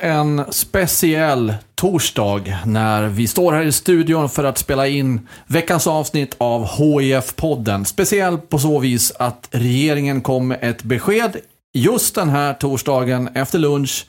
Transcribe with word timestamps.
Ännu 0.00 0.38
en 0.38 0.52
speciell 0.52 1.54
torsdag 1.74 2.58
när 2.66 3.02
vi 3.08 3.26
står 3.26 3.52
här 3.52 3.62
i 3.62 3.72
studion 3.72 4.28
för 4.28 4.44
att 4.44 4.58
spela 4.58 4.86
in 4.86 5.28
veckans 5.46 5.86
avsnitt 5.86 6.34
av 6.38 6.68
hif 6.78 7.36
podden 7.36 7.84
Speciell 7.84 8.38
på 8.38 8.58
så 8.58 8.78
vis 8.78 9.12
att 9.18 9.48
regeringen 9.50 10.20
kom 10.20 10.48
med 10.48 10.58
ett 10.62 10.82
besked 10.82 11.36
just 11.72 12.14
den 12.14 12.28
här 12.28 12.54
torsdagen 12.54 13.28
efter 13.34 13.58
lunch 13.58 14.06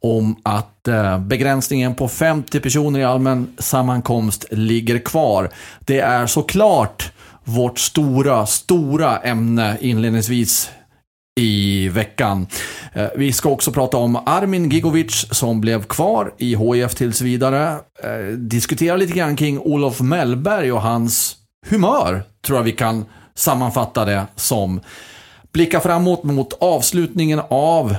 om 0.00 0.36
att 0.42 0.88
eh, 0.88 1.18
begränsningen 1.18 1.94
på 1.94 2.08
50 2.08 2.60
personer 2.60 3.00
i 3.00 3.04
allmän 3.04 3.46
sammankomst 3.58 4.44
ligger 4.50 4.98
kvar. 4.98 5.50
Det 5.80 6.00
är 6.00 6.26
såklart 6.26 7.12
vårt 7.44 7.78
stora, 7.78 8.46
stora 8.46 9.18
ämne 9.18 9.76
inledningsvis 9.80 10.70
i 11.40 11.88
veckan. 11.88 12.46
Eh, 12.92 13.06
vi 13.16 13.32
ska 13.32 13.48
också 13.48 13.72
prata 13.72 13.96
om 13.96 14.16
Armin 14.26 14.70
Gigovic 14.70 15.26
som 15.30 15.60
blev 15.60 15.84
kvar 15.84 16.34
i 16.38 16.56
HIF 16.56 16.94
tills 16.94 17.20
vidare. 17.20 17.78
Eh, 18.02 18.36
diskutera 18.36 18.96
lite 18.96 19.12
grann 19.12 19.36
kring 19.36 19.58
Olof 19.58 20.00
Mellberg 20.00 20.72
och 20.72 20.82
hans 20.82 21.36
humör, 21.66 22.22
tror 22.46 22.58
jag 22.58 22.64
vi 22.64 22.72
kan 22.72 23.04
sammanfatta 23.34 24.04
det 24.04 24.26
som. 24.36 24.80
Blicka 25.52 25.80
framåt 25.80 26.24
mot 26.24 26.52
avslutningen 26.60 27.40
av 27.48 27.96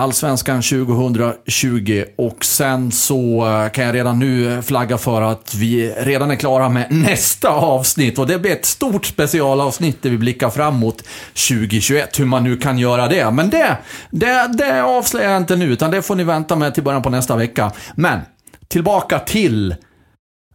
Allsvenskan 0.00 0.62
2020 0.62 2.04
och 2.16 2.44
sen 2.44 2.92
så 2.92 3.46
eh, 3.46 3.70
kan 3.70 3.84
jag 3.84 3.94
redan 3.94 4.18
nu 4.18 4.62
flagga 4.62 4.98
för 4.98 5.22
att 5.22 5.54
vi 5.54 5.90
redan 5.90 6.30
är 6.30 6.36
klara 6.36 6.68
med 6.68 6.86
nästa 6.90 7.48
avsnitt 7.48 8.18
och 8.18 8.26
det 8.26 8.38
blir 8.38 8.52
ett 8.52 8.64
stort 8.64 9.06
specialavsnitt 9.06 10.02
där 10.02 10.10
vi 10.10 10.18
blickar 10.18 10.50
framåt 10.50 11.02
2021, 11.48 12.20
hur 12.20 12.24
man 12.24 12.44
nu 12.44 12.56
kan 12.56 12.78
göra 12.78 13.08
det. 13.08 13.30
Men 13.30 13.50
det, 13.50 13.78
det, 14.10 14.50
det 14.58 14.82
avslöjar 14.82 15.30
jag 15.30 15.42
inte 15.42 15.56
nu 15.56 15.64
utan 15.64 15.90
det 15.90 16.02
får 16.02 16.14
ni 16.14 16.24
vänta 16.24 16.56
med 16.56 16.74
till 16.74 16.82
början 16.82 17.02
på 17.02 17.10
nästa 17.10 17.36
vecka. 17.36 17.72
Men 17.94 18.20
tillbaka 18.68 19.18
till 19.18 19.74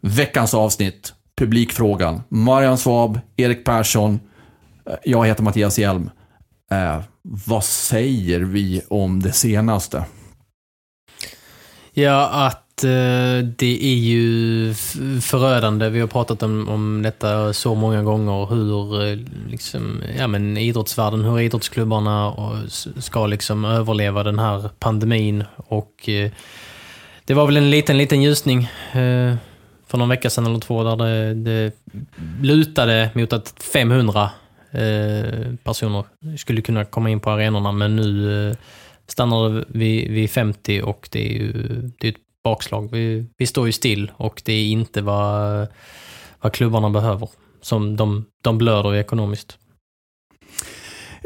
veckans 0.02 0.54
avsnitt, 0.54 1.14
publikfrågan. 1.38 2.24
Marian 2.30 2.78
Svab, 2.78 3.20
Erik 3.38 3.66
Persson, 3.66 4.20
eh, 4.90 4.96
jag 5.04 5.26
heter 5.26 5.44
Mattias 5.44 5.80
Hjelm. 5.80 6.10
Eh, 6.72 7.02
vad 7.22 7.64
säger 7.64 8.40
vi 8.40 8.82
om 8.90 9.22
det 9.22 9.32
senaste? 9.32 10.06
Ja, 11.94 12.30
att 12.30 12.84
eh, 12.84 13.48
det 13.58 13.84
är 13.84 13.96
ju 13.96 14.74
förödande. 15.22 15.90
Vi 15.90 16.00
har 16.00 16.08
pratat 16.08 16.44
om, 16.44 16.70
om 16.70 17.02
detta 17.02 17.54
så 17.54 17.76
många 17.76 18.04
gånger. 18.04 18.46
Hur 18.46 19.04
eh, 19.04 19.18
liksom, 19.50 20.04
ja, 20.18 20.28
men 20.28 20.58
idrottsvärlden, 20.58 21.22
hur 21.22 21.40
idrottsklubbarna 21.40 22.28
eh, 22.28 22.70
ska 23.00 23.28
liksom 23.28 23.66
överleva 23.66 24.24
den 24.24 24.40
här 24.40 24.70
pandemin. 24.80 25.44
Och 25.56 26.10
eh, 26.10 26.32
det 27.26 27.34
var 27.34 27.46
väl 27.46 27.58
en 27.58 27.70
liten, 27.70 27.98
liten 27.98 28.22
ljusning 28.22 28.64
eh, 28.92 29.36
för 29.88 29.98
någon 29.98 30.10
vecka 30.10 30.30
sedan 30.30 30.46
eller 30.46 30.60
två 30.60 30.84
där 30.84 30.96
det, 30.96 31.34
det 31.34 31.72
lutade 32.42 33.10
mot 33.14 33.34
att 33.34 33.64
500 33.74 34.30
Eh, 34.76 35.56
personer 35.64 36.04
skulle 36.38 36.62
kunna 36.62 36.86
komma 36.86 37.10
in 37.10 37.20
på 37.20 37.30
arenorna. 37.30 37.72
Men 37.72 37.96
nu 37.96 38.50
eh, 38.50 38.56
stannar 39.08 39.50
det 39.50 39.66
vid, 39.68 40.12
vid 40.12 40.30
50 40.30 40.82
och 40.82 41.10
det 41.12 41.20
är 41.20 41.34
ju 41.34 41.52
det 42.00 42.08
är 42.08 42.12
ett 42.12 42.18
bakslag. 42.44 42.92
Vi, 42.92 43.26
vi 43.38 43.48
står 43.48 43.66
ju 43.66 43.72
still 43.72 44.12
och 44.18 44.42
det 44.46 44.54
är 44.54 44.66
inte 44.66 45.02
vad, 45.02 45.68
vad 46.42 46.54
klubbarna 46.54 46.90
behöver. 46.90 47.30
Som 47.62 47.96
de, 47.96 48.26
de 48.44 48.58
blöder 48.58 48.96
ekonomiskt. 48.96 49.58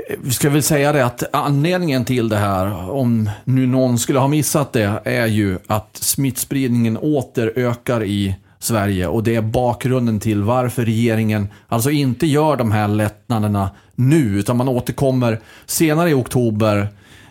Eh, 0.10 0.16
vi 0.24 0.32
ska 0.32 0.50
väl 0.50 0.64
säga 0.64 0.94
det 0.94 1.06
att 1.06 1.36
anledningen 1.36 2.06
till 2.06 2.30
det 2.30 2.38
här, 2.38 2.90
om 2.90 3.30
nu 3.44 3.68
någon 3.68 4.00
skulle 4.00 4.20
ha 4.20 4.28
missat 4.28 4.74
det, 4.74 5.02
är 5.06 5.28
ju 5.28 5.58
att 5.68 5.98
smittspridningen 5.98 6.98
åter 6.98 7.54
ökar 7.56 8.04
i 8.04 8.36
Sverige 8.60 9.08
och 9.08 9.24
det 9.24 9.36
är 9.36 9.42
bakgrunden 9.42 10.20
till 10.20 10.44
varför 10.44 10.86
regeringen 10.86 11.48
alltså 11.68 11.90
inte 11.90 12.28
gör 12.28 12.56
de 12.56 12.72
här 12.72 12.88
lättnaderna 12.88 13.70
nu, 13.96 14.40
utan 14.40 14.58
man 14.58 14.68
återkommer 14.68 15.40
senare 15.66 16.10
i 16.10 16.14
oktober 16.14 16.88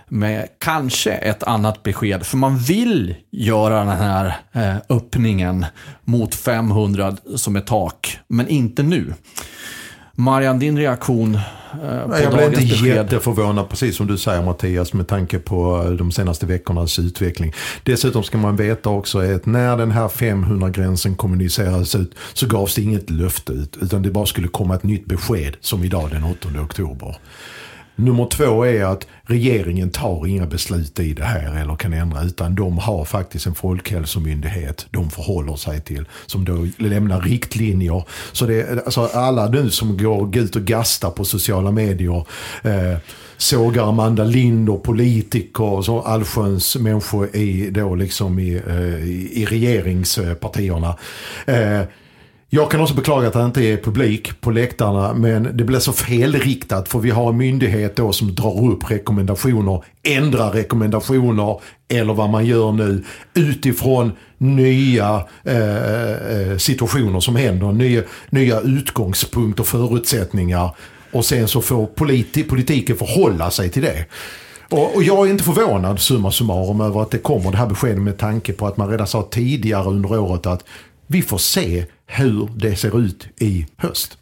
med 0.09 0.49
kanske 0.59 1.12
ett 1.12 1.43
annat 1.43 1.83
besked. 1.83 2.27
För 2.27 2.37
man 2.37 2.59
vill 2.59 3.15
göra 3.31 3.78
den 3.78 3.89
här 3.89 4.37
eh, 4.53 4.77
öppningen 4.89 5.66
mot 6.05 6.34
500 6.34 7.16
som 7.37 7.56
ett 7.56 7.66
tak, 7.66 8.19
men 8.28 8.49
inte 8.49 8.83
nu. 8.83 9.15
Marian, 10.20 10.58
din 10.58 10.78
reaktion 10.78 11.34
eh, 11.34 11.40
på 12.08 12.18
jag 12.22 12.32
blev 12.32 12.44
inte 12.44 12.60
besked? 12.60 12.96
jätteförvånad, 12.96 13.68
precis 13.68 13.96
som 13.96 14.06
du 14.06 14.18
säger 14.18 14.42
Mattias, 14.42 14.92
med 14.92 15.06
tanke 15.08 15.38
på 15.38 15.82
eh, 15.84 15.90
de 15.90 16.12
senaste 16.12 16.46
veckornas 16.46 16.98
utveckling. 16.98 17.52
Dessutom 17.82 18.22
ska 18.22 18.38
man 18.38 18.56
veta 18.56 18.90
också 18.90 19.18
att 19.18 19.46
när 19.46 19.76
den 19.76 19.90
här 19.90 20.08
500-gränsen 20.08 21.16
kommunicerades 21.16 21.94
ut 21.94 22.14
så 22.32 22.46
gavs 22.46 22.74
det 22.74 22.82
inget 22.82 23.10
löfte 23.10 23.52
ut, 23.52 23.76
utan 23.80 24.02
det 24.02 24.10
bara 24.10 24.26
skulle 24.26 24.48
komma 24.48 24.74
ett 24.74 24.82
nytt 24.82 25.06
besked, 25.06 25.56
som 25.60 25.84
idag 25.84 26.10
den 26.10 26.24
8 26.24 26.48
oktober. 26.62 27.16
Nummer 28.00 28.26
två 28.26 28.66
är 28.66 28.84
att 28.84 29.06
regeringen 29.22 29.91
tar 29.91 30.26
inga 30.26 30.47
beslut 30.47 31.00
i 31.00 31.14
det 31.14 31.25
här 31.25 31.60
eller 31.60 31.76
kan 31.76 31.92
ändra 31.92 32.22
utan 32.22 32.54
de 32.54 32.78
har 32.78 33.04
faktiskt 33.04 33.47
en 33.47 33.54
folkhälsomyndighet 33.54 34.86
de 34.91 35.10
förhåller 35.10 35.56
sig 35.56 35.81
till 35.81 36.04
som 36.26 36.44
då 36.44 36.66
lämnar 36.76 37.20
riktlinjer. 37.20 38.04
Så 38.32 38.47
det 38.47 38.84
alltså 38.84 39.06
alla 39.12 39.48
nu 39.48 39.70
som 39.70 39.97
går 39.97 40.36
ut 40.36 40.56
och 40.56 40.62
gastar 40.62 41.10
på 41.10 41.25
sociala 41.25 41.70
medier 41.70 42.26
eh, 42.62 42.98
sågar 43.36 43.88
Amanda 43.88 44.25
Lind 44.25 44.69
och 44.69 44.82
politiker 44.82 45.91
och 45.91 46.10
allsköns 46.10 46.76
människor 46.76 47.36
i, 47.36 47.70
då 47.70 47.94
liksom 47.94 48.38
i, 48.38 48.62
eh, 48.69 49.09
i, 49.09 49.42
i 49.42 49.44
regeringspartierna. 49.44 50.97
Eh, 51.47 51.82
jag 52.50 52.70
kan 52.70 52.81
också 52.81 52.94
beklaga 52.94 53.26
att 53.26 53.32
det 53.32 53.44
inte 53.44 53.62
är 53.62 53.76
publik 53.76 54.41
på 54.41 54.50
läktarna 54.50 55.14
men 55.14 55.56
det 55.56 55.64
blir 55.64 55.78
så 55.78 55.92
felriktat 55.92 56.88
för 56.88 56.98
vi 56.98 57.10
har 57.10 57.28
en 57.28 57.36
myndighet 57.36 57.97
då 57.97 58.12
som 58.12 58.34
drar 58.34 58.64
upp 58.72 58.91
rekommendationer, 58.91 59.84
ändrar 60.03 60.50
rekommendationer 60.50 61.60
eller 61.88 62.14
vad 62.14 62.31
man 62.31 62.47
gör 62.47 62.72
nu 62.72 63.04
utifrån 63.34 64.12
nya 64.38 65.26
eh, 65.44 66.12
eh 66.12 66.56
situationer 66.56 67.20
som 67.20 67.36
händer, 67.36 67.72
nya, 67.72 68.03
nya 68.31 68.60
utgångspunkter, 68.60 69.65
förutsättningar 69.65 70.70
och 71.12 71.25
sen 71.25 71.48
så 71.48 71.60
får 71.60 71.86
politi 71.86 72.45
politiken 72.45 72.97
förhålla 72.97 73.50
sig 73.50 73.71
till 73.71 73.83
det. 73.83 74.04
Och, 74.71 74.97
och 74.97 75.03
jag 75.03 75.27
är 75.27 75.30
inte 75.30 75.45
förvånad 75.45 76.00
summa 76.00 76.30
summarum 76.30 76.80
över 76.80 77.03
att 77.03 77.10
det 77.10 77.18
kommer 77.18 77.50
det 77.50 77.56
här 77.56 77.66
beskedet 77.66 78.03
med 78.03 78.18
tanke 78.18 78.53
på 78.53 78.66
att 78.66 78.77
man 78.77 78.91
redan 78.91 79.06
sa 79.06 79.28
tidigare 79.30 79.84
under 79.84 80.18
året 80.18 80.47
att 80.47 80.65
vi 81.06 81.22
får 81.22 81.39
se 81.39 81.84
hur 82.09 82.49
det 82.55 82.77
ser 82.77 83.01
ut 83.01 83.28
i 83.41 83.66
höst. 83.77 84.19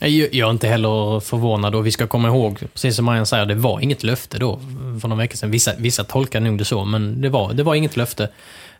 Jag 0.00 0.34
är 0.34 0.50
inte 0.50 0.68
heller 0.68 1.20
förvånad 1.20 1.74
och 1.74 1.86
vi 1.86 1.90
ska 1.90 2.06
komma 2.06 2.28
ihåg, 2.28 2.58
precis 2.72 2.96
som 2.96 3.04
Marianne 3.04 3.26
säger, 3.26 3.46
det 3.46 3.54
var 3.54 3.80
inget 3.80 4.02
löfte 4.02 4.38
då 4.38 4.60
för 5.00 5.08
några 5.08 5.22
veckor 5.22 5.36
sedan. 5.36 5.50
Vissa, 5.50 5.72
vissa 5.78 6.04
tolkar 6.04 6.40
nog 6.40 6.58
det 6.58 6.64
så, 6.64 6.84
men 6.84 7.20
det 7.20 7.28
var, 7.28 7.52
det 7.52 7.62
var 7.62 7.74
inget 7.74 7.96
löfte. 7.96 8.28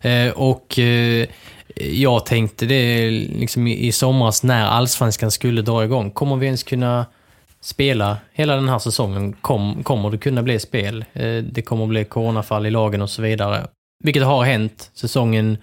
Eh, 0.01 0.29
och 0.29 0.79
eh, 0.79 1.27
jag 1.77 2.27
tänkte 2.27 2.67
det 2.67 3.11
liksom 3.11 3.67
i, 3.67 3.87
i 3.87 3.93
somras 3.93 4.43
när 4.43 4.67
allsvenskan 4.67 5.31
skulle 5.31 5.63
dra 5.63 5.85
igång. 5.85 6.11
Kommer 6.11 6.37
vi 6.37 6.47
ens 6.47 6.63
kunna 6.63 7.07
spela 7.61 8.17
hela 8.33 8.55
den 8.55 8.69
här 8.69 8.79
säsongen? 8.79 9.33
Kom, 9.33 9.83
kommer 9.83 10.11
det 10.11 10.19
kunna 10.19 10.43
bli 10.43 10.59
spel? 10.59 11.05
Eh, 11.13 11.37
det 11.37 11.63
kommer 11.63 11.87
bli 11.87 12.05
coronafall 12.05 12.67
i 12.67 12.71
lagen 12.71 13.03
och 13.03 13.11
så 13.11 13.23
vidare. 13.23 13.67
Vilket 14.05 14.25
har 14.25 14.45
hänt. 14.45 14.91
Säsongen 14.95 15.59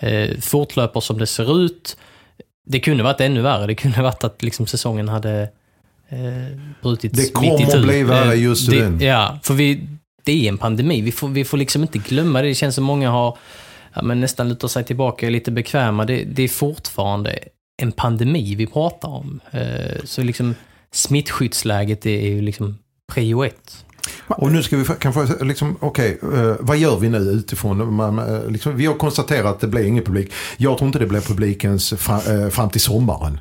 eh, 0.00 0.38
fortlöper 0.40 1.00
som 1.00 1.18
det 1.18 1.26
ser 1.26 1.64
ut. 1.64 1.96
Det 2.70 2.80
kunde 2.80 3.02
varit 3.02 3.20
ännu 3.20 3.40
värre. 3.40 3.66
Det 3.66 3.74
kunde 3.74 4.02
varit 4.02 4.24
att 4.24 4.42
liksom 4.42 4.66
säsongen 4.66 5.08
hade 5.08 5.42
eh, 6.08 6.58
brutits 6.82 7.18
Det 7.18 7.32
kommer 7.32 7.76
att 7.76 7.82
bli 7.82 8.02
värre 8.02 8.32
Eh, 8.32 8.42
just 8.42 8.70
det, 8.70 8.80
den. 8.80 9.00
Ja, 9.00 9.38
för 9.42 9.54
vi, 9.54 9.88
det 10.24 10.44
är 10.46 10.48
en 10.48 10.58
pandemi. 10.58 11.00
Vi 11.00 11.12
får, 11.12 11.28
vi 11.28 11.44
får 11.44 11.58
liksom 11.58 11.82
inte 11.82 11.98
glömma 11.98 12.42
det. 12.42 12.48
Det 12.48 12.54
känns 12.54 12.74
som 12.74 12.84
många 12.84 13.10
har 13.10 13.38
ja, 13.94 14.02
men 14.02 14.20
nästan 14.20 14.48
lutar 14.48 14.68
sig 14.68 14.84
tillbaka 14.84 15.26
och 15.26 15.28
är 15.28 15.30
lite 15.30 15.50
bekväma. 15.50 16.04
Det, 16.04 16.24
det 16.24 16.42
är 16.42 16.48
fortfarande 16.48 17.38
en 17.82 17.92
pandemi 17.92 18.54
vi 18.54 18.66
pratar 18.66 19.08
om. 19.08 19.40
Eh, 19.50 20.04
så 20.04 20.22
liksom 20.22 20.54
smittskyddsläget 20.92 22.06
är 22.06 22.28
ju 22.28 22.42
liksom 22.42 22.78
prio 23.12 23.44
ett. 23.44 23.84
Och 24.36 24.52
nu 24.52 24.62
ska 24.62 24.76
vi 24.76 24.84
kanske, 24.98 25.44
liksom, 25.44 25.76
okej, 25.80 26.18
okay, 26.22 26.54
vad 26.60 26.76
gör 26.76 26.98
vi 26.98 27.08
nu 27.08 27.18
utifrån? 27.18 27.94
Man, 27.94 28.18
eh, 28.18 28.48
liksom, 28.48 28.76
vi 28.76 28.86
har 28.86 28.94
konstaterat 28.94 29.46
att 29.46 29.60
det 29.60 29.66
blir 29.66 29.84
ingen 29.84 30.04
publik. 30.04 30.32
Jag 30.56 30.78
tror 30.78 30.86
inte 30.86 30.98
det 30.98 31.06
blir 31.06 31.20
publikens 31.20 31.94
fram, 31.98 32.20
eh, 32.20 32.48
fram 32.48 32.70
till 32.70 32.80
sommaren. 32.80 33.40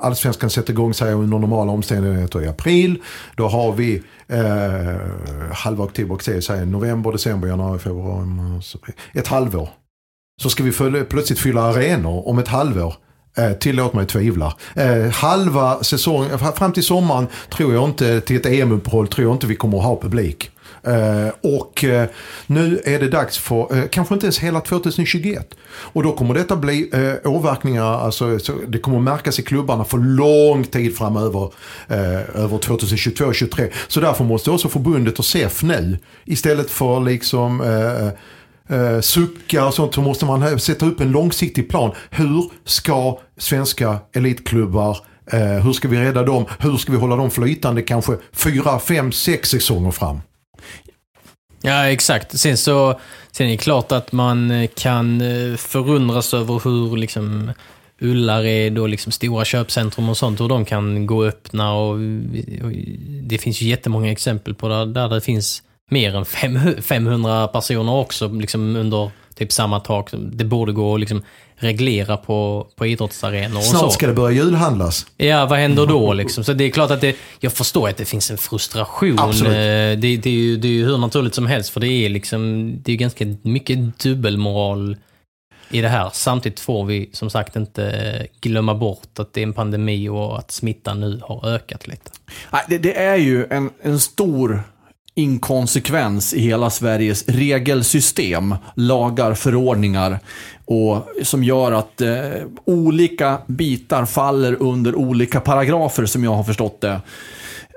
Allsvenskan 0.00 0.50
sätter 0.50 0.72
igång 0.72 0.94
sig 0.94 1.12
under 1.12 1.38
normala 1.38 1.72
omständigheter 1.72 2.42
i 2.42 2.48
april. 2.48 3.02
Då 3.36 3.48
har 3.48 3.72
vi 3.72 4.02
eh, 4.28 5.52
halva 5.52 5.84
oktober, 5.84 6.14
oktober, 6.14 6.40
säger 6.40 6.66
november, 6.66 7.12
december, 7.12 7.48
januari, 7.48 7.78
februari, 7.78 8.26
mars. 8.26 8.76
Ett 9.12 9.26
halvår. 9.26 9.68
Så 10.42 10.50
ska 10.50 10.62
vi 10.62 10.72
följa, 10.72 11.04
plötsligt 11.04 11.38
fylla 11.38 11.62
arenor 11.62 12.28
om 12.28 12.38
ett 12.38 12.48
halvår. 12.48 12.94
Eh, 13.36 13.52
tillåt 13.52 13.94
mig 13.94 14.06
tvivla. 14.06 14.54
Eh, 14.74 15.10
halva 15.12 15.82
säsongen, 15.82 16.30
eh, 16.30 16.54
fram 16.54 16.72
till 16.72 16.84
sommaren 16.84 17.26
tror 17.50 17.74
jag 17.74 17.84
inte, 17.84 18.20
till 18.20 18.36
ett 18.36 18.46
EM-uppehåll 18.46 19.08
tror 19.08 19.26
jag 19.26 19.34
inte 19.34 19.46
vi 19.46 19.56
kommer 19.56 19.78
att 19.78 19.84
ha 19.84 20.00
publik. 20.00 20.50
Eh, 20.82 21.28
och 21.40 21.84
eh, 21.84 22.08
nu 22.46 22.80
är 22.84 22.98
det 22.98 23.08
dags 23.08 23.38
för, 23.38 23.76
eh, 23.76 23.84
kanske 23.90 24.14
inte 24.14 24.26
ens 24.26 24.38
hela 24.38 24.60
2021. 24.60 25.54
Och 25.66 26.02
då 26.02 26.12
kommer 26.12 26.34
detta 26.34 26.56
bli 26.56 26.90
eh, 26.92 27.30
åverkningar, 27.30 27.84
alltså 27.84 28.38
så 28.38 28.52
det 28.68 28.78
kommer 28.78 28.98
märkas 28.98 29.38
i 29.38 29.42
klubbarna 29.42 29.84
för 29.84 29.98
lång 29.98 30.64
tid 30.64 30.96
framöver. 30.96 31.50
Eh, 31.88 32.42
över 32.42 32.58
2022 32.58 33.24
och 33.24 33.34
2023. 33.34 33.68
Så 33.88 34.00
därför 34.00 34.24
måste 34.24 34.50
också 34.50 34.68
förbundet 34.68 35.18
och 35.18 35.24
SEF 35.24 35.62
nu, 35.62 35.98
istället 36.24 36.70
för 36.70 37.00
liksom 37.00 37.60
eh, 37.60 38.06
eh, 38.78 39.00
suckar 39.00 39.66
och 39.66 39.74
sånt 39.74 39.94
så 39.94 40.00
måste 40.00 40.24
man 40.24 40.60
sätta 40.60 40.86
upp 40.86 41.00
en 41.00 41.10
långsiktig 41.10 41.68
plan. 41.68 41.92
Hur 42.10 42.50
ska 42.64 43.18
svenska 43.36 43.98
elitklubbar 44.12 44.98
eh, 45.32 45.40
hur 45.40 45.72
ska 45.72 45.88
vi 45.88 45.96
rädda 45.96 46.22
dem? 46.22 46.44
Hur 46.58 46.76
ska 46.76 46.92
vi 46.92 46.98
hålla 46.98 47.16
dem 47.16 47.30
flytande 47.30 47.82
kanske 47.82 48.16
fyra, 48.32 48.78
fem, 48.78 49.12
sex 49.12 49.48
säsonger 49.48 49.90
fram? 49.90 50.20
Ja, 51.62 51.88
exakt. 51.88 52.38
Sen 52.38 52.56
så 52.56 53.00
sen 53.32 53.46
är 53.46 53.50
det 53.50 53.56
klart 53.56 53.92
att 53.92 54.12
man 54.12 54.50
eh, 54.50 54.70
kan 54.76 55.20
eh, 55.20 55.56
förundras 55.56 56.34
över 56.34 56.60
hur 56.64 56.96
liksom 56.96 57.52
Ullared 58.00 58.78
och 58.78 58.88
liksom 58.88 59.12
stora 59.12 59.44
köpcentrum 59.44 60.08
och 60.08 60.16
sånt, 60.16 60.40
hur 60.40 60.48
de 60.48 60.64
kan 60.64 61.06
gå 61.06 61.24
öppna 61.24 61.72
och, 61.72 61.90
och 62.62 62.72
det 63.22 63.38
finns 63.38 63.60
ju 63.62 63.68
jättemånga 63.68 64.12
exempel 64.12 64.54
på 64.54 64.68
där, 64.68 64.86
där 64.86 65.08
det 65.08 65.20
finns 65.20 65.62
mer 65.90 66.16
än 66.16 66.24
fem- 66.24 66.82
500 66.82 67.48
personer 67.48 67.92
också 67.92 68.28
liksom 68.28 68.76
under 68.76 69.10
typ 69.34 69.52
samma 69.52 69.80
tak. 69.80 70.10
Det 70.12 70.44
borde 70.44 70.72
gå 70.72 70.94
att 70.94 71.00
liksom 71.00 71.22
reglera 71.56 72.16
på, 72.16 72.66
på 72.76 72.86
idrottsarenor 72.86 73.56
och 73.56 73.64
så. 73.64 73.78
Snart 73.78 73.92
ska 73.92 74.06
det 74.06 74.12
börja 74.12 74.36
julhandlas. 74.36 75.06
Ja, 75.16 75.46
vad 75.46 75.58
händer 75.58 75.86
då 75.86 76.12
liksom? 76.12 76.44
Så 76.44 76.52
det 76.52 76.64
är 76.64 76.70
klart 76.70 76.90
att 76.90 77.00
det, 77.00 77.16
jag 77.40 77.52
förstår 77.52 77.88
att 77.88 77.96
det 77.96 78.04
finns 78.04 78.30
en 78.30 78.38
frustration. 78.38 79.18
Absolut. 79.18 79.52
Eh, 79.52 80.00
Det, 80.00 80.16
det, 80.16 80.26
är 80.26 80.34
ju, 80.34 80.56
det 80.56 80.68
är 80.68 80.72
ju 80.72 80.84
hur 80.84 80.98
naturligt 80.98 81.34
som 81.34 81.46
helst, 81.46 81.70
för 81.70 81.80
det 81.80 81.88
är 81.88 82.08
liksom, 82.08 82.72
det 82.82 82.92
är 82.92 82.96
ganska 82.96 83.36
mycket 83.42 83.98
dubbelmoral 83.98 84.96
i 85.70 85.80
det 85.80 85.88
här. 85.88 86.10
Samtidigt 86.12 86.60
får 86.60 86.84
vi 86.84 87.10
som 87.12 87.30
sagt 87.30 87.56
inte 87.56 88.26
glömma 88.40 88.74
bort 88.74 89.18
att 89.18 89.32
det 89.32 89.40
är 89.40 89.42
en 89.42 89.52
pandemi 89.52 90.08
och 90.08 90.38
att 90.38 90.50
smittan 90.50 91.00
nu 91.00 91.20
har 91.22 91.48
ökat 91.48 91.86
lite. 91.86 92.10
Nej, 92.52 92.62
det, 92.68 92.78
det 92.78 92.98
är 92.98 93.16
ju 93.16 93.46
en, 93.50 93.70
en 93.82 94.00
stor 94.00 94.62
inkonsekvens 95.14 96.34
i 96.34 96.40
hela 96.40 96.70
Sveriges 96.70 97.28
regelsystem, 97.28 98.54
lagar, 98.74 99.34
förordningar 99.34 100.18
och 100.64 101.08
som 101.22 101.44
gör 101.44 101.72
att 101.72 102.00
eh, 102.00 102.20
olika 102.64 103.38
bitar 103.46 104.04
faller 104.04 104.62
under 104.62 104.94
olika 104.94 105.40
paragrafer 105.40 106.06
som 106.06 106.24
jag 106.24 106.34
har 106.34 106.44
förstått 106.44 106.80
det. 106.80 107.00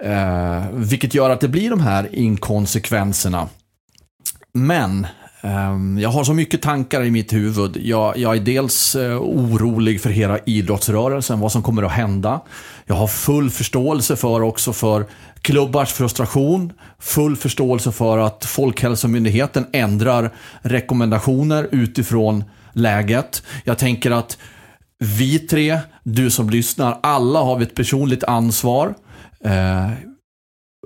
Eh, 0.03 0.65
vilket 0.73 1.13
gör 1.13 1.29
att 1.29 1.41
det 1.41 1.47
blir 1.47 1.69
de 1.69 1.81
här 1.81 2.09
inkonsekvenserna. 2.15 3.47
Men 4.53 5.07
eh, 5.41 6.01
jag 6.01 6.09
har 6.09 6.23
så 6.23 6.33
mycket 6.33 6.61
tankar 6.61 7.03
i 7.03 7.11
mitt 7.11 7.33
huvud. 7.33 7.77
Jag, 7.77 8.17
jag 8.17 8.35
är 8.35 8.39
dels 8.39 8.95
eh, 8.95 9.21
orolig 9.21 10.01
för 10.01 10.09
hela 10.09 10.39
idrottsrörelsen, 10.45 11.39
vad 11.39 11.51
som 11.51 11.63
kommer 11.63 11.83
att 11.83 11.91
hända. 11.91 12.41
Jag 12.85 12.95
har 12.95 13.07
full 13.07 13.49
förståelse 13.49 14.15
för 14.15 14.41
också 14.41 14.73
för 14.73 15.05
klubbars 15.47 15.93
frustration. 15.93 16.73
Full 16.99 17.35
förståelse 17.35 17.91
för 17.91 18.17
att 18.17 18.45
Folkhälsomyndigheten 18.45 19.67
ändrar 19.73 20.33
rekommendationer 20.61 21.67
utifrån 21.71 22.43
läget. 22.73 23.43
Jag 23.63 23.77
tänker 23.77 24.11
att 24.11 24.37
vi 24.99 25.39
tre, 25.39 25.79
du 26.03 26.29
som 26.31 26.49
lyssnar, 26.49 26.99
alla 27.03 27.39
har 27.39 27.57
vi 27.57 27.63
ett 27.63 27.75
personligt 27.75 28.23
ansvar. 28.23 28.93
Eh, 29.43 29.91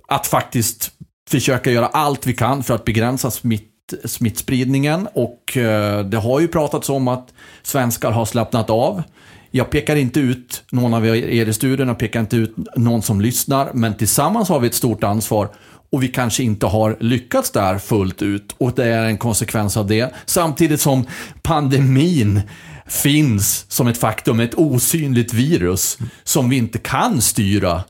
att 0.08 0.28
faktiskt 0.28 0.92
försöka 1.30 1.72
göra 1.72 1.88
allt 1.88 2.28
vi 2.28 2.34
kan 2.34 2.64
för 2.64 2.76
att 2.76 2.86
begränsa 2.86 3.32
smitt, 3.32 3.94
smittspridningen. 4.06 5.08
Och 5.14 5.58
eh, 5.58 6.06
det 6.06 6.18
har 6.18 6.40
ju 6.40 6.48
pratats 6.48 6.90
om 6.90 7.08
att 7.08 7.34
svenskar 7.64 8.12
har 8.12 8.26
slappnat 8.26 8.70
av. 8.70 9.04
Jag 9.52 9.70
pekar 9.70 9.96
inte 9.96 10.20
ut 10.20 10.64
någon 10.72 10.94
av 10.94 11.06
er 11.06 11.48
i 11.48 11.54
studion, 11.54 11.88
jag 11.88 12.00
pekar 12.00 12.20
inte 12.20 12.36
ut 12.36 12.56
någon 12.76 13.02
som 13.02 13.22
lyssnar, 13.22 13.72
men 13.74 13.98
tillsammans 13.98 14.50
har 14.50 14.60
vi 14.60 14.68
ett 14.68 14.74
stort 14.74 15.04
ansvar. 15.04 15.50
Och 15.92 16.04
vi 16.04 16.08
kanske 16.08 16.44
inte 16.44 16.66
har 16.66 16.98
lyckats 17.00 17.52
där 17.52 17.78
fullt 17.78 18.22
ut 18.22 18.56
och 18.58 18.72
det 18.76 18.86
är 18.86 19.06
en 19.06 19.18
konsekvens 19.18 19.78
av 19.78 19.88
det. 19.88 20.14
Samtidigt 20.26 20.82
som 20.82 21.06
pandemin 21.42 22.42
finns 22.88 23.66
som 23.68 23.88
ett 23.88 23.98
faktum, 23.98 24.40
ett 24.40 24.54
osynligt 24.56 25.34
virus 25.34 25.98
som 26.24 26.50
vi 26.50 26.58
inte 26.58 26.78
kan 26.78 27.22
styra 27.22 27.84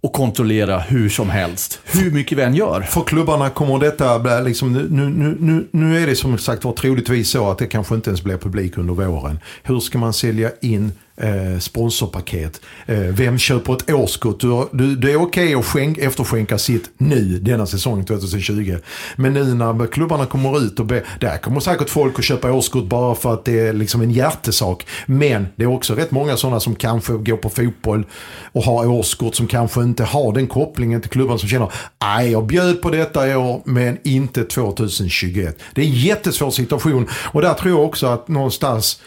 och 0.00 0.12
kontrollera 0.12 0.78
hur 0.78 1.08
som 1.08 1.30
helst. 1.30 1.80
Hur 1.84 2.10
mycket 2.10 2.38
vi 2.38 2.42
än 2.42 2.54
gör. 2.54 2.80
För 2.80 3.02
klubbarna 3.02 3.50
kommer 3.50 3.78
detta 3.78 4.18
bli, 4.18 4.42
liksom, 4.44 4.72
nu, 4.72 4.88
nu, 4.90 5.36
nu, 5.40 5.68
nu 5.70 6.02
är 6.02 6.06
det 6.06 6.16
som 6.16 6.38
sagt 6.38 6.64
var 6.64 6.72
troligtvis 6.72 7.30
så 7.30 7.50
att 7.50 7.58
det 7.58 7.66
kanske 7.66 7.94
inte 7.94 8.10
ens 8.10 8.22
blir 8.22 8.36
publik 8.36 8.78
under 8.78 8.94
våren. 8.94 9.38
Hur 9.62 9.80
ska 9.80 9.98
man 9.98 10.12
sälja 10.12 10.50
in 10.60 10.92
eh, 11.20 11.58
sponsorpaket? 11.58 12.60
Eh, 12.86 12.98
vem 12.98 13.38
köper 13.38 13.72
ett 13.72 13.90
årskort? 13.90 14.40
Du, 14.40 14.48
har- 14.48 14.68
du, 14.72 14.96
det 14.96 15.12
är 15.12 15.16
okej 15.22 15.54
att 15.54 15.64
skänk, 15.64 15.98
efterskänka 15.98 16.58
sitt 16.58 16.90
nu, 16.98 17.38
denna 17.38 17.66
säsong 17.66 18.04
2020. 18.04 18.76
Men 19.16 19.32
nu 19.32 19.54
när 19.54 19.86
klubbarna 19.86 20.26
kommer 20.26 20.58
ut 20.58 20.80
och 20.80 20.86
be, 20.86 21.02
där 21.20 21.36
kommer 21.38 21.60
säkert 21.60 21.90
folk 21.90 22.18
att 22.18 22.24
köpa 22.24 22.52
årskort 22.52 22.84
bara 22.84 23.14
för 23.14 23.34
att 23.34 23.44
det 23.44 23.60
är 23.60 23.72
liksom 23.72 24.02
en 24.02 24.10
hjärtesak. 24.10 24.86
Men 25.06 25.46
det 25.56 25.62
är 25.64 25.66
också 25.68 25.94
rätt 25.94 26.10
många 26.10 26.36
sådana 26.36 26.60
som 26.60 26.74
kanske 26.74 27.12
går 27.12 27.36
på 27.36 27.48
fotboll 27.50 28.06
och 28.52 28.62
har 28.62 28.86
årskort 28.86 29.34
som 29.34 29.46
kanske 29.46 29.82
inte 29.82 30.04
har 30.04 30.32
den 30.32 30.46
kopplingen 30.46 31.00
till 31.00 31.10
klubban 31.10 31.38
som 31.38 31.48
känner 31.48 31.72
nej 32.00 32.30
jag 32.30 32.46
bjöd 32.46 32.82
på 32.82 32.90
detta 32.90 33.28
i 33.28 33.34
år 33.34 33.62
men 33.64 33.98
inte 34.04 34.44
2021. 34.44 35.58
Det 35.74 35.80
är 35.80 35.86
en 35.86 35.92
jättesvår 35.92 36.50
situation 36.50 37.08
och 37.32 37.42
där 37.42 37.54
tror 37.54 37.70
jag 37.78 37.84
också 37.84 38.06
att 38.06 38.28
någonstans 38.28 39.00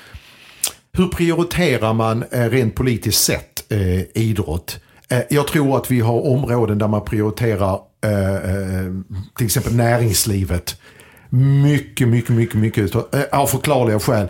hur 0.94 1.08
prioriterar 1.08 1.94
man 1.94 2.24
eh, 2.32 2.50
rent 2.50 2.76
politiskt 2.76 3.24
sett 3.24 3.72
eh, 3.72 4.02
idrott? 4.14 4.80
Eh, 5.10 5.22
jag 5.30 5.48
tror 5.48 5.78
att 5.78 5.92
vi 5.92 6.00
har 6.00 6.22
områden 6.28 6.78
där 6.78 6.88
man 6.88 7.06
prioriterar 7.06 7.80
eh, 8.06 8.36
eh 8.36 8.92
till 9.38 9.46
exempel 9.46 9.76
näringslivet. 9.76 10.82
Mycket, 11.64 12.08
mycket, 12.08 12.36
mycket, 12.36 12.56
mycket 12.56 12.96
eh, 12.96 13.02
av 13.32 13.48
förklarliga 13.48 14.00
skäl. 14.00 14.28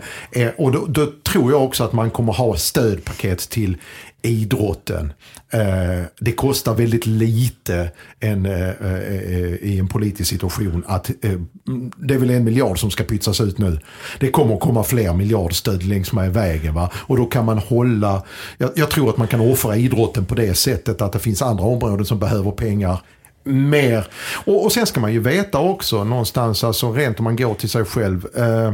Och 0.56 0.72
då, 0.72 0.86
då 0.88 1.06
tror 1.22 1.50
jag 1.52 1.64
också 1.64 1.84
att 1.84 1.92
man 1.92 2.10
kommer 2.10 2.32
ha 2.32 2.56
stödpaket 2.56 3.38
till 3.38 3.76
idrotten. 4.22 5.12
Eh, 5.52 6.04
det 6.20 6.32
kostar 6.32 6.74
väldigt 6.74 7.06
lite 7.06 7.90
en, 8.20 8.46
eh, 8.46 8.68
eh, 8.68 8.94
eh 8.94 9.54
i 9.54 9.78
en 9.78 9.88
politisk 9.88 10.30
situation 10.30 10.84
att 10.86 11.10
eh, 11.24 11.30
mm, 11.68 11.92
det 11.96 12.14
är 12.14 12.18
väl 12.18 12.30
en 12.30 12.44
miljard 12.44 12.78
som 12.78 12.90
ska 12.90 13.04
pytsas 13.04 13.40
ut 13.40 13.58
nu. 13.58 13.78
Det 14.20 14.30
kommer 14.30 14.56
komma 14.56 14.84
fler 14.84 15.12
miljardstöd 15.12 15.82
längs 15.82 16.12
med 16.12 16.32
vägen. 16.32 16.74
Va? 16.74 16.90
Och 16.94 17.16
då 17.16 17.24
kan 17.24 17.44
man 17.44 17.58
hålla, 17.58 18.22
jag, 18.58 18.70
jag 18.74 18.90
tror 18.90 19.10
att 19.10 19.16
man 19.16 19.28
kan 19.28 19.40
offra 19.40 19.76
idrotten 19.76 20.24
på 20.24 20.34
det 20.34 20.54
sättet 20.54 21.02
att 21.02 21.12
det 21.12 21.18
finns 21.18 21.42
andra 21.42 21.64
områden 21.64 22.06
som 22.06 22.18
behöver 22.18 22.50
pengar 22.50 23.02
mer. 23.44 24.06
Och, 24.44 24.64
och 24.64 24.72
sen 24.72 24.86
ska 24.86 25.00
man 25.00 25.12
ju 25.12 25.20
veta 25.20 25.58
också 25.58 26.04
någonstans, 26.04 26.64
alltså 26.64 26.92
rent 26.92 27.18
om 27.18 27.24
man 27.24 27.36
går 27.36 27.54
till 27.54 27.68
sig 27.68 27.84
själv. 27.84 28.26
Eh, 28.36 28.72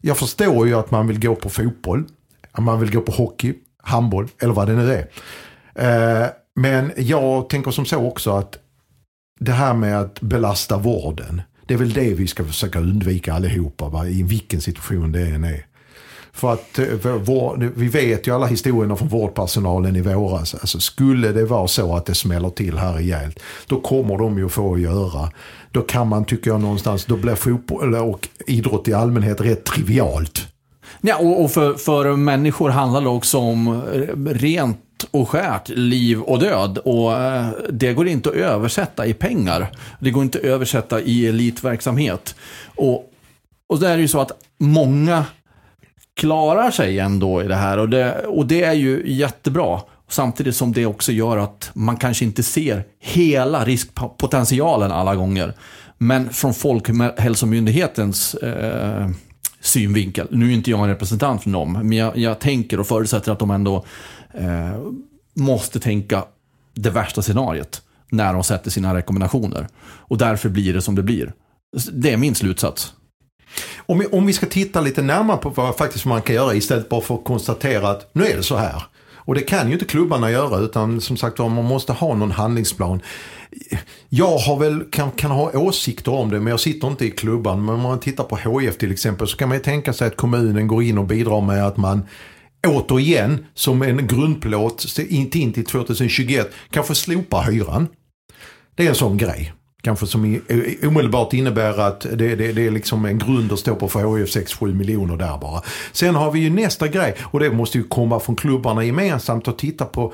jag 0.00 0.16
förstår 0.16 0.66
ju 0.66 0.74
att 0.74 0.90
man 0.90 1.06
vill 1.06 1.20
gå 1.20 1.34
på 1.34 1.48
fotboll, 1.48 2.04
att 2.52 2.64
man 2.64 2.80
vill 2.80 2.92
gå 2.92 3.00
på 3.00 3.12
hockey, 3.12 3.54
handboll 3.82 4.28
eller 4.38 4.52
vad 4.52 4.68
det 4.68 4.74
nu 4.74 4.92
är. 4.92 5.06
Eh, 5.78 6.26
men 6.54 6.92
jag 6.96 7.48
tänker 7.48 7.70
som 7.70 7.86
så 7.86 8.06
också 8.06 8.30
att 8.30 8.58
det 9.40 9.52
här 9.52 9.74
med 9.74 10.00
att 10.00 10.20
belasta 10.20 10.78
vården. 10.78 11.42
Det 11.66 11.74
är 11.74 11.78
väl 11.78 11.92
det 11.92 12.14
vi 12.14 12.26
ska 12.26 12.44
försöka 12.44 12.78
undvika 12.78 13.34
allihopa 13.34 13.88
va? 13.88 14.06
i 14.06 14.22
vilken 14.22 14.60
situation 14.60 15.12
det 15.12 15.22
än 15.22 15.44
är. 15.44 15.66
För 16.32 16.52
att 16.52 16.78
eh, 16.78 16.86
vår, 17.24 17.72
vi 17.76 17.88
vet 17.88 18.26
ju 18.26 18.34
alla 18.34 18.46
historierna 18.46 18.96
från 18.96 19.08
vårdpersonalen 19.08 19.96
i 19.96 20.00
våras. 20.00 20.54
Alltså, 20.54 20.80
skulle 20.80 21.32
det 21.32 21.44
vara 21.44 21.68
så 21.68 21.96
att 21.96 22.06
det 22.06 22.14
smäller 22.14 22.50
till 22.50 22.78
här 22.78 22.92
rejält, 22.92 23.40
då 23.66 23.80
kommer 23.80 24.18
de 24.18 24.38
ju 24.38 24.48
få 24.48 24.74
att 24.74 24.80
göra. 24.80 25.30
Då 25.72 25.82
kan 25.82 26.08
man, 26.08 26.24
tycker 26.24 26.50
jag 26.50 26.60
någonstans, 26.60 27.04
då 27.04 27.16
blir 27.16 27.34
fotboll 27.34 27.94
och 27.94 28.28
idrott 28.46 28.88
i 28.88 28.94
allmänhet 28.94 29.40
rätt 29.40 29.64
trivialt. 29.64 30.46
Ja, 31.00 31.16
och, 31.16 31.44
och 31.44 31.50
för, 31.50 31.74
för 31.74 32.16
människor 32.16 32.70
handlar 32.70 33.00
det 33.00 33.08
också 33.08 33.38
om 33.38 33.82
rent 34.26 34.78
och 35.10 35.28
skärt 35.28 35.68
liv 35.68 36.20
och 36.20 36.38
död. 36.38 36.78
Och 36.78 37.12
eh, 37.12 37.48
det 37.70 37.92
går 37.92 38.08
inte 38.08 38.28
att 38.28 38.34
översätta 38.34 39.06
i 39.06 39.14
pengar. 39.14 39.70
Det 40.00 40.10
går 40.10 40.22
inte 40.22 40.38
att 40.38 40.44
översätta 40.44 41.00
i 41.00 41.26
elitverksamhet. 41.26 42.34
Och, 42.64 43.12
och 43.68 43.78
det 43.80 43.88
är 43.88 43.98
ju 43.98 44.08
så 44.08 44.20
att 44.20 44.32
många 44.58 45.24
klarar 46.16 46.70
sig 46.70 46.98
ändå 46.98 47.42
i 47.42 47.48
det 47.48 47.56
här. 47.56 47.78
Och 47.78 47.88
det, 47.88 48.12
och 48.26 48.46
det 48.46 48.62
är 48.62 48.72
ju 48.72 49.02
jättebra. 49.06 49.80
Samtidigt 50.08 50.56
som 50.56 50.72
det 50.72 50.86
också 50.86 51.12
gör 51.12 51.36
att 51.36 51.70
man 51.74 51.96
kanske 51.96 52.24
inte 52.24 52.42
ser 52.42 52.84
hela 53.00 53.64
riskpotentialen 53.64 54.92
alla 54.92 55.14
gånger. 55.14 55.54
Men 55.98 56.30
från 56.30 56.54
Folkhälsomyndighetens 56.54 58.34
eh, 58.34 59.08
synvinkel, 59.60 60.26
nu 60.30 60.48
är 60.48 60.54
inte 60.54 60.70
jag 60.70 60.80
en 60.80 60.88
representant 60.88 61.42
för 61.42 61.50
dem, 61.50 61.72
men 61.72 61.92
jag, 61.92 62.16
jag 62.16 62.38
tänker 62.38 62.80
och 62.80 62.86
förutsätter 62.86 63.32
att 63.32 63.38
de 63.38 63.50
ändå 63.50 63.84
eh, 64.34 64.80
måste 65.34 65.80
tänka 65.80 66.24
det 66.74 66.90
värsta 66.90 67.22
scenariet 67.22 67.82
när 68.10 68.32
de 68.32 68.44
sätter 68.44 68.70
sina 68.70 68.94
rekommendationer. 68.94 69.68
Och 69.80 70.18
därför 70.18 70.48
blir 70.48 70.74
det 70.74 70.82
som 70.82 70.94
det 70.94 71.02
blir. 71.02 71.32
Det 71.92 72.12
är 72.12 72.16
min 72.16 72.34
slutsats. 72.34 72.92
Om 73.76 73.98
vi, 73.98 74.06
om 74.06 74.26
vi 74.26 74.32
ska 74.32 74.46
titta 74.46 74.80
lite 74.80 75.02
närmare 75.02 75.36
på 75.36 75.48
vad 75.48 75.76
faktiskt 75.76 76.04
man 76.04 76.22
kan 76.22 76.34
göra 76.34 76.54
istället 76.54 76.88
bara 76.88 77.00
för 77.00 77.14
att 77.14 77.24
konstatera 77.24 77.88
att 77.88 78.10
nu 78.12 78.26
är 78.26 78.36
det 78.36 78.42
så 78.42 78.56
här. 78.56 78.82
Och 79.28 79.34
det 79.34 79.40
kan 79.40 79.66
ju 79.66 79.72
inte 79.72 79.84
klubbarna 79.84 80.30
göra 80.30 80.58
utan 80.58 81.00
som 81.00 81.16
sagt 81.16 81.38
man 81.38 81.52
måste 81.52 81.92
ha 81.92 82.14
någon 82.14 82.30
handlingsplan. 82.30 83.00
Jag 84.08 84.38
har 84.38 84.58
väl, 84.58 84.84
kan, 84.90 85.10
kan 85.10 85.30
ha 85.30 85.58
åsikter 85.58 86.12
om 86.12 86.30
det 86.30 86.40
men 86.40 86.50
jag 86.50 86.60
sitter 86.60 86.88
inte 86.88 87.06
i 87.06 87.10
klubban. 87.10 87.64
Men 87.64 87.74
om 87.74 87.80
man 87.80 88.00
tittar 88.00 88.24
på 88.24 88.36
HF 88.36 88.78
till 88.78 88.92
exempel 88.92 89.28
så 89.28 89.36
kan 89.36 89.48
man 89.48 89.58
ju 89.58 89.64
tänka 89.64 89.92
sig 89.92 90.06
att 90.06 90.16
kommunen 90.16 90.66
går 90.66 90.82
in 90.82 90.98
och 90.98 91.04
bidrar 91.04 91.40
med 91.40 91.66
att 91.66 91.76
man 91.76 92.02
återigen 92.68 93.46
som 93.54 93.82
en 93.82 94.06
grundplåt 94.06 94.98
in 95.08 95.52
till 95.52 95.64
2021 95.64 96.50
kanske 96.70 96.94
slopa 96.94 97.40
hyran. 97.40 97.88
Det 98.74 98.84
är 98.84 98.88
en 98.88 98.94
sån 98.94 99.16
grej. 99.16 99.52
Kanske 99.82 100.06
som 100.06 100.40
omedelbart 100.82 101.32
innebär 101.32 101.80
att 101.80 102.00
det, 102.00 102.36
det, 102.36 102.52
det 102.52 102.66
är 102.66 102.70
liksom 102.70 103.04
en 103.04 103.18
grund 103.18 103.52
att 103.52 103.58
stå 103.58 103.74
på 103.74 103.88
för 103.88 104.18
HIF 104.18 104.36
6-7 104.36 104.74
miljoner 104.74 105.16
där 105.16 105.38
bara. 105.38 105.62
Sen 105.92 106.14
har 106.14 106.32
vi 106.32 106.40
ju 106.40 106.50
nästa 106.50 106.88
grej 106.88 107.14
och 107.20 107.40
det 107.40 107.50
måste 107.50 107.78
ju 107.78 107.84
komma 107.84 108.20
från 108.20 108.36
klubbarna 108.36 108.84
gemensamt 108.84 109.48
och 109.48 109.58
titta 109.58 109.84
på 109.84 110.12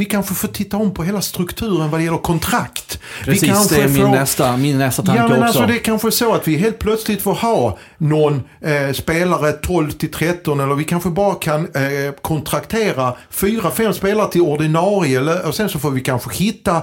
vi 0.00 0.04
kanske 0.04 0.34
får 0.34 0.48
titta 0.48 0.76
om 0.76 0.94
på 0.94 1.02
hela 1.02 1.20
strukturen 1.20 1.90
vad 1.90 2.00
det 2.00 2.04
gäller 2.04 2.18
kontrakt. 2.18 3.00
Precis, 3.24 3.42
vi 3.42 3.48
kanske 3.48 3.74
det 3.74 3.82
är 3.82 3.88
min, 3.88 4.02
får... 4.02 4.08
nästa, 4.08 4.56
min 4.56 4.78
nästa 4.78 5.02
tanke 5.02 5.22
ja, 5.22 5.28
men 5.28 5.36
också. 5.36 5.46
Alltså, 5.46 5.66
det 5.66 5.74
är 5.74 5.84
kanske 5.84 6.10
så 6.10 6.34
att 6.34 6.48
vi 6.48 6.56
helt 6.56 6.78
plötsligt 6.78 7.22
får 7.22 7.34
ha 7.34 7.78
någon 7.98 8.42
eh, 8.60 8.92
spelare 8.92 9.52
12 9.52 9.90
till 9.90 10.10
13 10.10 10.60
eller 10.60 10.74
vi 10.74 10.84
kanske 10.84 11.08
bara 11.10 11.34
kan 11.34 11.60
eh, 11.60 12.12
kontraktera 12.22 13.14
4-5 13.32 13.92
spelare 13.92 14.32
till 14.32 14.40
ordinarie 14.40 15.18
eller, 15.18 15.46
och 15.46 15.54
sen 15.54 15.68
så 15.68 15.78
får 15.78 15.90
vi 15.90 16.00
kanske 16.00 16.44
hitta 16.44 16.82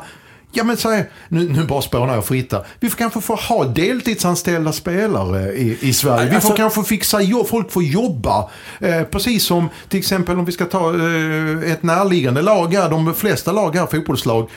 Ja 0.52 0.64
men 0.64 0.78
så 0.78 0.90
nu, 1.28 1.50
nu 1.50 1.64
bara 1.64 1.82
spånar 1.82 2.14
jag 2.14 2.26
fritt 2.26 2.54
Vi 2.80 2.90
får 2.90 2.98
kanske 2.98 3.22
få 3.22 3.36
ha 3.36 3.64
deltidsanställda 3.64 4.72
spelare 4.72 5.54
i, 5.54 5.78
i 5.82 5.94
Sverige. 5.94 6.24
Vi 6.24 6.30
får 6.30 6.36
alltså, 6.36 6.54
kanske 6.54 6.84
fixa 6.84 7.22
jobb, 7.22 7.48
folk 7.48 7.72
får 7.72 7.84
jobba. 7.84 8.50
Eh, 8.80 9.04
precis 9.04 9.44
som 9.44 9.70
till 9.90 10.00
exempel 10.00 10.40
om 10.40 10.46
vi 10.46 10.52
ska 10.52 10.66
ta 10.66 10.90
eh, 10.90 11.72
ett 11.72 11.84
närliggande 11.84 12.42
lag 12.42 12.74
här, 12.74 12.90
de 12.90 13.14
flesta 13.14 13.52
lag 13.52 13.76
här, 13.76 13.86
fotbollslag. 13.86 14.50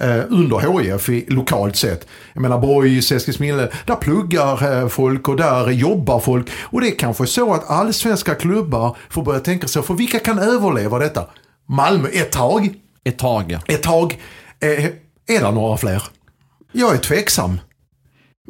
Eh, 0.00 0.24
under 0.28 0.80
HIF 0.80 1.24
lokalt 1.28 1.76
sett. 1.76 2.06
Jag 2.32 2.42
menar 2.42 2.58
Borgs, 2.58 3.12
Eskilsminne, 3.12 3.68
där 3.86 3.96
pluggar 3.96 4.82
eh, 4.82 4.88
folk 4.88 5.28
och 5.28 5.36
där 5.36 5.70
jobbar 5.70 6.20
folk. 6.20 6.50
Och 6.62 6.80
det 6.80 6.88
är 6.88 6.98
kanske 6.98 7.26
så 7.26 7.54
att 7.54 7.70
allsvenska 7.70 8.34
klubbar 8.34 8.96
får 9.10 9.22
börja 9.22 9.40
tänka 9.40 9.68
sig, 9.68 9.82
för 9.82 9.94
vilka 9.94 10.18
kan 10.18 10.38
överleva 10.38 10.98
detta? 10.98 11.26
Malmö 11.68 12.08
ett 12.08 12.32
tag. 12.32 12.74
Ett 13.04 13.18
tag, 13.18 13.44
ja. 13.48 13.58
Ett 13.66 13.82
tag. 13.82 14.18
Eh, 14.60 14.84
är 15.28 15.40
det 15.40 15.50
några 15.50 15.76
fler? 15.76 16.02
Jag 16.72 16.94
är 16.94 16.98
tveksam. 16.98 17.60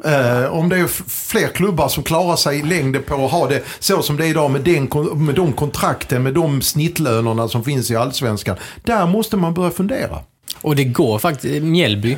Eh, 0.03 0.45
om 0.45 0.69
det 0.69 0.77
är 0.77 0.87
fler 1.09 1.47
klubbar 1.47 1.87
som 1.87 2.03
klarar 2.03 2.35
sig 2.35 2.59
i 2.59 2.63
längden 2.63 3.03
på 3.03 3.25
att 3.25 3.31
ha 3.31 3.47
det 3.47 3.63
så 3.79 4.01
som 4.01 4.17
det 4.17 4.25
är 4.25 4.29
idag 4.29 4.51
med, 4.51 4.61
den, 4.61 4.89
med 5.25 5.35
de 5.35 5.53
kontrakten, 5.53 6.23
med 6.23 6.33
de 6.33 6.61
snittlönerna 6.61 7.47
som 7.47 7.63
finns 7.63 7.91
i 7.91 7.95
allsvenskan. 7.95 8.57
Där 8.83 9.07
måste 9.07 9.37
man 9.37 9.53
börja 9.53 9.71
fundera. 9.71 10.19
Och 10.61 10.75
det 10.75 10.83
går 10.83 11.19
faktiskt. 11.19 11.63
Mjällby, 11.63 12.17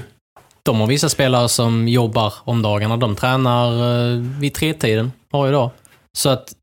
de 0.64 0.80
har 0.80 0.88
vissa 0.88 1.10
spelare 1.10 1.50
som 1.50 1.88
jobbar 1.88 2.34
om 2.44 2.62
dagarna. 2.62 2.98
De 2.98 3.16
tränar 3.16 3.72
eh, 3.72 4.20
vid 4.20 4.54
tretiden 4.54 5.12
varje 5.32 5.52
dag. 5.52 5.70
Så 6.18 6.30
att 6.30 6.54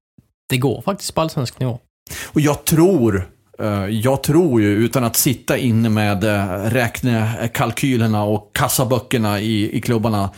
det 0.48 0.56
går 0.56 0.82
faktiskt 0.82 1.14
på 1.14 1.20
allsvensk 1.20 1.60
nivå. 1.60 1.78
Och 2.26 2.40
jag 2.40 2.64
tror 2.64 3.28
Eh, 3.60 3.86
jag 3.88 4.22
tror 4.22 4.60
ju, 4.60 4.68
utan 4.68 5.04
att 5.04 5.16
sitta 5.16 5.58
inne 5.58 5.88
med 5.88 6.24
eh, 6.24 6.70
räknekalkylerna 6.70 8.24
och 8.24 8.50
kassaböckerna 8.52 9.40
i, 9.40 9.76
i 9.76 9.80
klubbarna. 9.80 10.30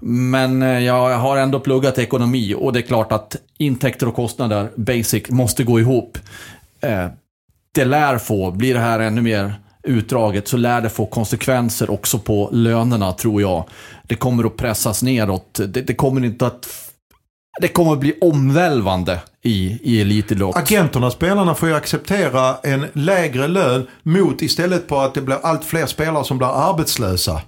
Men 0.00 0.62
eh, 0.62 0.78
jag 0.78 1.18
har 1.18 1.36
ändå 1.36 1.60
pluggat 1.60 1.98
ekonomi 1.98 2.54
och 2.58 2.72
det 2.72 2.78
är 2.78 2.82
klart 2.82 3.12
att 3.12 3.36
intäkter 3.58 4.08
och 4.08 4.14
kostnader, 4.14 4.70
basic, 4.76 5.30
måste 5.30 5.64
gå 5.64 5.80
ihop. 5.80 6.18
Det 7.74 7.84
lär 7.84 8.18
få, 8.18 8.50
blir 8.50 8.74
det 8.74 8.80
här 8.80 9.00
ännu 9.00 9.22
mer 9.22 9.54
utdraget, 9.82 10.48
så 10.48 10.56
lär 10.56 10.80
det 10.80 10.90
få 10.90 11.06
konsekvenser 11.06 11.90
också 11.90 12.18
på 12.18 12.48
lönerna, 12.52 13.12
tror 13.12 13.40
jag. 13.40 13.64
Det 14.06 14.14
kommer 14.14 14.44
att 14.44 14.56
pressas 14.56 15.02
neråt. 15.02 15.60
Det, 15.68 15.82
det 15.82 15.94
kommer 15.94 16.24
inte 16.24 16.46
att 16.46 16.66
det 17.60 17.68
kommer 17.68 17.92
att 17.92 18.00
bli 18.00 18.18
omvälvande 18.20 19.20
i, 19.42 19.78
i 19.82 20.00
elitidrott. 20.00 20.56
Agenterna, 20.56 21.10
spelarna 21.10 21.54
får 21.54 21.68
ju 21.68 21.74
acceptera 21.74 22.56
en 22.62 22.86
lägre 22.92 23.48
lön 23.48 23.86
mot 24.02 24.42
istället 24.42 24.88
på 24.88 24.98
att 24.98 25.14
det 25.14 25.20
blir 25.20 25.38
allt 25.42 25.64
fler 25.64 25.86
spelare 25.86 26.24
som 26.24 26.38
blir 26.38 26.70
arbetslösa. 26.70 27.40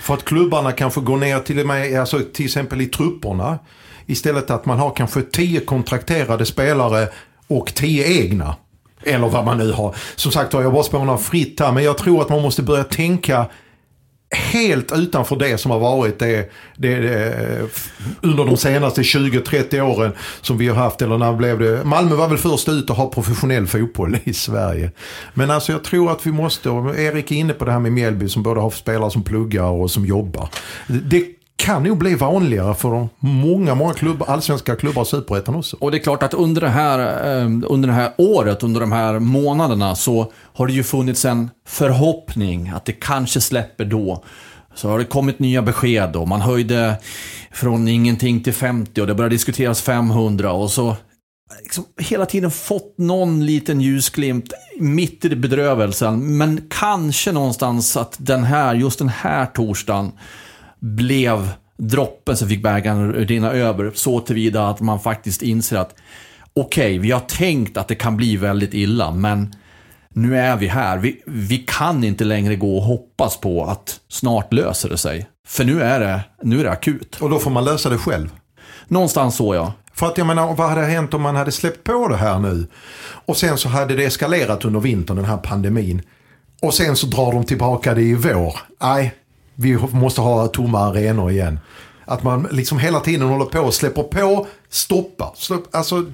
För 0.00 0.14
att 0.14 0.24
klubbarna 0.24 0.72
kanske 0.72 1.00
går 1.00 1.16
ner 1.16 1.40
till 1.40 1.58
och 1.58 1.66
med, 1.66 2.00
alltså 2.00 2.20
till 2.32 2.44
exempel 2.44 2.80
i 2.80 2.86
trupperna. 2.86 3.58
Istället 4.06 4.50
att 4.50 4.66
man 4.66 4.78
har 4.78 4.90
kanske 4.90 5.22
tio 5.22 5.60
kontrakterade 5.60 6.46
spelare 6.46 7.08
och 7.46 7.74
tio 7.74 8.22
egna. 8.22 8.56
Eller 9.02 9.28
vad 9.28 9.44
man 9.44 9.58
nu 9.58 9.72
har. 9.72 9.94
Som 10.16 10.32
sagt 10.32 10.52
jag 10.52 10.72
bara 10.72 10.82
spånar 10.82 11.16
fritt 11.16 11.60
här 11.60 11.72
men 11.72 11.84
jag 11.84 11.98
tror 11.98 12.22
att 12.22 12.28
man 12.28 12.42
måste 12.42 12.62
börja 12.62 12.84
tänka 12.84 13.46
helt 14.36 14.92
utanför 14.92 15.36
det 15.36 15.58
som 15.58 15.70
har 15.70 15.78
varit 15.78 16.18
det, 16.18 16.50
det, 16.76 16.94
det 17.00 17.68
under 18.22 18.44
de 18.44 18.56
senaste 18.56 19.02
20-30 19.02 19.80
åren 19.80 20.12
som 20.40 20.58
vi 20.58 20.68
har 20.68 20.76
haft. 20.76 21.02
Eller 21.02 21.18
när 21.18 21.32
blev 21.32 21.58
det? 21.58 21.84
Malmö 21.84 22.14
var 22.14 22.28
väl 22.28 22.38
först 22.38 22.68
ut 22.68 22.90
att 22.90 22.96
ha 22.96 23.10
professionell 23.10 23.66
fotboll 23.66 24.18
i 24.24 24.32
Sverige. 24.32 24.90
Men 25.34 25.50
alltså 25.50 25.72
jag 25.72 25.84
tror 25.84 26.12
att 26.12 26.26
vi 26.26 26.32
måste, 26.32 26.70
och 26.70 26.98
Erik 26.98 27.30
är 27.30 27.36
inne 27.36 27.52
på 27.52 27.64
det 27.64 27.72
här 27.72 27.80
med 27.80 27.92
Mjällby 27.92 28.28
som 28.28 28.42
både 28.42 28.60
har 28.60 28.70
spelare 28.70 29.10
som 29.10 29.22
pluggar 29.22 29.64
och 29.64 29.90
som 29.90 30.06
jobbar. 30.06 30.48
Det 30.86 31.35
kan 31.56 31.82
nog 31.82 31.98
bli 31.98 32.14
vanligare 32.14 32.74
för 32.74 33.08
många, 33.18 33.74
många 33.74 33.94
klubbar, 33.94 34.26
allsvenska 34.26 34.76
klubbar 34.76 35.00
och 35.02 35.08
superettan 35.08 35.54
också. 35.54 35.76
Och 35.80 35.90
det 35.90 35.96
är 35.96 36.02
klart 36.02 36.22
att 36.22 36.34
under 36.34 36.60
det, 36.60 36.68
här, 36.68 36.98
eh, 36.98 37.50
under 37.68 37.88
det 37.88 37.94
här 37.94 38.12
året, 38.18 38.62
under 38.62 38.80
de 38.80 38.92
här 38.92 39.18
månaderna 39.18 39.94
så 39.94 40.32
har 40.32 40.66
det 40.66 40.72
ju 40.72 40.82
funnits 40.82 41.24
en 41.24 41.50
förhoppning 41.66 42.68
att 42.68 42.84
det 42.84 42.92
kanske 42.92 43.40
släpper 43.40 43.84
då. 43.84 44.24
Så 44.74 44.88
har 44.88 44.98
det 44.98 45.04
kommit 45.04 45.38
nya 45.38 45.62
besked 45.62 46.16
och 46.16 46.28
man 46.28 46.40
höjde 46.40 46.96
från 47.52 47.88
ingenting 47.88 48.42
till 48.42 48.52
50 48.52 49.00
och 49.00 49.06
det 49.06 49.14
började 49.14 49.34
diskuteras 49.34 49.82
500 49.82 50.52
och 50.52 50.70
så 50.70 50.96
liksom 51.62 51.84
hela 52.00 52.26
tiden 52.26 52.50
fått 52.50 52.98
någon 52.98 53.46
liten 53.46 53.80
ljusglimt 53.80 54.52
mitt 54.80 55.24
i 55.24 55.36
bedrövelsen. 55.36 56.36
Men 56.36 56.66
kanske 56.70 57.32
någonstans 57.32 57.96
att 57.96 58.16
den 58.18 58.44
här, 58.44 58.74
just 58.74 58.98
den 58.98 59.08
här 59.08 59.46
torsdagen 59.46 60.12
blev 60.94 61.50
droppen 61.76 62.36
som 62.36 62.48
fick 62.48 62.62
bägaren 62.62 63.12
rinna 63.12 63.52
över. 63.52 63.92
Så 63.94 64.20
tillvida 64.20 64.68
att 64.68 64.80
man 64.80 65.00
faktiskt 65.00 65.42
inser 65.42 65.76
att 65.76 65.94
okej, 66.54 66.86
okay, 66.86 66.98
vi 66.98 67.10
har 67.10 67.20
tänkt 67.20 67.76
att 67.76 67.88
det 67.88 67.94
kan 67.94 68.16
bli 68.16 68.36
väldigt 68.36 68.74
illa, 68.74 69.10
men 69.10 69.54
nu 70.08 70.38
är 70.38 70.56
vi 70.56 70.66
här. 70.66 70.98
Vi, 70.98 71.22
vi 71.26 71.58
kan 71.58 72.04
inte 72.04 72.24
längre 72.24 72.56
gå 72.56 72.76
och 72.76 72.82
hoppas 72.82 73.40
på 73.40 73.64
att 73.64 74.00
snart 74.08 74.52
löser 74.52 74.88
det 74.88 74.98
sig. 74.98 75.26
För 75.46 75.64
nu 75.64 75.82
är 75.82 76.00
det, 76.00 76.20
nu 76.42 76.60
är 76.60 76.64
det 76.64 76.70
akut. 76.70 77.16
Och 77.20 77.30
då 77.30 77.38
får 77.38 77.50
man 77.50 77.64
lösa 77.64 77.88
det 77.88 77.98
själv? 77.98 78.28
Någonstans 78.88 79.36
så 79.36 79.54
ja. 79.54 79.72
För 79.94 80.06
att 80.06 80.18
jag 80.18 80.26
menar, 80.26 80.54
vad 80.54 80.68
hade 80.68 80.84
hänt 80.84 81.14
om 81.14 81.22
man 81.22 81.36
hade 81.36 81.52
släppt 81.52 81.84
på 81.84 82.08
det 82.08 82.16
här 82.16 82.38
nu? 82.38 82.66
Och 83.02 83.36
sen 83.36 83.58
så 83.58 83.68
hade 83.68 83.96
det 83.96 84.04
eskalerat 84.04 84.64
under 84.64 84.80
vintern, 84.80 85.16
den 85.16 85.24
här 85.24 85.36
pandemin. 85.36 86.02
Och 86.62 86.74
sen 86.74 86.96
så 86.96 87.06
drar 87.06 87.32
de 87.32 87.44
tillbaka 87.44 87.94
det 87.94 88.02
i 88.02 88.14
vår. 88.14 88.58
Nej, 88.82 89.14
vi 89.56 89.76
måste 89.76 90.20
ha 90.20 90.46
tomma 90.46 90.78
arenor 90.78 91.30
igen. 91.30 91.58
Att 92.04 92.22
man 92.22 92.48
liksom 92.50 92.78
hela 92.78 93.00
tiden 93.00 93.28
håller 93.28 93.44
på 93.44 93.60
och 93.60 93.74
släpper 93.74 94.02
på, 94.02 94.46
stoppar. 94.68 95.30
Släpp, 95.34 95.74
alltså, 95.74 96.04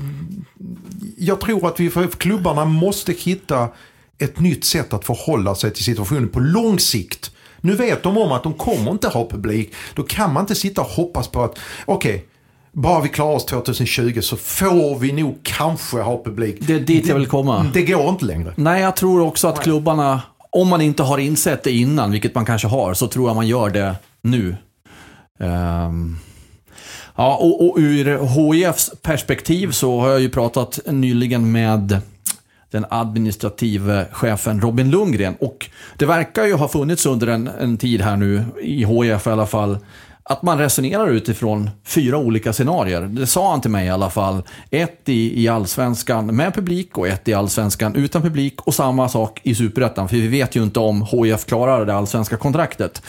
jag 1.16 1.40
tror 1.40 1.68
att 1.68 1.80
vi 1.80 1.90
för 1.90 2.06
klubbarna 2.06 2.64
måste 2.64 3.12
hitta 3.12 3.68
ett 4.18 4.40
nytt 4.40 4.64
sätt 4.64 4.92
att 4.92 5.04
förhålla 5.04 5.54
sig 5.54 5.70
till 5.70 5.84
situationen 5.84 6.28
på 6.28 6.40
lång 6.40 6.78
sikt. 6.78 7.30
Nu 7.60 7.74
vet 7.76 8.02
de 8.02 8.18
om 8.18 8.32
att 8.32 8.42
de 8.42 8.54
kommer 8.54 8.90
inte 8.90 9.08
ha 9.08 9.28
publik. 9.28 9.74
Då 9.94 10.02
kan 10.02 10.32
man 10.32 10.42
inte 10.42 10.54
sitta 10.54 10.80
och 10.80 10.86
hoppas 10.86 11.28
på 11.28 11.42
att, 11.42 11.58
okej, 11.84 12.14
okay, 12.14 12.26
bara 12.72 13.00
vi 13.00 13.08
klarar 13.08 13.34
oss 13.34 13.46
2020 13.46 14.20
så 14.20 14.36
får 14.36 14.98
vi 14.98 15.12
nog 15.12 15.38
kanske 15.42 16.00
ha 16.00 16.22
publik. 16.24 16.56
Det 16.60 16.74
är 16.74 16.80
dit 16.80 17.06
jag 17.06 17.14
vill 17.14 17.26
komma. 17.26 17.66
Det 17.72 17.82
går 17.82 18.08
inte 18.08 18.24
längre. 18.24 18.52
Nej, 18.56 18.82
jag 18.82 18.96
tror 18.96 19.20
också 19.20 19.48
att 19.48 19.62
klubbarna, 19.62 20.22
om 20.52 20.68
man 20.68 20.80
inte 20.80 21.02
har 21.02 21.18
insett 21.18 21.62
det 21.62 21.72
innan, 21.72 22.10
vilket 22.10 22.34
man 22.34 22.44
kanske 22.44 22.68
har, 22.68 22.94
så 22.94 23.06
tror 23.08 23.28
jag 23.28 23.36
man 23.36 23.46
gör 23.46 23.70
det 23.70 23.94
nu. 24.22 24.56
Um, 25.38 26.18
ja, 27.16 27.36
och, 27.36 27.68
och 27.68 27.76
ur 27.78 28.26
HIFs 28.26 28.90
perspektiv 29.02 29.70
så 29.70 30.00
har 30.00 30.08
jag 30.08 30.20
ju 30.20 30.28
pratat 30.28 30.78
nyligen 30.86 31.52
med 31.52 32.00
den 32.70 32.84
administrative 32.90 34.06
chefen 34.12 34.60
Robin 34.60 34.90
Lundgren. 34.90 35.34
Och 35.40 35.70
det 35.96 36.06
verkar 36.06 36.44
ju 36.44 36.54
ha 36.54 36.68
funnits 36.68 37.06
under 37.06 37.26
en, 37.26 37.46
en 37.48 37.76
tid 37.76 38.00
här 38.00 38.16
nu, 38.16 38.44
i 38.62 38.84
HIF 38.84 39.26
i 39.26 39.30
alla 39.30 39.46
fall, 39.46 39.78
att 40.24 40.42
man 40.42 40.58
resonerar 40.58 41.08
utifrån 41.08 41.70
fyra 41.84 42.18
olika 42.18 42.52
scenarier. 42.52 43.00
Det 43.00 43.26
sa 43.26 43.50
han 43.50 43.60
till 43.60 43.70
mig 43.70 43.86
i 43.86 43.90
alla 43.90 44.10
fall. 44.10 44.42
Ett 44.70 45.08
i, 45.08 45.42
i 45.42 45.48
allsvenskan 45.48 46.36
med 46.36 46.54
publik 46.54 46.98
och 46.98 47.08
ett 47.08 47.28
i 47.28 47.34
allsvenskan 47.34 47.94
utan 47.94 48.22
publik 48.22 48.60
och 48.60 48.74
samma 48.74 49.08
sak 49.08 49.40
i 49.42 49.54
superettan. 49.54 50.08
För 50.08 50.16
vi 50.16 50.28
vet 50.28 50.56
ju 50.56 50.62
inte 50.62 50.80
om 50.80 51.06
HIF 51.10 51.46
klarar 51.46 51.86
det 51.86 51.94
allsvenska 51.94 52.36
kontraktet 52.36 53.02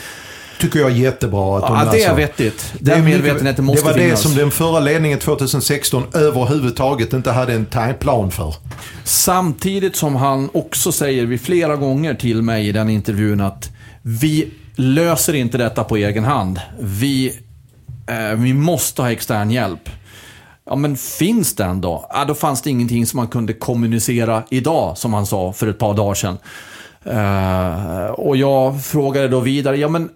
tycker 0.63 0.79
jag 0.79 0.91
är 0.91 0.95
jättebra. 0.95 1.57
Att 1.57 1.67
de 1.67 1.77
ja, 1.77 1.91
det 1.91 2.03
är 2.03 2.15
vettigt. 2.15 2.73
Den 2.79 2.99
det 2.99 3.05
medvetenheten 3.05 3.65
måste. 3.65 3.81
Det 3.81 3.85
var 3.85 3.99
finnas. 3.99 4.21
det 4.21 4.29
som 4.29 4.37
den 4.37 4.51
förra 4.51 4.79
ledningen 4.79 5.19
2016 5.19 6.03
överhuvudtaget 6.13 7.13
inte 7.13 7.31
hade 7.31 7.53
en 7.53 7.65
timeplan 7.65 8.31
för. 8.31 8.55
Samtidigt 9.03 9.95
som 9.95 10.15
han 10.15 10.49
också 10.53 10.91
säger 10.91 11.25
vid 11.25 11.41
flera 11.41 11.75
gånger 11.75 12.13
till 12.13 12.41
mig 12.41 12.67
i 12.67 12.71
den 12.71 12.89
intervjun 12.89 13.41
att 13.41 13.69
vi 14.01 14.51
löser 14.75 15.33
inte 15.33 15.57
detta 15.57 15.83
på 15.83 15.97
egen 15.97 16.23
hand. 16.23 16.59
Vi, 16.79 17.39
eh, 18.07 18.35
vi 18.37 18.53
måste 18.53 19.01
ha 19.01 19.11
extern 19.11 19.51
hjälp. 19.51 19.89
Ja, 20.65 20.75
men 20.75 20.97
finns 20.97 21.55
den 21.55 21.81
då? 21.81 22.07
Ja, 22.09 22.25
då 22.25 22.35
fanns 22.35 22.61
det 22.61 22.69
ingenting 22.69 23.05
som 23.05 23.17
man 23.17 23.27
kunde 23.27 23.53
kommunicera 23.53 24.43
idag, 24.49 24.97
som 24.97 25.13
han 25.13 25.25
sa 25.25 25.53
för 25.53 25.67
ett 25.67 25.79
par 25.79 25.93
dagar 25.93 26.13
sedan. 26.13 26.37
Eh, 27.05 28.05
och 28.05 28.37
jag 28.37 28.85
frågade 28.85 29.27
då 29.27 29.39
vidare, 29.39 29.77
ja 29.77 29.89
men 29.89 30.09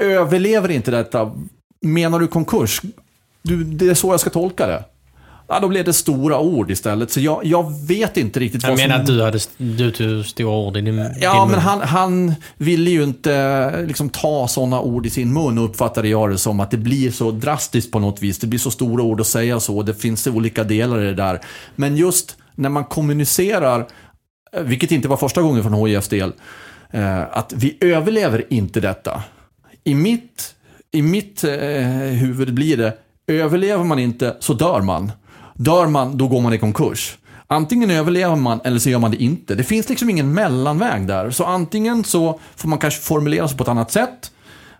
eh, 0.00 0.06
överlever 0.06 0.70
inte 0.70 0.90
detta? 0.90 1.32
Menar 1.82 2.18
du 2.18 2.26
konkurs? 2.26 2.80
Du, 3.42 3.64
det 3.64 3.88
är 3.88 3.94
så 3.94 4.12
jag 4.12 4.20
ska 4.20 4.30
tolka 4.30 4.66
det. 4.66 4.84
Ja, 5.48 5.60
då 5.60 5.68
blev 5.68 5.84
det 5.84 5.92
stora 5.92 6.38
ord 6.38 6.70
istället. 6.70 7.10
Så 7.10 7.20
jag, 7.20 7.44
jag 7.44 7.86
vet 7.86 8.16
inte 8.16 8.40
riktigt 8.40 8.62
jag 8.62 8.70
vad 8.70 8.78
som... 8.78 8.82
Jag 8.82 8.88
menar 8.88 9.02
att 9.02 9.06
du 9.06 9.22
hade 9.22 9.38
du 9.56 9.90
tog 9.90 10.26
stora 10.26 10.56
ord 10.56 10.76
i 10.76 10.80
din, 10.80 11.10
Ja, 11.20 11.40
din 11.40 11.50
men 11.50 11.60
han, 11.60 11.80
han 11.80 12.34
ville 12.56 12.90
ju 12.90 13.02
inte 13.02 13.84
liksom, 13.86 14.08
ta 14.08 14.48
sådana 14.48 14.80
ord 14.80 15.06
i 15.06 15.10
sin 15.10 15.32
mun 15.32 15.58
uppfattade 15.58 16.08
jag 16.08 16.30
det 16.30 16.38
som 16.38 16.60
att 16.60 16.70
det 16.70 16.76
blir 16.76 17.10
så 17.10 17.30
drastiskt 17.30 17.92
på 17.92 17.98
något 17.98 18.22
vis. 18.22 18.38
Det 18.38 18.46
blir 18.46 18.58
så 18.58 18.70
stora 18.70 19.02
ord 19.02 19.20
att 19.20 19.26
säga 19.26 19.60
så. 19.60 19.82
Det 19.82 19.94
finns 19.94 20.26
olika 20.26 20.64
delar 20.64 21.02
i 21.02 21.04
det 21.04 21.14
där. 21.14 21.40
Men 21.76 21.96
just 21.96 22.36
när 22.54 22.68
man 22.68 22.84
kommunicerar, 22.84 23.86
vilket 24.60 24.90
inte 24.90 25.08
var 25.08 25.16
första 25.16 25.42
gången 25.42 25.62
från 25.62 25.86
HIFs 25.88 26.08
del, 26.08 26.32
eh, 26.90 27.22
att 27.22 27.52
vi 27.56 27.76
överlever 27.80 28.44
inte 28.50 28.80
detta. 28.80 29.22
I 29.84 29.94
mitt, 29.94 30.54
i 30.92 31.02
mitt 31.02 31.44
eh, 31.44 31.54
huvud 32.20 32.54
blir 32.54 32.76
det, 32.76 32.92
överlever 33.26 33.84
man 33.84 33.98
inte 33.98 34.36
så 34.40 34.52
dör 34.52 34.80
man. 34.80 35.12
Dör 35.56 35.86
man, 35.86 36.18
då 36.18 36.28
går 36.28 36.40
man 36.40 36.52
i 36.52 36.58
konkurs. 36.58 37.18
Antingen 37.46 37.90
överlever 37.90 38.36
man 38.36 38.60
eller 38.64 38.78
så 38.78 38.90
gör 38.90 38.98
man 38.98 39.10
det 39.10 39.22
inte. 39.22 39.54
Det 39.54 39.64
finns 39.64 39.88
liksom 39.88 40.10
ingen 40.10 40.34
mellanväg 40.34 41.06
där. 41.06 41.30
Så 41.30 41.44
antingen 41.44 42.04
så 42.04 42.40
får 42.56 42.68
man 42.68 42.78
kanske 42.78 43.00
formulera 43.00 43.48
sig 43.48 43.56
på 43.56 43.62
ett 43.62 43.68
annat 43.68 43.90
sätt. 43.90 44.32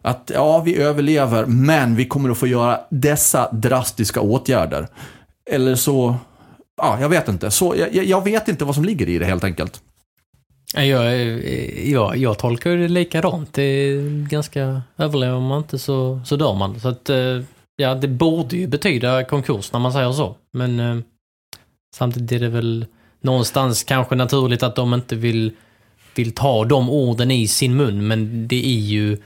Att 0.03 0.31
ja, 0.35 0.61
vi 0.61 0.77
överlever, 0.77 1.47
men 1.47 1.97
vi 1.97 2.05
kommer 2.05 2.31
att 2.31 2.39
få 2.39 2.47
göra 2.47 2.81
dessa 2.91 3.53
drastiska 3.53 4.21
åtgärder. 4.21 4.89
Eller 5.51 5.75
så, 5.75 6.17
ja, 6.77 7.01
jag 7.01 7.09
vet 7.09 7.29
inte. 7.29 7.51
Så, 7.51 7.75
jag, 7.77 8.05
jag 8.05 8.25
vet 8.25 8.49
inte 8.49 8.65
vad 8.65 8.75
som 8.75 8.85
ligger 8.85 9.09
i 9.09 9.19
det 9.19 9.25
helt 9.25 9.45
enkelt. 9.45 9.81
Jag, 10.75 11.21
jag, 11.87 12.17
jag 12.17 12.39
tolkar 12.39 12.71
det 12.71 12.89
likadant. 12.89 13.55
Det 13.55 13.63
är 13.63 14.29
ganska, 14.29 14.83
överlever 14.99 15.41
man 15.41 15.59
inte 15.59 15.79
så, 15.79 16.21
så 16.25 16.37
dör 16.37 16.55
man. 16.55 16.81
Så 16.81 16.89
att 16.89 17.11
eh, 17.11 17.41
Ja, 17.77 17.95
det 17.95 18.09
borde 18.09 18.57
ju 18.57 18.67
betyda 18.67 19.25
konkurs 19.25 19.73
när 19.73 19.81
man 19.81 19.93
säger 19.93 20.13
så. 20.13 20.37
Men 20.53 20.81
eh, 20.81 20.97
samtidigt 21.95 22.33
är 22.33 22.41
det 22.41 22.49
väl 22.49 22.87
någonstans 23.21 23.85
kanske 23.85 24.15
naturligt 24.15 24.63
att 24.63 24.77
de 24.77 24.95
inte 24.95 25.17
vill, 25.17 25.53
vill 26.15 26.35
ta 26.35 26.65
de 26.65 26.91
orden 26.91 27.31
i 27.31 27.49
sin 27.49 27.77
mun. 27.77 28.07
Men 28.07 28.49
det 28.49 28.67
är 28.67 28.81
ju, 28.81 29.19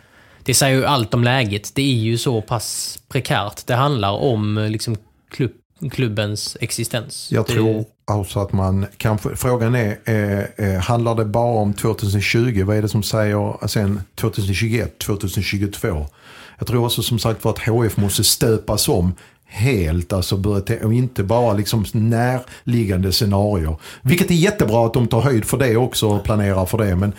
det 0.42 0.54
säger 0.54 0.76
ju 0.76 0.84
allt 0.84 1.14
om 1.14 1.24
läget. 1.24 1.74
Det 1.74 1.82
är 1.82 1.94
ju 1.94 2.18
så 2.18 2.40
pass 2.40 2.98
prekärt. 3.08 3.66
Det 3.66 3.74
handlar 3.74 4.12
om 4.12 4.58
eh, 4.58 4.70
liksom 4.70 4.96
klubb, 5.30 5.52
klubbens 5.90 6.56
existens. 6.60 7.28
Jag 7.32 7.46
tror 7.46 7.84
alltså 8.04 8.40
att 8.40 8.52
man 8.52 8.86
kanske, 8.96 9.36
frågan 9.36 9.74
är, 9.74 9.98
eh, 10.04 10.68
eh, 10.68 10.80
handlar 10.80 11.14
det 11.14 11.24
bara 11.24 11.60
om 11.60 11.74
2020? 11.74 12.64
Vad 12.64 12.76
är 12.76 12.82
det 12.82 12.88
som 12.88 13.02
säger 13.02 13.66
sen 13.66 14.00
2021, 14.14 14.98
2022? 14.98 16.06
Jag 16.60 16.66
tror 16.66 16.84
också 16.84 17.02
som 17.02 17.18
sagt 17.18 17.42
för 17.42 17.50
att 17.50 17.58
HF 17.58 17.96
måste 17.96 18.24
stöpas 18.24 18.88
om 18.88 19.14
helt, 19.46 20.12
alltså 20.12 20.36
börja 20.36 20.86
och 20.86 20.94
inte 20.94 21.22
bara 21.22 21.52
liksom 21.52 21.84
närliggande 21.92 23.12
scenarier. 23.12 23.76
Vilket 24.02 24.30
är 24.30 24.34
jättebra 24.34 24.86
att 24.86 24.94
de 24.94 25.06
tar 25.06 25.20
höjd 25.20 25.44
för 25.44 25.56
det 25.56 25.76
också 25.76 26.08
och 26.08 26.24
planerar 26.24 26.66
för 26.66 26.78
det. 26.78 26.96
Men 26.96 27.12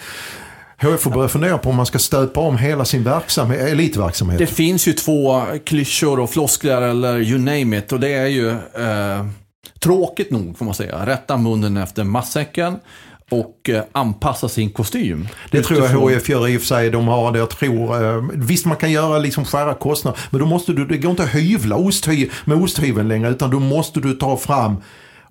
HF 0.82 1.02
får 1.02 1.12
börja 1.12 1.30
fundera 1.30 1.58
på 1.58 1.70
om 1.70 1.76
man 1.76 1.86
ska 1.86 2.00
stöpa 2.00 2.40
om 2.40 2.58
hela 2.58 2.86
sin 2.86 3.04
verksamhet, 3.04 3.62
elitverksamhet. 3.62 4.38
Det 4.38 4.48
finns 4.48 4.88
ju 4.88 4.94
två 4.94 5.44
klyschor 5.66 6.20
och 6.20 6.30
floskler 6.30 6.82
eller 6.82 7.20
you 7.20 7.38
name 7.38 7.78
it 7.78 7.92
och 7.92 8.00
det 8.00 8.14
är 8.14 8.28
ju 8.28 8.50
eh, 8.50 9.26
tråkigt 9.80 10.32
nog 10.32 10.58
får 10.58 10.66
man 10.66 10.74
säga. 10.74 11.06
Rätta 11.06 11.38
munnen 11.38 11.78
efter 11.78 12.04
matsäcken 12.04 12.80
och 13.32 13.70
eh, 13.70 13.84
anpassa 13.92 14.50
sin 14.50 14.70
kostym. 14.70 15.28
Det 15.52 15.58
utifrån... 15.58 15.90
tror 15.90 16.12
jag 16.12 16.20
HF 16.20 16.30
gör 16.30 16.48
i 16.48 16.58
och 16.58 16.62
för 16.62 16.68
sig. 16.68 16.90
De 16.90 17.08
har 17.08 17.32
det, 17.32 17.40
jag 17.40 17.50
tror, 17.50 18.16
eh, 18.16 18.24
visst 18.34 18.66
man 18.66 18.78
kan 18.78 18.92
göra 18.92 19.20
liksom 19.20 19.46
skära 19.46 19.74
kostnader, 19.74 20.20
men 20.30 20.40
då 20.40 20.46
måste 20.46 20.74
du, 20.74 20.86
det 20.86 20.98
går 20.98 21.12
inte 21.12 21.24
att 21.24 21.36
hyvla 21.36 21.76
osthy 21.76 22.30
med 22.46 22.58
osthyveln 22.58 23.08
längre, 23.08 23.30
utan 23.30 23.50
då 23.50 23.60
måste 23.60 24.00
du 24.00 24.14
ta 24.14 24.38
fram 24.38 24.76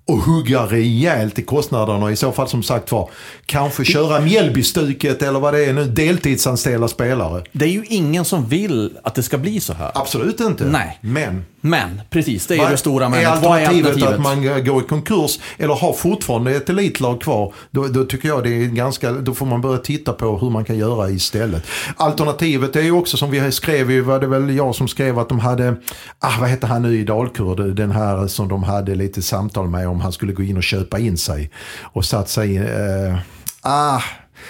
och 0.05 0.17
hugga 0.17 0.65
rejält 0.65 1.39
i 1.39 1.41
kostnaderna. 1.41 2.11
I 2.11 2.15
så 2.15 2.31
fall 2.31 2.47
som 2.47 2.63
sagt 2.63 2.91
var, 2.91 3.09
kanske 3.45 3.85
köra 3.85 4.19
Mjällbystuket 4.19 5.21
eller 5.21 5.39
vad 5.39 5.53
det 5.53 5.65
är 5.65 5.73
nu, 5.73 5.85
deltidsanställda 5.85 6.87
spelare. 6.87 7.43
Det 7.51 7.65
är 7.65 7.69
ju 7.69 7.85
ingen 7.85 8.25
som 8.25 8.47
vill 8.47 8.97
att 9.03 9.15
det 9.15 9.23
ska 9.23 9.37
bli 9.37 9.59
så 9.59 9.73
här. 9.73 9.91
Absolut 9.93 10.39
inte. 10.39 10.65
Nej. 10.65 10.99
Men. 11.01 11.45
Men, 11.61 12.01
precis. 12.09 12.47
Det 12.47 12.55
är 12.55 12.63
ju 12.63 12.71
det 12.71 12.77
stora 12.77 13.09
men. 13.09 13.19
Är 13.19 13.25
alternativet, 13.25 13.85
alternativet 13.85 14.13
att 14.13 14.21
man 14.21 14.65
går 14.65 14.83
i 14.83 14.87
konkurs 14.87 15.39
eller 15.57 15.73
har 15.73 15.93
fortfarande 15.93 16.55
ett 16.55 16.69
elitlag 16.69 17.21
kvar, 17.21 17.53
då, 17.71 17.87
då, 17.87 18.05
tycker 18.05 18.27
jag 18.27 18.43
det 18.43 18.49
är 18.49 18.65
ganska, 18.65 19.11
då 19.11 19.33
får 19.33 19.45
man 19.45 19.61
börja 19.61 19.77
titta 19.77 20.13
på 20.13 20.37
hur 20.37 20.49
man 20.49 20.65
kan 20.65 20.77
göra 20.77 21.09
istället. 21.09 21.67
Alternativet 21.97 22.75
är 22.75 22.81
ju 22.81 22.91
också 22.91 23.17
som 23.17 23.31
vi 23.31 23.51
skrev, 23.51 23.99
var 23.99 24.19
det 24.19 24.27
väl 24.27 24.55
jag 24.55 24.75
som 24.75 24.87
skrev 24.87 25.19
att 25.19 25.29
de 25.29 25.39
hade, 25.39 25.75
ah, 26.19 26.37
vad 26.39 26.49
hette 26.49 26.67
han 26.67 26.81
nu 26.81 26.99
i 26.99 27.03
Dalkurd, 27.03 27.75
den 27.75 27.91
här 27.91 28.27
som 28.27 28.47
de 28.47 28.63
hade 28.63 28.95
lite 28.95 29.21
samtal 29.21 29.67
med 29.67 29.87
om 29.87 30.01
han 30.01 30.11
skulle 30.11 30.33
gå 30.33 30.43
in 30.43 30.57
och 30.57 30.63
köpa 30.63 30.99
in 30.99 31.17
sig 31.17 31.51
och 31.81 32.05
satt 32.05 32.29
sig, 32.29 32.57
eh, 32.57 33.17
ah, 33.61 34.01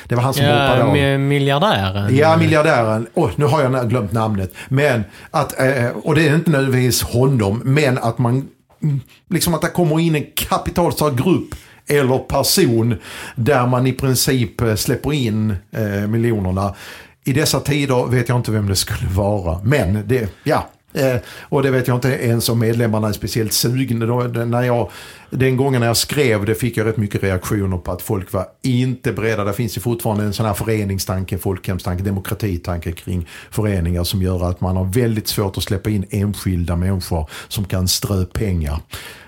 det 0.08 0.16
var 0.16 0.24
han 0.24 0.34
som 0.34 0.46
ja, 0.46 0.52
hoppade 0.52 0.84
av. 0.84 1.20
Miljardären? 1.20 2.16
Ja, 2.16 2.38
miljardären. 2.38 3.08
Oh, 3.14 3.32
nu 3.36 3.46
har 3.46 3.62
jag 3.62 3.90
glömt 3.90 4.12
namnet. 4.12 4.54
Men 4.68 5.04
att, 5.32 5.60
eh, 5.60 5.88
och 6.04 6.16
det 6.16 6.28
är 6.28 6.36
inte 6.36 6.52
nödvändigtvis 6.52 7.04
honom, 7.04 7.62
men 7.66 7.98
att 7.98 8.18
man, 8.18 8.48
mm, 8.84 9.00
liksom 9.30 9.54
att 9.54 9.62
det 9.62 9.68
kommer 9.68 10.00
in 10.00 10.16
en 10.16 10.26
kapitalstark 10.36 11.14
grupp 11.14 11.56
eller 11.88 12.18
person 12.18 12.96
där 13.36 13.68
man 13.68 13.88
i 13.88 13.94
princip 13.94 14.62
eh, 14.62 14.76
släpper 14.76 15.14
in 15.14 15.56
eh, 15.72 16.08
miljonerna. 16.08 16.76
I 17.24 17.34
dessa 17.34 17.60
tider 17.60 18.08
vet 18.08 18.30
jag 18.30 18.38
inte 18.38 18.52
vem 18.52 18.68
det 18.68 18.76
skulle 18.76 19.10
vara, 19.10 19.60
men 19.64 20.08
det, 20.08 20.30
ja, 20.44 20.70
Eh, 20.94 21.16
och 21.42 21.64
det 21.64 21.72
vet 21.72 21.88
jag 21.88 21.98
inte 21.98 22.10
ens 22.10 22.50
om 22.50 22.60
medlemmarna 22.60 23.08
är 23.08 23.14
speciellt 23.14 23.54
sugna. 23.54 24.06
Då, 24.06 24.22
när 24.22 24.64
jag, 24.64 24.92
den 25.30 25.58
gången 25.58 25.80
när 25.80 25.88
jag 25.88 25.98
skrev 25.98 26.46
det 26.46 26.56
fick 26.56 26.78
jag 26.78 26.88
rätt 26.88 26.98
mycket 26.98 27.24
reaktioner 27.24 27.78
på 27.78 27.92
att 27.92 28.02
folk 28.02 28.34
var 28.34 28.46
inte 28.62 29.14
beredda. 29.14 29.44
Det 29.44 29.54
finns 29.54 29.78
ju 29.78 29.82
fortfarande 29.82 30.24
en 30.24 30.34
sån 30.34 30.46
här 30.46 30.54
föreningstanke, 30.54 31.38
folkhemstanke, 31.38 32.04
demokratitanke 32.04 32.92
kring 32.92 33.28
föreningar 33.52 34.04
som 34.04 34.22
gör 34.22 34.50
att 34.50 34.62
man 34.62 34.78
har 34.78 34.86
väldigt 34.86 35.28
svårt 35.28 35.58
att 35.58 35.64
släppa 35.64 35.90
in 35.90 36.06
enskilda 36.10 36.76
människor 36.76 37.30
som 37.48 37.66
kan 37.66 37.88
strö 37.88 38.26
pengar. 38.26 38.80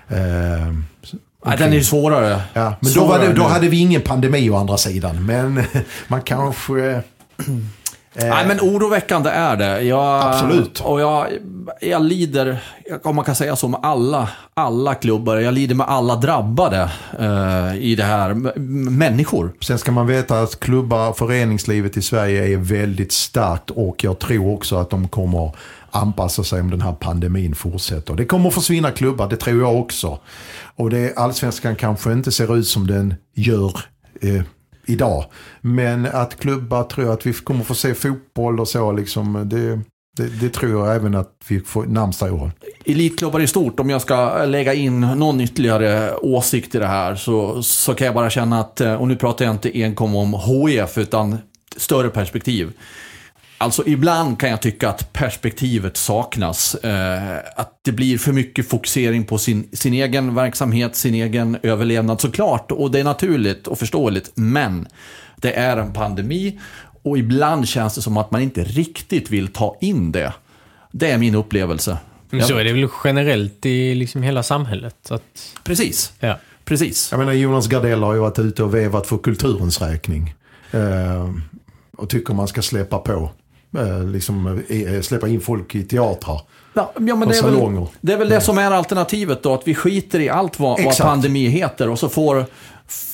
Eh, 0.08 0.74
Ja, 1.46 1.56
den 1.56 1.72
är 1.72 1.76
ju 1.76 1.84
svårare. 1.84 2.42
Ja, 2.52 2.74
men 2.80 2.90
svårare 2.90 3.26
då, 3.26 3.32
det, 3.32 3.34
då 3.34 3.44
hade 3.44 3.68
vi 3.68 3.80
ingen 3.80 4.00
pandemi 4.00 4.50
å 4.50 4.56
andra 4.56 4.76
sidan. 4.76 5.26
Men 5.26 5.62
man 6.08 6.22
kanske... 6.22 7.02
Nej, 8.16 8.46
men 8.46 8.60
oroväckande 8.60 9.30
är 9.30 9.56
det. 9.56 9.82
Jag, 9.82 10.22
Absolut. 10.24 10.80
Och 10.80 11.00
jag, 11.00 11.26
jag 11.80 12.02
lider, 12.02 12.58
om 13.02 13.16
man 13.16 13.24
kan 13.24 13.34
säga 13.34 13.56
så, 13.56 13.68
med 13.68 13.80
alla, 13.82 14.28
alla 14.54 14.94
klubbar. 14.94 15.36
Jag 15.36 15.54
lider 15.54 15.74
med 15.74 15.86
alla 15.88 16.16
drabbade 16.16 16.90
eh, 17.18 17.76
i 17.76 17.94
det 17.96 18.04
här. 18.04 18.30
M- 18.30 18.50
människor. 18.98 19.52
Sen 19.60 19.78
ska 19.78 19.92
man 19.92 20.06
veta 20.06 20.40
att 20.40 20.60
klubbar, 20.60 21.12
föreningslivet 21.12 21.96
i 21.96 22.02
Sverige 22.02 22.52
är 22.54 22.56
väldigt 22.56 23.12
starkt 23.12 23.70
och 23.70 24.04
jag 24.04 24.18
tror 24.18 24.54
också 24.54 24.76
att 24.76 24.90
de 24.90 25.08
kommer 25.08 25.50
anpassa 25.90 26.44
sig 26.44 26.60
om 26.60 26.70
den 26.70 26.80
här 26.80 26.92
pandemin 26.92 27.54
fortsätter. 27.54 28.14
Det 28.14 28.24
kommer 28.24 28.48
att 28.48 28.54
försvinna 28.54 28.90
klubbar, 28.90 29.28
det 29.28 29.36
tror 29.36 29.60
jag 29.62 29.76
också. 29.80 30.18
Och 30.76 30.90
det, 30.90 31.16
allsvenskan 31.18 31.76
kanske 31.76 32.12
inte 32.12 32.32
ser 32.32 32.56
ut 32.56 32.66
som 32.66 32.86
den 32.86 33.14
gör 33.34 33.72
eh, 34.22 34.42
idag. 34.86 35.24
Men 35.60 36.06
att 36.06 36.40
klubbar 36.40 36.84
tror 36.84 37.12
att 37.12 37.26
vi 37.26 37.32
kommer 37.32 37.64
få 37.64 37.74
se 37.74 37.94
fotboll 37.94 38.60
och 38.60 38.68
så 38.68 38.92
liksom. 38.92 39.48
Det, 39.48 39.80
det, 40.16 40.40
det 40.40 40.48
tror 40.48 40.70
jag 40.70 40.96
även 40.96 41.14
att 41.14 41.30
vi 41.48 41.60
får 41.60 41.84
närmsta 41.84 42.32
åren. 42.32 42.52
Elitklubbar 42.84 43.40
i 43.40 43.46
stort, 43.46 43.80
om 43.80 43.90
jag 43.90 44.02
ska 44.02 44.44
lägga 44.44 44.74
in 44.74 45.00
någon 45.00 45.40
ytterligare 45.40 46.16
åsikt 46.16 46.74
i 46.74 46.78
det 46.78 46.86
här 46.86 47.14
så, 47.14 47.62
så 47.62 47.94
kan 47.94 48.04
jag 48.04 48.14
bara 48.14 48.30
känna 48.30 48.60
att, 48.60 48.80
eh, 48.80 48.94
och 48.94 49.08
nu 49.08 49.16
pratar 49.16 49.44
jag 49.44 49.54
inte 49.54 49.82
enkom 49.82 50.16
om 50.16 50.34
HIF 50.34 50.98
utan 50.98 51.38
större 51.76 52.08
perspektiv. 52.08 52.72
Alltså 53.64 53.82
ibland 53.86 54.40
kan 54.40 54.50
jag 54.50 54.62
tycka 54.62 54.88
att 54.88 55.12
perspektivet 55.12 55.96
saknas. 55.96 56.74
Eh, 56.74 57.38
att 57.56 57.78
det 57.82 57.92
blir 57.92 58.18
för 58.18 58.32
mycket 58.32 58.68
fokusering 58.68 59.24
på 59.24 59.38
sin, 59.38 59.68
sin 59.72 59.94
egen 59.94 60.34
verksamhet, 60.34 60.96
sin 60.96 61.14
egen 61.14 61.58
överlevnad 61.62 62.20
såklart. 62.20 62.72
Och 62.72 62.90
det 62.90 63.00
är 63.00 63.04
naturligt 63.04 63.66
och 63.66 63.78
förståeligt. 63.78 64.30
Men 64.34 64.88
det 65.36 65.52
är 65.52 65.76
en 65.76 65.92
pandemi 65.92 66.60
och 67.02 67.18
ibland 67.18 67.68
känns 67.68 67.94
det 67.94 68.02
som 68.02 68.16
att 68.16 68.30
man 68.30 68.40
inte 68.40 68.64
riktigt 68.64 69.30
vill 69.30 69.48
ta 69.48 69.76
in 69.80 70.12
det. 70.12 70.32
Det 70.90 71.10
är 71.10 71.18
min 71.18 71.34
upplevelse. 71.34 71.98
Men 72.30 72.42
så 72.42 72.56
är 72.56 72.64
det 72.64 72.72
väl 72.72 72.88
generellt 73.04 73.66
i 73.66 73.94
liksom 73.94 74.22
hela 74.22 74.42
samhället. 74.42 74.96
Så 75.08 75.14
att, 75.14 75.54
Precis, 75.64 76.12
ja. 76.20 76.38
precis. 76.64 77.08
Jag 77.10 77.18
menar 77.18 77.32
Jonas 77.32 77.66
Gardell 77.66 78.02
har 78.02 78.14
ju 78.14 78.20
varit 78.20 78.38
ute 78.38 78.62
och 78.62 78.74
vevat 78.74 79.06
för 79.06 79.18
kulturens 79.18 79.80
räkning. 79.80 80.34
Eh, 80.70 81.30
och 81.96 82.08
tycker 82.08 82.34
man 82.34 82.48
ska 82.48 82.62
släppa 82.62 82.98
på. 82.98 83.30
Eh, 83.78 84.04
liksom, 84.04 84.62
eh, 84.68 85.00
släppa 85.00 85.28
in 85.28 85.40
folk 85.40 85.74
i 85.74 85.82
teatrar. 85.82 86.40
Ja, 86.74 86.92
men 86.96 87.06
det, 87.06 87.12
är 87.12 87.26
väl, 87.26 87.34
salonger. 87.34 87.88
det 88.00 88.12
är 88.12 88.16
väl 88.16 88.28
det 88.28 88.40
som 88.40 88.58
är 88.58 88.70
alternativet 88.70 89.42
då, 89.42 89.54
att 89.54 89.68
vi 89.68 89.74
skiter 89.74 90.20
i 90.20 90.28
allt 90.28 90.58
vad, 90.60 90.84
vad 90.84 90.98
pandemi 90.98 91.48
heter 91.48 91.88
och 91.88 91.98
så 91.98 92.08
får 92.08 92.46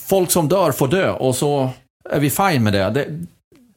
folk 0.09 0.31
som 0.31 0.49
dör 0.49 0.73
får 0.73 0.89
dö 0.89 1.11
och 1.13 1.35
så 1.37 1.71
är 2.11 2.21
vi 2.21 2.31
fine 2.31 2.63
med 2.63 2.73
det. 2.73 2.91
det. 2.91 3.07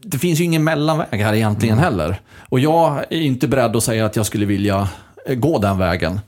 Det 0.04 0.18
finns 0.18 0.40
ju 0.40 0.44
ingen 0.44 0.64
mellanväg 0.64 1.20
här 1.22 1.34
egentligen 1.34 1.78
Mm. 1.78 1.84
heller. 1.84 2.22
Och 2.50 2.60
jag 2.60 3.00
är 3.10 3.22
inte 3.22 3.48
beredd 3.48 3.76
att 3.76 3.84
säga 3.84 4.06
att 4.06 4.16
jag 4.16 4.26
skulle 4.26 4.46
vilja 4.46 4.88
eh, 5.26 5.36
gå 5.36 5.60
den 5.60 5.78
vägen. 5.78 6.20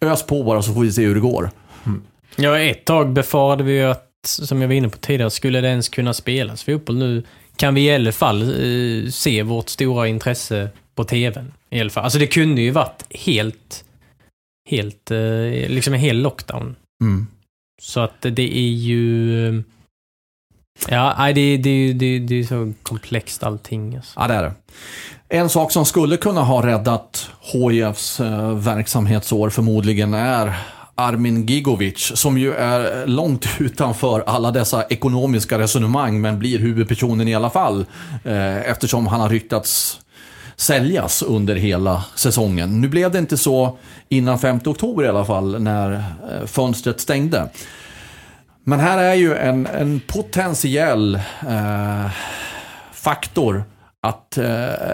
Ös 0.00 0.22
på 0.22 0.42
bara 0.42 0.62
så 0.62 0.72
får 0.74 0.80
vi 0.80 0.92
se 0.92 1.02
hur 1.04 1.14
det 1.14 1.20
går. 1.20 1.50
Ja, 2.36 2.58
ett 2.58 2.84
tag 2.84 3.12
befarade 3.12 3.64
vi 3.64 3.72
ju 3.72 3.84
att, 3.84 4.08
som 4.24 4.60
jag 4.60 4.68
var 4.68 4.74
inne 4.74 4.88
på 4.88 4.98
tidigare, 4.98 5.30
skulle 5.30 5.60
det 5.60 5.68
ens 5.68 5.88
kunna 5.88 6.14
spelas 6.14 6.62
fotboll 6.64 6.96
nu? 6.96 7.22
Kan 7.56 7.74
vi 7.74 7.80
i 7.86 7.94
alla 7.94 8.12
fall 8.12 8.42
eh, 8.42 9.10
se 9.10 9.42
vårt 9.42 9.68
stora 9.68 10.08
intresse 10.08 10.68
på 10.94 11.04
tvn? 11.04 11.52
I 11.70 11.80
alla 11.80 11.90
fall. 11.90 12.04
Alltså 12.04 12.18
det 12.18 12.26
kunde 12.26 12.62
ju 12.62 12.70
varit 12.70 13.04
helt, 13.10 13.84
helt, 14.70 15.10
eh, 15.10 15.68
liksom 15.68 15.94
en 15.94 16.00
hel 16.00 16.16
lockdown. 16.22 16.76
Mm. 17.02 17.26
Så 17.82 18.00
att 18.00 18.20
det 18.22 18.58
är 18.58 18.70
ju... 18.72 19.48
eh, 19.48 19.62
Ja, 20.88 21.14
nej, 21.18 21.32
det, 21.34 21.56
det, 21.56 21.92
det, 21.92 22.18
det 22.18 22.34
är 22.34 22.44
så 22.44 22.72
komplext 22.82 23.42
allting. 23.42 23.96
Alltså. 23.96 24.20
Ja, 24.20 24.28
det 24.28 24.34
är 24.34 24.42
det. 24.42 24.52
En 25.28 25.48
sak 25.48 25.72
som 25.72 25.84
skulle 25.86 26.16
kunna 26.16 26.42
ha 26.42 26.66
räddat 26.66 27.30
HIFs 27.40 28.20
eh, 28.20 28.54
verksamhetsår 28.54 29.50
förmodligen 29.50 30.14
är 30.14 30.54
Armin 30.98 31.46
Gigovic, 31.46 32.12
som 32.14 32.38
ju 32.38 32.54
är 32.54 33.06
långt 33.06 33.46
utanför 33.58 34.24
alla 34.26 34.50
dessa 34.50 34.84
ekonomiska 34.84 35.58
resonemang, 35.58 36.20
men 36.20 36.38
blir 36.38 36.58
huvudpersonen 36.58 37.28
i 37.28 37.34
alla 37.34 37.50
fall, 37.50 37.86
eh, 38.24 38.70
eftersom 38.70 39.06
han 39.06 39.20
har 39.20 39.28
ryktats 39.28 40.00
säljas 40.56 41.22
under 41.22 41.54
hela 41.54 42.04
säsongen. 42.14 42.80
Nu 42.80 42.88
blev 42.88 43.10
det 43.10 43.18
inte 43.18 43.36
så 43.36 43.78
innan 44.08 44.38
5 44.38 44.60
oktober 44.64 45.04
i 45.04 45.08
alla 45.08 45.24
fall, 45.24 45.62
när 45.62 45.92
eh, 45.92 46.46
fönstret 46.46 47.00
stängde. 47.00 47.48
Men 48.64 48.80
här 48.80 48.98
är 48.98 49.14
ju 49.14 49.36
en, 49.36 49.66
en 49.66 50.00
potentiell 50.06 51.14
eh, 51.48 52.10
faktor 52.92 53.64
att 54.08 54.38
eh, 54.38 54.44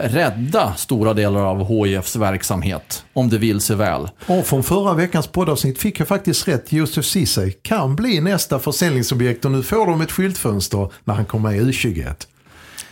rädda 0.03 0.75
stora 0.77 1.14
delar 1.14 1.40
av 1.40 1.68
HIFs 1.68 2.16
verksamhet, 2.16 3.05
om 3.12 3.29
det 3.29 3.38
vill 3.38 3.61
sig 3.61 3.77
väl. 3.77 4.09
Och 4.27 4.46
från 4.46 4.62
förra 4.62 4.94
veckans 4.94 5.27
poddavsnitt 5.27 5.79
fick 5.79 6.01
jag 6.01 6.09
faktiskt 6.09 6.48
rätt. 6.48 6.72
Josef 6.72 7.05
Ceesay 7.05 7.53
kan 7.62 7.96
bli 7.96 8.20
nästa 8.20 8.59
försäljningsobjekt 8.59 9.44
och 9.44 9.51
nu 9.51 9.62
får 9.62 9.87
de 9.87 10.01
ett 10.01 10.12
skyltfönster 10.12 10.88
när 11.05 11.14
han 11.14 11.25
kommer 11.25 11.51
med 11.51 11.61
i 11.61 11.64
U21. 11.64 12.14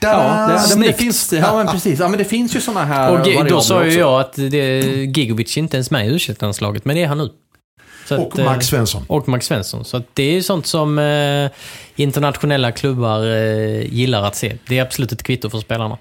Ja, 0.01 0.61
det, 0.77 0.93
finns, 0.93 1.33
ja, 1.33 1.57
men 1.57 1.67
precis. 1.67 2.01
Ja, 2.01 2.09
men 2.09 2.19
det 2.19 2.25
finns 2.25 2.57
ju 2.57 2.61
sådana 2.61 2.85
här 2.85 3.39
Och 3.39 3.47
då 3.47 3.61
sa 3.61 3.85
ju 3.85 3.93
jag 3.93 4.21
att 4.21 4.33
det, 4.33 4.81
Gigovic 5.17 5.57
inte 5.57 5.77
ens 5.77 5.91
med 5.91 6.07
i 6.07 6.11
u 6.11 6.35
landslaget 6.41 6.85
men 6.85 6.97
det 6.97 7.03
är 7.03 7.07
han 7.07 7.19
nu. 7.19 7.31
Så 8.09 8.23
Och 8.23 8.33
att, 8.33 8.39
eh, 8.39 8.45
Max 8.45 8.67
Svensson. 8.67 9.05
Och 9.07 9.29
Max 9.29 9.47
Svensson. 9.47 9.85
Så 9.85 9.97
att 9.97 10.07
det 10.15 10.23
är 10.23 10.33
ju 10.33 10.43
sånt 10.43 10.67
som 10.67 10.99
eh, 10.99 11.51
internationella 11.97 12.73
klubbar 12.73 13.27
eh, 13.27 13.95
gillar 13.95 14.23
att 14.23 14.37
se. 14.37 14.57
Det 14.69 14.79
är 14.79 14.83
absolut 14.83 15.13
ett 15.13 15.23
kvitto 15.23 15.51
för 15.51 15.59
spelarna. 15.59 15.99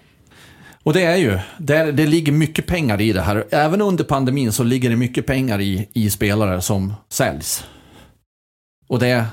Och 0.84 0.94
det 0.94 1.02
är 1.04 1.15
ju, 1.15 1.39
det, 1.58 1.92
det 1.92 2.06
ligger 2.06 2.32
mycket 2.32 2.65
pengar 2.68 3.02
i 3.02 3.13
det 3.13 3.22
här. 3.22 3.46
Även 3.52 3.82
under 3.82 4.04
pandemin 4.04 4.52
så 4.52 4.63
ligger 4.63 4.89
det 4.89 4.96
mycket 4.96 5.26
pengar 5.26 5.62
i, 5.62 5.89
i 5.94 6.10
spelare 6.10 6.62
som 6.62 6.94
säljs. 7.10 7.65
Och 8.88 9.00
det 9.00 9.26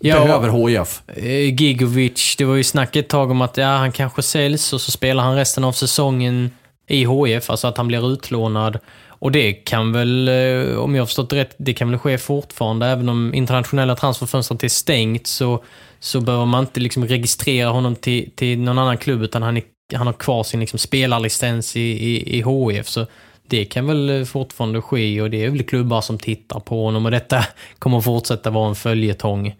Ja. 0.00 0.20
behöver 0.20 0.68
HIF. 0.68 1.02
Eh, 1.06 1.54
Gigovic, 1.62 2.34
det 2.38 2.44
var 2.44 2.54
ju 2.56 2.64
snack 2.64 2.96
ett 2.96 3.08
tag 3.08 3.30
om 3.30 3.40
att 3.40 3.56
ja, 3.56 3.66
han 3.66 3.92
kanske 3.92 4.22
säljs 4.22 4.72
och 4.72 4.80
så 4.80 4.90
spelar 4.90 5.24
han 5.24 5.36
resten 5.36 5.64
av 5.64 5.72
säsongen 5.72 6.50
i 6.88 7.06
HIF, 7.06 7.50
alltså 7.50 7.66
att 7.66 7.76
han 7.76 7.88
blir 7.88 8.12
utlånad. 8.12 8.78
Och 9.08 9.32
det 9.32 9.52
kan 9.52 9.92
väl, 9.92 10.28
eh, 10.28 10.76
om 10.78 10.94
jag 10.94 11.02
har 11.02 11.06
förstått 11.06 11.32
rätt, 11.32 11.54
det 11.58 11.74
kan 11.74 11.90
väl 11.90 11.98
ske 11.98 12.18
fortfarande. 12.18 12.86
Även 12.86 13.08
om 13.08 13.34
internationella 13.34 13.96
transferfönstret 13.96 14.64
är 14.64 14.68
stängt 14.68 15.26
så, 15.26 15.64
så 16.00 16.20
behöver 16.20 16.44
man 16.46 16.60
inte 16.64 16.80
liksom 16.80 17.06
registrera 17.06 17.68
honom 17.68 17.94
till, 17.96 18.30
till 18.36 18.58
någon 18.58 18.78
annan 18.78 18.98
klubb 18.98 19.22
utan 19.22 19.42
han, 19.42 19.56
är, 19.56 19.62
han 19.94 20.06
har 20.06 20.14
kvar 20.14 20.42
sin 20.42 20.60
liksom 20.60 20.78
spelarlicens 20.78 21.76
i, 21.76 21.80
i, 21.80 22.38
i 22.38 22.42
HIF. 22.42 22.88
Så 22.88 23.06
det 23.48 23.64
kan 23.64 23.86
väl 23.86 24.10
eh, 24.10 24.24
fortfarande 24.24 24.82
ske 24.82 25.22
och 25.22 25.30
det 25.30 25.44
är 25.44 25.50
väl 25.50 25.62
klubbar 25.62 26.00
som 26.00 26.18
tittar 26.18 26.60
på 26.60 26.84
honom 26.84 27.04
och 27.04 27.10
detta 27.10 27.44
kommer 27.78 28.00
fortsätta 28.00 28.50
vara 28.50 28.68
en 28.68 28.74
följetong. 28.74 29.54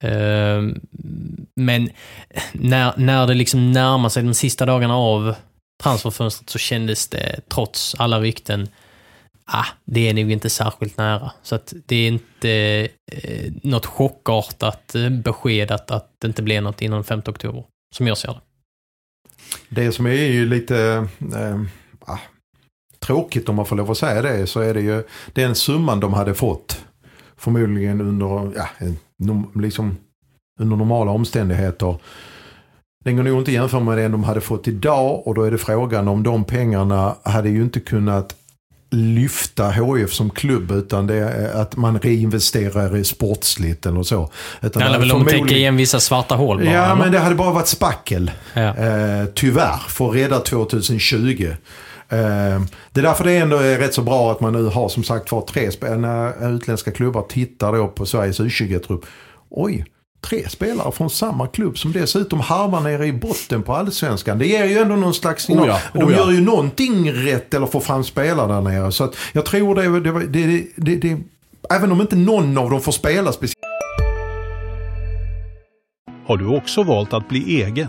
Ehm, 0.00 0.80
men 1.54 1.90
när, 2.52 2.92
när 2.96 3.26
det 3.26 3.34
liksom 3.34 3.72
närmar 3.72 4.08
sig 4.08 4.22
de 4.22 4.34
sista 4.34 4.66
dagarna 4.66 4.96
av 4.96 5.34
transferfönstret 5.82 6.50
så 6.50 6.58
kändes 6.58 7.08
det, 7.08 7.40
trots 7.48 7.94
alla 7.98 8.20
rykten, 8.20 8.68
ah, 9.44 9.66
det 9.84 10.08
är 10.08 10.14
nog 10.14 10.32
inte 10.32 10.50
särskilt 10.50 10.96
nära. 10.96 11.32
Så 11.42 11.54
att 11.54 11.72
det 11.86 11.96
är 11.96 12.08
inte 12.08 12.88
eh, 13.12 13.52
något 13.62 13.86
chockartat 13.86 14.94
eh, 14.94 15.10
besked 15.10 15.70
att, 15.70 15.90
att 15.90 16.10
det 16.18 16.26
inte 16.26 16.42
blir 16.42 16.60
något 16.60 16.82
innan 16.82 17.04
5 17.04 17.22
oktober, 17.26 17.64
som 17.96 18.06
jag 18.06 18.18
ser 18.18 18.28
det. 18.28 18.40
Det 19.68 19.92
som 19.92 20.06
är 20.06 20.12
ju 20.12 20.46
lite 20.46 21.08
äh, 21.20 22.18
tråkigt 22.98 23.48
om 23.48 23.56
man 23.56 23.66
får 23.66 23.76
lov 23.76 23.90
att 23.90 23.98
säga 23.98 24.22
det 24.22 24.46
så 24.46 24.60
är 24.60 24.74
det 24.74 24.80
ju 24.80 25.02
den 25.32 25.54
summan 25.54 26.00
de 26.00 26.14
hade 26.14 26.34
fått 26.34 26.84
förmodligen 27.36 28.00
under, 28.00 28.52
ja, 28.56 28.68
liksom, 29.54 29.96
under 30.60 30.76
normala 30.76 31.10
omständigheter. 31.10 31.96
Den 33.04 33.16
går 33.16 33.22
nog 33.22 33.38
inte 33.38 33.50
att 33.50 33.54
jämföra 33.54 33.80
med 33.80 33.98
den 33.98 34.12
de 34.12 34.24
hade 34.24 34.40
fått 34.40 34.68
idag 34.68 35.26
och 35.26 35.34
då 35.34 35.42
är 35.42 35.50
det 35.50 35.58
frågan 35.58 36.08
om 36.08 36.22
de 36.22 36.44
pengarna 36.44 37.16
hade 37.22 37.48
ju 37.48 37.62
inte 37.62 37.80
kunnat 37.80 38.36
lyfta 38.90 39.70
HF 39.70 40.12
som 40.12 40.30
klubb 40.30 40.70
utan 40.70 41.06
det 41.06 41.14
är 41.14 41.60
att 41.60 41.76
man 41.76 41.98
reinvesterar 41.98 42.96
i 42.96 43.04
sportsligt 43.04 43.86
eller 43.86 44.02
så. 44.02 44.30
Utan 44.60 44.70
Det 44.80 44.82
handlar 44.82 44.98
väl 45.00 45.12
om 45.12 45.22
att 45.22 45.28
täcka 45.28 45.54
igen 45.56 45.76
vissa 45.76 46.00
svarta 46.00 46.34
hål 46.34 46.56
bara, 46.56 46.66
Ja, 46.72 46.84
eller? 46.84 46.94
men 46.96 47.12
det 47.12 47.18
hade 47.18 47.34
bara 47.34 47.52
varit 47.52 47.66
spackel. 47.66 48.30
Ja. 48.54 48.60
Eh, 48.76 49.24
tyvärr, 49.34 49.78
för 49.88 50.08
att 50.08 50.14
rädda 50.16 50.40
2020. 50.40 51.46
Eh, 52.08 52.16
det 52.92 53.00
är 53.00 53.02
därför 53.02 53.24
det 53.24 53.36
ändå 53.36 53.56
är 53.56 53.78
rätt 53.78 53.94
så 53.94 54.02
bra 54.02 54.32
att 54.32 54.40
man 54.40 54.52
nu 54.52 54.64
har 54.64 54.88
som 54.88 55.04
sagt 55.04 55.32
var 55.32 55.40
tre 55.40 55.70
utländska 56.54 56.90
klubbar 56.90 57.22
tittar 57.22 57.72
då 57.72 57.88
på 57.88 58.06
Sveriges 58.06 58.40
U20-trupp. 58.40 59.06
Oj, 59.50 59.84
tre 60.20 60.48
spelare 60.48 60.92
från 60.92 61.10
samma 61.10 61.46
klubb 61.46 61.78
som 61.78 61.92
dessutom 61.92 62.40
harvar 62.40 62.80
nere 62.80 63.06
i 63.06 63.12
botten 63.12 63.62
på 63.62 63.74
allsvenskan. 63.74 64.38
Det 64.38 64.46
ger 64.46 64.64
ju 64.64 64.78
ändå 64.78 64.96
någon 64.96 65.14
slags 65.14 65.44
signal. 65.44 65.64
Oh 65.64 65.68
ja, 65.68 65.80
De 65.92 66.04
oh 66.04 66.12
ja. 66.12 66.18
gör 66.18 66.30
ju 66.30 66.40
någonting 66.40 67.12
rätt 67.12 67.54
eller 67.54 67.66
får 67.66 67.80
fram 67.80 68.04
spelare 68.04 68.52
där 68.52 68.60
nere. 68.60 68.92
Så 68.92 69.04
att 69.04 69.16
jag 69.32 69.44
tror 69.44 69.74
det, 69.74 70.00
det, 70.00 70.26
det, 70.26 70.46
det, 70.46 70.66
det, 70.76 70.96
det 70.96 71.18
Även 71.70 71.92
om 71.92 72.00
inte 72.00 72.16
någon 72.16 72.58
av 72.58 72.70
dem 72.70 72.80
får 72.80 72.92
spela 72.92 73.32
speciellt 73.32 73.58
Har 76.26 76.36
du 76.36 76.46
också 76.46 76.82
valt 76.82 77.12
att 77.12 77.28
bli 77.28 77.62
egen? 77.62 77.88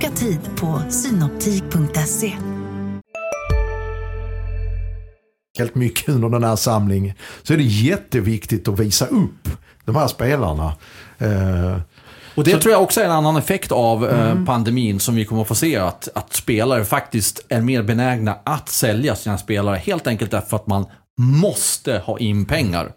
Boka 0.00 0.10
tid 0.14 0.38
på 0.56 0.80
synoptik.se. 0.90 2.32
Helt 5.58 5.74
mycket 5.74 6.08
under 6.08 6.28
den 6.28 6.44
här 6.44 6.56
samlingen. 6.56 7.14
Så 7.42 7.52
är 7.52 7.56
det 7.56 7.62
jätteviktigt 7.62 8.68
att 8.68 8.78
visa 8.80 9.06
upp 9.06 9.48
de 9.84 9.96
här 9.96 10.06
spelarna. 10.08 10.72
Eh, 11.18 11.78
Och 12.34 12.44
det 12.44 12.58
tror 12.58 12.72
jag 12.72 12.82
också 12.82 13.00
är 13.00 13.04
en 13.04 13.10
annan 13.10 13.36
effekt 13.36 13.72
av 13.72 14.06
eh, 14.08 14.30
Mm. 14.30 14.46
pandemin 14.46 15.00
som 15.00 15.14
vi 15.14 15.24
kommer 15.24 15.42
att 15.42 15.48
få 15.48 15.54
se. 15.54 15.76
Att, 15.76 16.08
att 16.14 16.32
spelare 16.32 16.84
faktiskt 16.84 17.46
är 17.48 17.60
mer 17.60 17.82
benägna 17.82 18.36
att 18.44 18.68
sälja 18.68 19.16
sina 19.16 19.38
spelare. 19.38 19.76
Helt 19.76 20.06
enkelt 20.06 20.30
därför 20.30 20.56
att 20.56 20.66
man 20.66 20.86
måste 21.20 21.98
ha 21.98 22.18
in 22.18 22.44
pengar. 22.44 22.92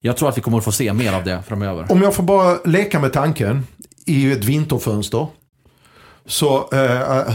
Jag 0.00 0.16
tror 0.16 0.28
att 0.28 0.36
vi 0.36 0.40
kommer 0.42 0.58
att 0.58 0.64
få 0.64 0.72
se 0.72 0.92
mer 0.92 1.12
av 1.12 1.24
det 1.24 1.42
framöver. 1.46 1.86
Om 1.92 2.02
jag 2.02 2.14
får 2.14 2.22
bara 2.22 2.56
leka 2.64 3.00
med 3.00 3.12
tanken 3.12 3.66
i 4.06 4.32
ett 4.32 4.44
vinterfönster. 4.44 5.26
Så 6.30 6.68
eh, 6.72 7.00
eh 7.00 7.34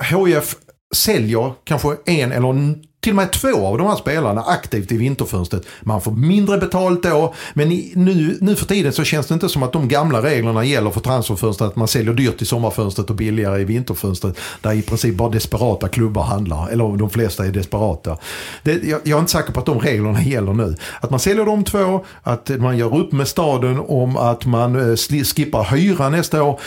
HIF 0.00 0.36
eh, 0.36 0.58
säljer 0.94 1.52
kanske 1.64 1.96
en 2.06 2.32
eller 2.32 2.74
till 3.02 3.12
och 3.12 3.16
med 3.16 3.32
två 3.32 3.66
av 3.66 3.78
de 3.78 3.86
här 3.86 3.96
spelarna 3.96 4.40
aktivt 4.40 4.92
i 4.92 4.96
vinterfönstret. 4.96 5.62
Man 5.80 6.00
får 6.00 6.12
mindre 6.12 6.58
betalt 6.58 7.02
då. 7.02 7.34
Men 7.54 7.72
i, 7.72 7.92
nu, 7.96 8.38
nu 8.40 8.56
för 8.56 8.66
tiden 8.66 8.92
så 8.92 9.04
känns 9.04 9.26
det 9.26 9.34
inte 9.34 9.48
som 9.48 9.62
att 9.62 9.72
de 9.72 9.88
gamla 9.88 10.22
reglerna 10.22 10.64
gäller 10.64 10.90
för 10.90 11.00
transferfönstret. 11.00 11.70
Att 11.70 11.76
man 11.76 11.88
säljer 11.88 12.14
dyrt 12.14 12.42
i 12.42 12.44
sommarfönstret 12.44 13.10
och 13.10 13.16
billigare 13.16 13.60
i 13.60 13.64
vinterfönstret. 13.64 14.36
Där 14.60 14.72
i 14.72 14.82
princip 14.82 15.14
bara 15.14 15.28
desperata 15.28 15.88
klubbar 15.88 16.22
handlar. 16.22 16.68
Eller 16.68 16.96
de 16.96 17.10
flesta 17.10 17.46
är 17.46 17.50
desperata. 17.50 18.18
Det, 18.62 18.72
jag, 18.72 19.00
jag 19.04 19.16
är 19.16 19.20
inte 19.20 19.32
säker 19.32 19.52
på 19.52 19.60
att 19.60 19.66
de 19.66 19.80
reglerna 19.80 20.22
gäller 20.22 20.52
nu. 20.52 20.76
Att 21.00 21.10
man 21.10 21.20
säljer 21.20 21.44
de 21.44 21.64
två, 21.64 22.04
att 22.22 22.48
man 22.48 22.78
gör 22.78 22.96
upp 22.96 23.12
med 23.12 23.28
staden 23.28 23.80
om 23.80 24.16
att 24.16 24.46
man 24.46 24.90
eh, 24.90 24.96
skippar 25.24 25.76
hyra 25.76 26.08
nästa 26.08 26.42
år. 26.42 26.60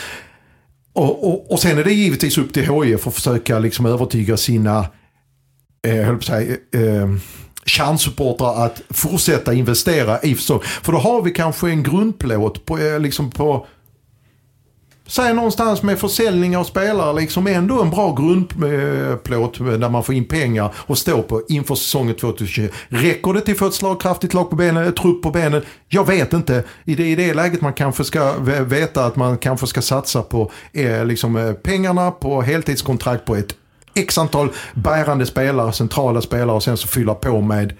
Och, 0.96 1.28
och, 1.28 1.52
och 1.52 1.60
sen 1.60 1.78
är 1.78 1.84
det 1.84 1.92
givetvis 1.92 2.38
upp 2.38 2.52
till 2.52 2.62
HIF 2.62 3.06
att 3.06 3.14
försöka 3.14 3.58
liksom 3.58 3.86
övertyga 3.86 4.36
sina 4.36 4.86
eh, 5.86 6.08
eh, 6.08 7.08
kärnsupportrar 7.64 8.66
att 8.66 8.82
fortsätta 8.90 9.54
investera 9.54 10.20
i 10.20 10.34
säsong. 10.34 10.60
För 10.62 10.92
då 10.92 10.98
har 10.98 11.22
vi 11.22 11.30
kanske 11.30 11.68
en 11.68 11.82
grundplåt 11.82 12.64
på, 12.64 12.78
eh, 12.78 13.00
liksom 13.00 13.30
på 13.30 13.66
Säg 15.08 15.34
någonstans 15.34 15.82
med 15.82 15.98
försäljning 15.98 16.56
av 16.56 16.64
spelare, 16.64 17.20
liksom 17.20 17.46
ändå 17.46 17.82
en 17.82 17.90
bra 17.90 18.14
grundplåt 18.14 19.60
eh, 19.60 19.66
där 19.66 19.88
man 19.88 20.04
får 20.04 20.14
in 20.14 20.24
pengar 20.24 20.74
och 20.76 20.98
stå 20.98 21.22
på 21.22 21.42
inför 21.48 21.74
säsongen 21.74 22.14
2020. 22.14 22.68
Räcker 22.88 23.32
det 23.32 23.40
till 23.40 23.52
att 23.52 23.58
få 23.58 23.66
ett 23.66 23.74
slagkraftigt 23.74 24.34
lag 24.34 24.50
på 24.50 24.56
benen, 24.56 24.86
ett 24.86 24.96
trupp 24.96 25.22
på 25.22 25.30
benen? 25.30 25.62
Jag 25.88 26.06
vet 26.06 26.32
inte. 26.32 26.64
I 26.84 26.94
det, 26.94 27.06
I 27.06 27.14
det 27.14 27.34
läget 27.34 27.60
man 27.60 27.72
kanske 27.72 28.04
ska 28.04 28.32
veta 28.64 29.04
att 29.04 29.16
man 29.16 29.38
kanske 29.38 29.66
ska 29.66 29.82
satsa 29.82 30.22
på 30.22 30.50
eh, 30.72 31.04
liksom, 31.04 31.36
eh, 31.36 31.52
pengarna 31.52 32.10
på 32.10 32.42
heltidskontrakt 32.42 33.24
på 33.24 33.36
ett 33.36 33.54
x 33.94 34.18
antal 34.18 34.48
bärande 34.74 35.26
spelare, 35.26 35.72
centrala 35.72 36.20
spelare 36.20 36.56
och 36.56 36.62
sen 36.62 36.76
så 36.76 36.88
fylla 36.88 37.14
på 37.14 37.40
med 37.40 37.72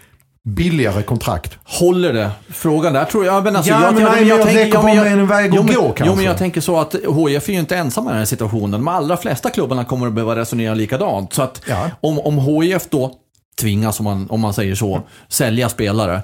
billigare 0.46 1.02
kontrakt. 1.02 1.58
Håller 1.64 2.12
det? 2.12 2.30
Frågan 2.48 2.92
där 2.92 3.04
tror 3.04 3.24
jag. 3.24 3.44
Men 3.44 3.56
alltså, 3.56 3.70
Ja, 3.72 3.82
jag, 3.84 3.94
men 3.94 4.02
nej, 4.02 4.12
men 4.20 4.28
jag 4.28 4.42
tänker- 4.42 4.64
leker 4.64 4.78
ja, 4.78 4.82
men 5.04 5.06
en 5.18 5.26
väg 5.26 5.50
att 5.50 5.56
jo, 5.56 5.62
men- 5.62 5.74
gå, 5.74 5.80
Jo, 5.86 5.92
kanske. 5.96 6.16
men 6.16 6.24
jag 6.24 6.38
tänker 6.38 6.60
så 6.60 6.78
att 6.80 6.94
HIF 6.94 7.48
är 7.48 7.52
ju 7.52 7.58
inte 7.58 7.76
ensamma 7.76 8.10
i 8.10 8.12
den 8.12 8.18
här 8.18 8.24
situationen. 8.26 8.70
De 8.70 8.88
allra 8.88 9.16
flesta 9.16 9.50
klubbarna 9.50 9.84
kommer 9.84 10.06
att 10.06 10.12
behöva 10.12 10.36
resonera 10.36 10.74
likadant. 10.74 11.32
Så 11.32 11.42
att 11.42 11.62
Ja. 11.68 11.90
om, 12.00 12.18
om 12.18 12.38
HIF 12.38 12.90
då 12.90 13.12
tvingas, 13.60 14.00
om 14.00 14.04
man, 14.04 14.26
om 14.30 14.40
man 14.40 14.54
säger 14.54 14.74
så, 14.74 15.00
sälja 15.28 15.68
spelare, 15.68 16.22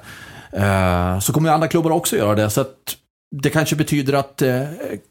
eh, 0.51 1.19
så 1.19 1.33
kommer 1.33 1.49
andra 1.51 1.67
klubbar 1.67 1.91
också 1.91 2.15
göra 2.17 2.35
det. 2.35 2.49
Så 2.49 2.61
att 2.61 2.75
det 3.41 3.49
kanske 3.49 3.75
betyder 3.75 4.13
att 4.13 4.41
eh, 4.41 4.61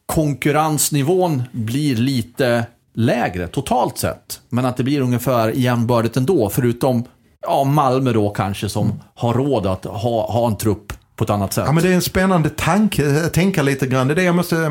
konkurrensnivån 0.07 1.43
blir 1.53 1.97
lite 1.97 2.65
lägre 2.95 3.47
totalt 3.49 3.99
sett. 3.99 4.41
Men 4.49 4.65
att 4.65 4.77
det 4.77 4.83
blir 4.85 5.01
ungefär 5.01 5.49
jämnbördigt 5.49 6.17
ändå, 6.17 6.51
förutom 6.51 7.05
ja, 7.43 7.65
Malmö 7.65 8.13
då 8.13 8.31
kanske 8.31 8.69
som 8.69 9.01
har 9.15 9.35
råd 9.35 9.67
att 9.67 9.85
ha, 9.85 10.33
ha 10.33 10.47
en 10.47 10.57
trupp 10.57 10.93
på 11.17 11.25
ett 11.25 11.31
annat 11.31 11.53
sätt. 11.53 11.65
Ja, 11.67 11.73
men 11.73 11.85
det 11.85 11.91
är 11.91 11.95
en 11.95 12.03
spännande 12.03 12.51
tanke, 12.51 13.29
tänka 13.33 13.63
lite 13.63 13.87
grann. 13.87 14.09
Det 14.09 14.15
är 14.15 14.17
det 14.17 14.23
jag 14.23 14.35
måste, 14.35 14.67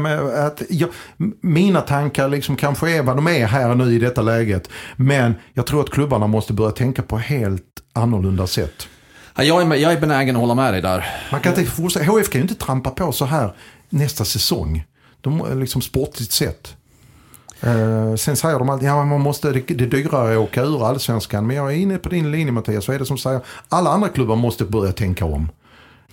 att 0.48 0.62
jag, 0.70 0.90
mina 1.42 1.82
tankar 1.82 2.30
liksom 2.30 2.56
kanske 2.56 2.92
är 2.92 3.04
vad 3.04 3.16
de 3.16 3.28
är 3.28 3.46
här 3.46 3.76
nu 3.76 3.94
i 3.96 4.00
detta 4.00 4.22
läget. 4.22 4.70
Men 4.96 5.36
jag 5.54 5.66
tror 5.66 5.82
att 5.82 5.90
klubbarna 5.90 6.28
måste 6.28 6.54
börja 6.54 6.72
tänka 6.72 7.02
på 7.02 7.18
helt 7.18 7.64
annorlunda 7.94 8.48
sätt. 8.48 8.88
Ja, 9.36 9.44
jag, 9.44 9.62
är, 9.62 9.76
jag 9.76 9.94
är 9.94 10.00
benägen 10.00 10.36
att 10.36 10.40
hålla 10.40 10.56
med 10.56 10.74
dig 10.74 10.82
där. 10.82 11.06
Man 11.32 11.42
kan 11.42 11.60
inte 11.60 11.72
fortsätta, 11.72 12.06
HF 12.06 12.30
kan 12.30 12.40
ju 12.40 12.48
inte 12.48 12.66
trampa 12.66 12.90
på 12.90 13.12
så 13.12 13.26
här 13.26 13.54
nästa 13.90 14.26
säsong. 14.26 14.84
De, 15.22 15.60
liksom 15.60 15.82
sportligt 15.82 16.32
sett. 16.32 16.76
Uh, 17.64 18.16
sen 18.16 18.36
säger 18.36 18.60
de 18.60 18.70
alltid, 18.70 18.90
ja 18.90 19.06
man 19.06 19.22
måste, 19.22 19.52
det, 19.52 19.60
det 19.60 19.84
är 19.84 19.88
dyrare 19.88 20.34
att 20.34 20.40
åka 20.40 20.64
ur 20.64 20.88
allsvenskan. 20.88 21.48
Men 21.48 21.56
jag 21.56 21.72
är 21.74 21.78
inne 21.78 21.98
på 21.98 22.10
din 22.10 22.32
linje 22.32 22.52
Mattias, 22.52 22.88
vad 22.88 22.96
är 22.96 23.00
det 23.00 23.06
som 23.06 23.18
säger, 23.18 23.42
alla 23.70 23.90
andra 23.90 24.10
klubbar 24.10 24.36
måste 24.36 24.66
börja 24.66 24.92
tänka 24.92 25.26
om. 25.26 25.50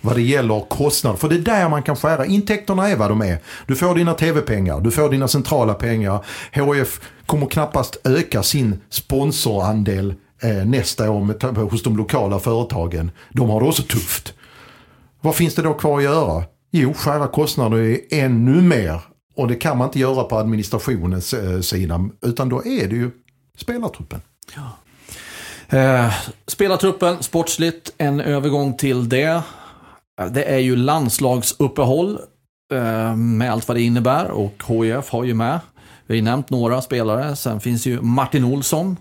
Vad 0.01 0.15
det 0.15 0.21
gäller 0.21 0.59
kostnader. 0.69 1.17
För 1.17 1.29
det 1.29 1.35
är 1.35 1.39
där 1.39 1.69
man 1.69 1.83
kan 1.83 1.95
skära. 1.95 2.25
Intäkterna 2.25 2.89
är 2.89 2.95
vad 2.95 3.09
de 3.09 3.21
är. 3.21 3.37
Du 3.67 3.75
får 3.75 3.95
dina 3.95 4.13
tv-pengar, 4.13 4.79
du 4.79 4.91
får 4.91 5.09
dina 5.09 5.27
centrala 5.27 5.73
pengar. 5.73 6.25
HF 6.53 6.99
kommer 7.25 7.47
knappast 7.47 7.97
öka 8.03 8.43
sin 8.43 8.81
sponsorandel 8.89 10.13
eh, 10.41 10.65
nästa 10.65 11.11
år 11.11 11.23
med, 11.25 11.57
hos 11.57 11.83
de 11.83 11.97
lokala 11.97 12.39
företagen. 12.39 13.11
De 13.29 13.49
har 13.49 13.61
det 13.61 13.67
också 13.67 13.83
tufft. 13.83 14.33
Vad 15.21 15.35
finns 15.35 15.55
det 15.55 15.61
då 15.61 15.73
kvar 15.73 15.97
att 15.97 16.03
göra? 16.03 16.43
Jo, 16.71 16.93
skära 16.93 17.27
kostnader 17.27 17.97
ännu 18.11 18.61
mer. 18.61 19.01
Och 19.39 19.47
det 19.47 19.55
kan 19.55 19.77
man 19.77 19.87
inte 19.87 19.99
göra 19.99 20.23
på 20.23 20.37
administrationens 20.37 21.33
eh, 21.33 21.61
sida. 21.61 22.09
Utan 22.21 22.49
då 22.49 22.65
är 22.65 22.87
det 22.87 22.95
ju 22.95 23.11
spelartruppen. 23.57 24.21
Eh, 25.69 26.13
spelartruppen, 26.47 27.23
sportsligt, 27.23 27.93
en 27.97 28.21
övergång 28.21 28.77
till 28.77 29.09
det. 29.09 29.41
Eh, 30.21 30.25
Det 30.31 30.43
är 30.43 30.57
ju 30.57 30.75
landslagsuppehåll 30.75 32.19
eh, 32.73 33.15
med 33.15 33.51
allt 33.51 33.67
vad 33.67 33.77
det 33.77 33.81
innebär 33.81 34.31
och 34.31 34.63
HIF 34.67 35.09
har 35.09 35.23
ju 35.23 35.33
med. 35.33 35.59
Vi 36.07 36.13
har 36.13 36.15
ju 36.15 36.21
nämnt 36.21 36.49
några 36.49 36.81
spelare. 36.81 37.35
Sen 37.35 37.59
finns 37.59 37.85
ju 37.85 38.01
Martin 38.01 38.43
Olsson 38.43 38.97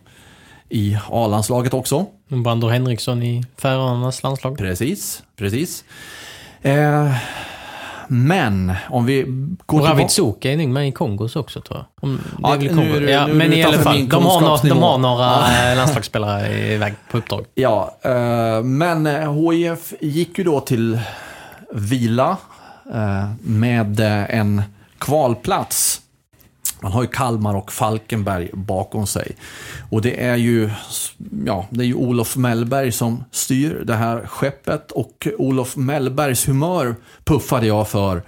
i 0.68 0.98
A-landslaget 1.10 1.74
också. 1.74 2.06
Bandor 2.28 2.70
Henriksson 2.70 3.22
i 3.22 3.44
Färöarnas 3.56 4.22
landslag. 4.22 4.58
Precis, 4.58 5.22
precis. 5.36 5.84
Eh, 6.62 7.14
men 8.08 8.72
om 8.90 9.06
vi 9.06 9.22
går 9.66 9.78
Och 9.80 9.84
Ravid 9.86 9.96
tillbaka... 9.96 10.08
Soka 10.08 10.52
är 10.52 10.56
nog 10.56 10.68
med 10.68 10.88
i 10.88 10.92
Kongos 10.92 11.36
också 11.36 11.60
tror 11.60 11.78
jag. 11.78 11.86
Om, 12.10 12.16
det 12.16 12.22
Ja, 12.42 12.54
är 12.54 12.58
väl 12.58 12.62
nu 12.76 12.82
Kongo. 12.82 13.00
du- 13.00 13.10
ja, 13.10 13.26
nu 13.26 13.34
men 13.34 13.52
i 13.52 13.62
alla 13.62 13.78
fall, 13.78 14.08
de 14.08 14.24
har, 14.24 14.40
några, 14.40 14.56
de 14.56 14.82
har 14.82 14.98
några 14.98 15.70
eh, 15.70 15.76
landslagsspelare 15.76 16.72
iväg 16.72 16.94
på 17.10 17.18
uppdrag. 17.18 17.44
Ja, 17.54 17.96
eh, 18.02 18.62
men 18.62 19.06
eh, 19.06 19.32
HIF 19.50 19.92
gick 20.00 20.38
ju 20.38 20.44
då 20.44 20.60
till 20.60 20.98
vila 21.72 22.36
eh, 22.94 23.28
med 23.40 24.00
eh, 24.00 24.38
en 24.38 24.62
kvalplats. 24.98 26.00
Man 26.80 26.92
har 26.92 27.02
ju 27.02 27.08
Kalmar 27.08 27.54
och 27.54 27.72
Falkenberg 27.72 28.50
bakom 28.52 29.06
sig. 29.06 29.36
Och 29.90 30.02
det 30.02 30.24
är 30.24 30.36
ju, 30.36 30.70
ja, 31.46 31.66
det 31.70 31.84
är 31.84 31.86
ju 31.86 31.94
Olof 31.94 32.36
Mellberg 32.36 32.92
som 32.92 33.24
styr 33.30 33.82
det 33.84 33.94
här 33.94 34.26
skeppet. 34.26 34.92
Och 34.92 35.28
Olof 35.38 35.76
Mellbergs 35.76 36.48
humör 36.48 36.96
puffade 37.24 37.66
jag 37.66 37.88
för. 37.88 38.22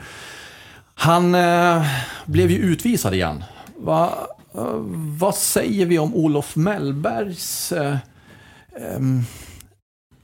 Han 0.95 1.35
eh, 1.35 1.87
blev 2.27 2.51
ju 2.51 2.59
utvisad 2.59 3.15
igen. 3.15 3.45
Va, 3.77 4.13
eh, 4.55 4.75
vad 5.19 5.35
säger 5.35 5.87
vi 5.87 5.99
om 5.99 6.15
Olof 6.15 6.57
Mellbergs 6.57 7.73
eh, 7.73 7.97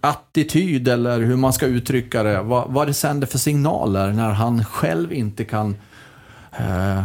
attityd 0.00 0.88
eller 0.88 1.20
hur 1.20 1.36
man 1.36 1.52
ska 1.52 1.66
uttrycka 1.66 2.22
det. 2.22 2.42
Vad, 2.42 2.72
vad 2.72 2.86
det 2.86 2.94
sänder 2.94 3.26
för 3.26 3.38
signaler 3.38 4.12
när 4.12 4.30
han 4.30 4.64
själv 4.64 5.12
inte 5.12 5.44
kan 5.44 5.70
eh, 5.70 5.76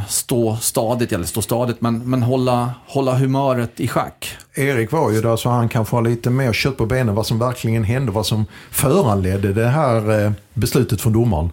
stå 0.08 0.56
stadigt, 0.56 1.12
eller 1.12 1.26
stå 1.26 1.42
stadigt, 1.42 1.82
men, 1.82 2.10
men 2.10 2.24
hålla, 2.24 2.74
hålla 2.88 3.16
humöret 3.16 3.80
i 3.80 3.88
schack. 3.88 4.38
Erik 4.56 4.92
var 4.92 5.12
ju 5.12 5.22
där 5.22 5.36
så 5.36 5.50
han 5.50 5.70
kan 5.70 5.86
få 5.86 6.02
lite 6.02 6.30
mer 6.30 6.54
kött 6.54 6.78
på 6.78 6.86
benen 6.86 7.16
vad 7.16 7.26
som 7.26 7.40
verkligen 7.40 7.84
hände, 7.84 8.12
vad 8.12 8.26
som 8.26 8.46
föranledde 8.72 9.54
det 9.54 9.68
här 9.68 10.26
eh, 10.26 10.32
beslutet 10.54 11.02
från 11.02 11.14
domaren. 11.14 11.50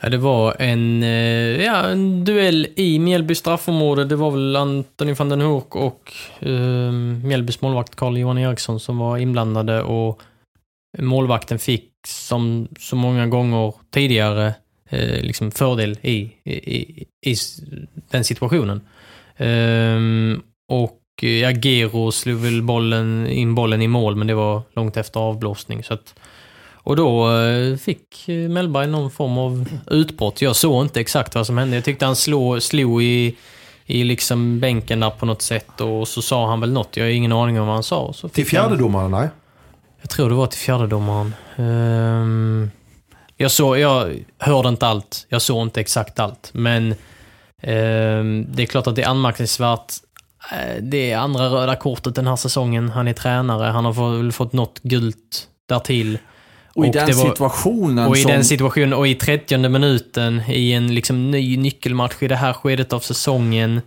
Ja, 0.00 0.08
det 0.08 0.18
var 0.18 0.56
en, 0.58 1.02
eh, 1.02 1.64
ja, 1.64 1.82
en 1.82 2.24
duell 2.24 2.68
i 2.76 2.98
Mjällby 2.98 3.34
straffområde. 3.34 4.04
Det 4.04 4.16
var 4.16 4.30
väl 4.30 4.56
Antoni 4.56 5.12
van 5.12 5.28
den 5.28 5.40
Hoek 5.40 5.76
och 5.76 6.12
eh, 6.40 6.92
Mjällbys 7.24 7.60
målvakt 7.60 7.96
Carl-Johan 7.96 8.38
Eriksson 8.38 8.80
som 8.80 8.98
var 8.98 9.18
inblandade 9.18 9.82
och 9.82 10.20
målvakten 10.98 11.58
fick 11.58 11.92
som 12.06 12.68
så 12.78 12.96
många 12.96 13.26
gånger 13.26 13.74
tidigare 13.90 14.54
eh, 14.88 15.22
liksom 15.22 15.50
fördel 15.50 15.98
i, 16.02 16.32
i, 16.44 17.06
i, 17.26 17.36
den 18.10 18.24
situationen. 18.24 18.80
Ehm, 19.36 20.42
och 20.68 21.00
ja, 21.20 21.50
Gero 21.50 22.12
slog 22.12 22.38
väl 22.38 22.62
bollen, 22.62 23.26
in 23.26 23.54
bollen 23.54 23.82
i 23.82 23.88
mål, 23.88 24.16
men 24.16 24.26
det 24.26 24.34
var 24.34 24.62
långt 24.74 24.96
efter 24.96 25.20
avblåsning. 25.20 25.84
Så 25.84 25.94
att, 25.94 26.14
och 26.72 26.96
då 26.96 27.36
eh, 27.36 27.76
fick 27.76 28.24
Mellberg 28.28 28.86
någon 28.86 29.10
form 29.10 29.38
av 29.38 29.68
utbrott. 29.86 30.42
Jag 30.42 30.56
såg 30.56 30.84
inte 30.84 31.00
exakt 31.00 31.34
vad 31.34 31.46
som 31.46 31.58
hände. 31.58 31.76
Jag 31.76 31.84
tyckte 31.84 32.06
han 32.06 32.16
slog, 32.16 32.62
slog 32.62 33.02
i, 33.02 33.36
i 33.86 34.04
liksom 34.04 34.60
bänken 34.60 35.00
där 35.00 35.10
på 35.10 35.26
något 35.26 35.42
sätt 35.42 35.80
och 35.80 36.08
så 36.08 36.22
sa 36.22 36.48
han 36.48 36.60
väl 36.60 36.72
något. 36.72 36.96
Jag 36.96 37.04
har 37.04 37.10
ingen 37.10 37.32
aning 37.32 37.60
om 37.60 37.66
vad 37.66 37.74
han 37.74 37.82
sa. 37.82 38.12
Så 38.12 38.28
till 38.28 38.46
fjärdedomaren, 38.46 39.10
nej? 39.10 39.28
Jag 40.00 40.10
tror 40.10 40.28
det 40.28 40.34
var 40.34 40.46
till 40.46 40.58
fjärdedomaren. 40.58 41.34
Um, 41.56 42.70
jag, 43.40 43.50
såg, 43.50 43.78
jag 43.78 44.24
hörde 44.38 44.68
inte 44.68 44.86
allt. 44.86 45.26
Jag 45.28 45.42
såg 45.42 45.62
inte 45.62 45.80
exakt 45.80 46.18
allt. 46.18 46.50
Men 46.52 46.84
um, 47.62 48.46
det 48.48 48.62
är 48.62 48.66
klart 48.66 48.86
att 48.86 48.96
det 48.96 49.02
är 49.02 49.08
anmärkningsvärt. 49.08 49.92
Eh, 50.52 50.82
det 50.82 51.10
är 51.10 51.18
andra 51.18 51.48
röda 51.48 51.76
kortet 51.76 52.14
den 52.14 52.26
här 52.26 52.36
säsongen. 52.36 52.88
Han 52.88 53.08
är 53.08 53.12
tränare. 53.12 53.70
Han 53.70 53.84
har 53.84 54.16
väl 54.16 54.32
fått 54.32 54.52
något 54.52 54.80
gult 54.82 55.48
därtill. 55.68 56.18
Och 56.74 56.86
i 56.86 56.88
och 56.88 56.92
den 56.92 57.14
situationen 57.14 58.08
Och 58.08 58.16
i 58.16 58.22
som... 58.22 58.30
den 58.30 58.44
situationen, 58.44 58.92
och 58.92 59.08
i 59.08 59.14
30 59.14 59.68
minuten 59.68 60.42
i 60.48 60.72
en 60.72 60.94
liksom 60.94 61.30
ny 61.30 61.56
nyckelmatch 61.56 62.14
i 62.20 62.28
det 62.28 62.36
här 62.36 62.52
skedet 62.52 62.92
av 62.92 63.00
säsongen. 63.00 63.80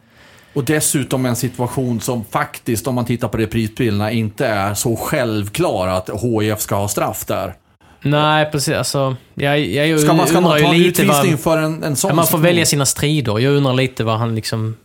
Och 0.54 0.64
dessutom 0.64 1.26
en 1.26 1.36
situation 1.36 2.02
som 2.02 2.26
faktiskt, 2.26 2.88
om 2.88 2.96
man 2.96 3.06
tittar 3.06 3.28
på 3.28 3.38
reprisbilderna, 3.38 4.12
inte 4.12 4.48
är 4.48 4.74
så 4.74 4.96
självklar 4.96 5.88
att 5.88 6.10
HIF 6.10 6.60
ska 6.60 6.76
ha 6.76 6.88
straff 6.88 7.26
där. 7.26 7.54
Nej, 8.02 8.52
precis. 8.52 8.74
Alltså, 8.74 9.16
jag, 9.34 9.60
jag 9.60 10.00
ska 10.00 10.14
man, 10.14 10.28
ska 10.28 10.42
man 10.42 10.60
ta 10.60 10.74
en 10.74 10.82
utvisning 10.82 11.38
för 11.38 11.58
en, 11.58 11.84
en 11.84 11.96
sån 11.96 12.16
Man 12.16 12.28
får 12.28 12.38
välja 12.38 12.66
sina 12.66 12.86
strider. 12.86 13.40
Jag 13.40 13.54
undrar 13.54 13.74
lite 13.74 14.04
vad 14.04 14.18
han 14.18 14.36
liksom... 14.36 14.78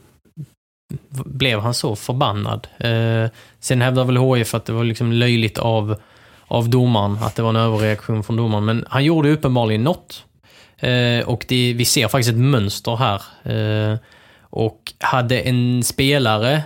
Blev 1.11 1.61
han 1.61 1.74
så 1.74 1.96
förbannad? 1.96 2.66
Eh, 2.79 3.31
sen 3.61 3.81
hävdar 3.81 4.05
väl 4.05 4.16
HIF 4.16 4.55
att 4.55 4.64
det 4.64 4.72
var 4.72 4.85
liksom 4.85 5.12
löjligt 5.12 5.59
av, 5.59 5.96
av 6.46 6.68
domaren, 6.68 7.18
att 7.22 7.35
det 7.35 7.42
var 7.42 7.50
en 7.50 7.57
överreaktion 7.57 8.24
från 8.24 8.37
domaren. 8.37 8.64
Men 8.64 8.85
han 8.88 9.05
gjorde 9.05 9.33
uppenbarligen 9.33 9.85
något. 9.85 10.24
Eh, 10.79 11.29
och 11.29 11.44
det, 11.48 11.72
vi 11.76 11.85
ser 11.85 12.09
faktiskt 12.09 12.31
ett 12.31 12.37
mönster 12.37 12.96
här. 12.96 13.22
Eh, 13.42 13.98
och 14.40 14.92
hade 14.98 15.40
en 15.40 15.83
spelare 15.83 16.62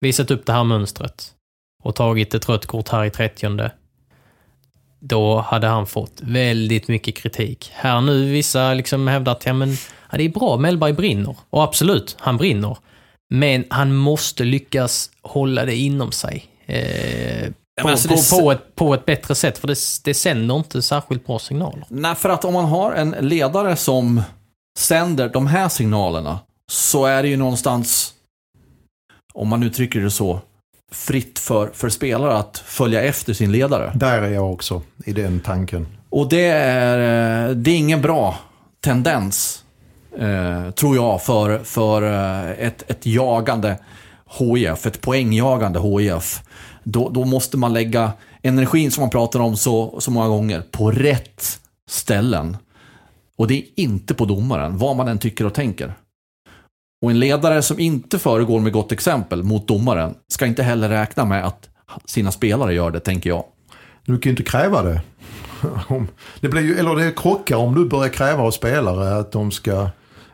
visat 0.00 0.30
upp 0.30 0.46
det 0.46 0.52
här 0.52 0.64
mönstret 0.64 1.32
och 1.82 1.94
tagit 1.94 2.34
ett 2.34 2.48
rött 2.48 2.66
kort 2.66 2.88
här 2.88 3.04
i 3.04 3.10
30 3.10 3.70
då 5.08 5.40
hade 5.40 5.66
han 5.66 5.86
fått 5.86 6.20
väldigt 6.20 6.88
mycket 6.88 7.16
kritik. 7.16 7.70
Här 7.74 8.00
nu, 8.00 8.32
vissa 8.32 8.74
liksom 8.74 9.08
hävdar 9.08 9.32
att 9.32 9.46
ja, 9.46 9.52
men, 9.52 9.70
ja, 10.10 10.18
det 10.18 10.24
är 10.24 10.28
bra, 10.28 10.56
Mellberg 10.56 10.92
brinner. 10.92 11.36
Och 11.50 11.62
absolut, 11.62 12.16
han 12.18 12.36
brinner. 12.36 12.76
Men 13.30 13.64
han 13.70 13.94
måste 13.94 14.44
lyckas 14.44 15.10
hålla 15.22 15.64
det 15.64 15.76
inom 15.76 16.12
sig. 16.12 16.46
Eh, 16.66 17.52
på, 17.82 17.88
alltså 17.88 18.08
på, 18.08 18.40
på, 18.40 18.52
ett, 18.52 18.74
på 18.74 18.94
ett 18.94 19.06
bättre 19.06 19.34
sätt, 19.34 19.58
för 19.58 19.68
det, 19.68 19.78
det 20.04 20.14
sänder 20.14 20.56
inte 20.56 20.82
särskilt 20.82 21.26
bra 21.26 21.38
signaler. 21.38 21.84
Nej, 21.88 22.14
för 22.14 22.28
att 22.28 22.44
om 22.44 22.52
man 22.52 22.64
har 22.64 22.92
en 22.92 23.10
ledare 23.10 23.76
som 23.76 24.22
sänder 24.78 25.28
de 25.28 25.46
här 25.46 25.68
signalerna, 25.68 26.38
så 26.72 27.04
är 27.06 27.22
det 27.22 27.28
ju 27.28 27.36
någonstans, 27.36 28.14
om 29.34 29.48
man 29.48 29.62
uttrycker 29.62 30.00
det 30.00 30.10
så, 30.10 30.40
fritt 30.94 31.38
för, 31.38 31.70
för 31.74 31.88
spelare 31.88 32.36
att 32.36 32.62
följa 32.66 33.02
efter 33.02 33.32
sin 33.32 33.52
ledare. 33.52 33.92
Där 33.94 34.22
är 34.22 34.30
jag 34.30 34.52
också, 34.52 34.82
i 35.04 35.12
den 35.12 35.40
tanken. 35.40 35.86
Och 36.10 36.28
det 36.28 36.46
är, 36.46 37.48
eh, 37.48 37.56
det 37.56 37.70
är 37.70 37.76
ingen 37.76 38.02
bra 38.02 38.38
tendens, 38.84 39.64
eh, 40.18 40.70
tror 40.70 40.96
jag, 40.96 41.22
för, 41.22 41.58
för 41.58 42.02
eh, 42.02 42.50
ett, 42.66 42.90
ett 42.90 43.06
jagande 43.06 43.78
HIF, 44.38 44.86
ett 44.86 45.00
poängjagande 45.00 45.80
HIF. 45.80 46.42
Då, 46.82 47.08
då 47.08 47.24
måste 47.24 47.56
man 47.56 47.72
lägga 47.72 48.12
energin 48.42 48.90
som 48.90 49.00
man 49.00 49.10
pratar 49.10 49.40
om 49.40 49.56
så, 49.56 50.00
så 50.00 50.10
många 50.10 50.28
gånger 50.28 50.62
på 50.70 50.90
rätt 50.90 51.60
ställen. 51.88 52.56
Och 53.36 53.48
det 53.48 53.54
är 53.54 53.64
inte 53.76 54.14
på 54.14 54.24
domaren, 54.24 54.78
vad 54.78 54.96
man 54.96 55.08
än 55.08 55.18
tycker 55.18 55.46
och 55.46 55.54
tänker. 55.54 55.94
Och 57.04 57.10
en 57.10 57.18
ledare 57.18 57.62
som 57.62 57.78
inte 57.78 58.18
föregår 58.18 58.60
med 58.60 58.72
gott 58.72 58.92
exempel 58.92 59.42
mot 59.42 59.68
domaren 59.68 60.14
ska 60.28 60.46
inte 60.46 60.62
heller 60.62 60.88
räkna 60.88 61.24
med 61.24 61.46
att 61.46 61.68
sina 62.04 62.32
spelare 62.32 62.74
gör 62.74 62.90
det, 62.90 63.00
tänker 63.00 63.30
jag. 63.30 63.44
Du 64.04 64.18
kan 64.18 64.22
ju 64.22 64.30
inte 64.30 64.42
kräva 64.42 64.82
det. 64.82 65.02
Det 66.40 66.48
blir 66.48 66.62
ju, 66.62 66.78
eller 66.78 66.96
det 66.96 67.12
krockar 67.16 67.56
om 67.56 67.74
du 67.74 67.88
börjar 67.88 68.08
kräva 68.08 68.42
av 68.42 68.50
spelare 68.50 69.18
att 69.18 69.32
de 69.32 69.50
ska 69.50 69.88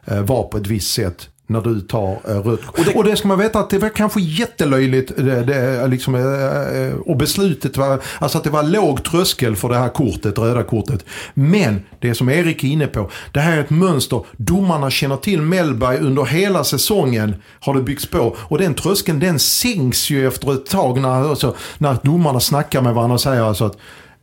eh, 0.04 0.22
vara 0.22 0.42
på 0.42 0.56
ett 0.56 0.66
visst 0.66 0.94
sätt 0.94 1.28
när 1.50 1.60
du 1.60 1.80
tar 1.80 2.20
eh, 2.28 2.40
rött 2.40 2.60
och 2.66 2.84
det, 2.84 2.94
och 2.94 3.04
det 3.04 3.16
ska 3.16 3.28
man 3.28 3.38
veta 3.38 3.58
att 3.58 3.70
det 3.70 3.78
var 3.78 3.88
kanske 3.88 4.20
jättelöjligt 4.20 5.16
det, 5.16 5.42
det, 5.42 5.86
liksom, 5.86 6.14
eh, 6.14 7.00
och 7.06 7.16
beslutet 7.16 7.76
var, 7.76 8.00
alltså 8.18 8.38
att 8.38 8.44
det 8.44 8.50
var 8.50 8.62
låg 8.62 9.04
tröskel 9.04 9.56
för 9.56 9.68
det 9.68 9.78
här 9.78 9.88
kortet, 9.88 10.38
röda 10.38 10.62
kortet. 10.62 11.04
Men 11.34 11.82
det 11.98 12.14
som 12.14 12.28
Erik 12.28 12.64
är 12.64 12.68
inne 12.68 12.86
på, 12.86 13.10
det 13.32 13.40
här 13.40 13.56
är 13.56 13.60
ett 13.60 13.70
mönster. 13.70 14.24
Domarna 14.36 14.90
känner 14.90 15.16
till 15.16 15.42
Mellberg 15.42 15.98
under 15.98 16.24
hela 16.24 16.64
säsongen 16.64 17.34
har 17.60 17.74
det 17.74 17.82
byggts 17.82 18.06
på 18.06 18.36
och 18.38 18.58
den 18.58 18.74
tröskeln 18.74 19.20
den 19.20 19.38
sänks 19.38 20.10
ju 20.10 20.26
efter 20.26 20.52
ett 20.52 20.66
tag 20.66 21.00
när, 21.00 21.30
alltså, 21.30 21.56
när 21.78 21.96
domarna 22.02 22.40
snackar 22.40 22.82
med 22.82 22.94
varandra 22.94 23.14
och 23.14 23.20
säger 23.20 23.42
alltså 23.42 23.64
att 23.64 23.76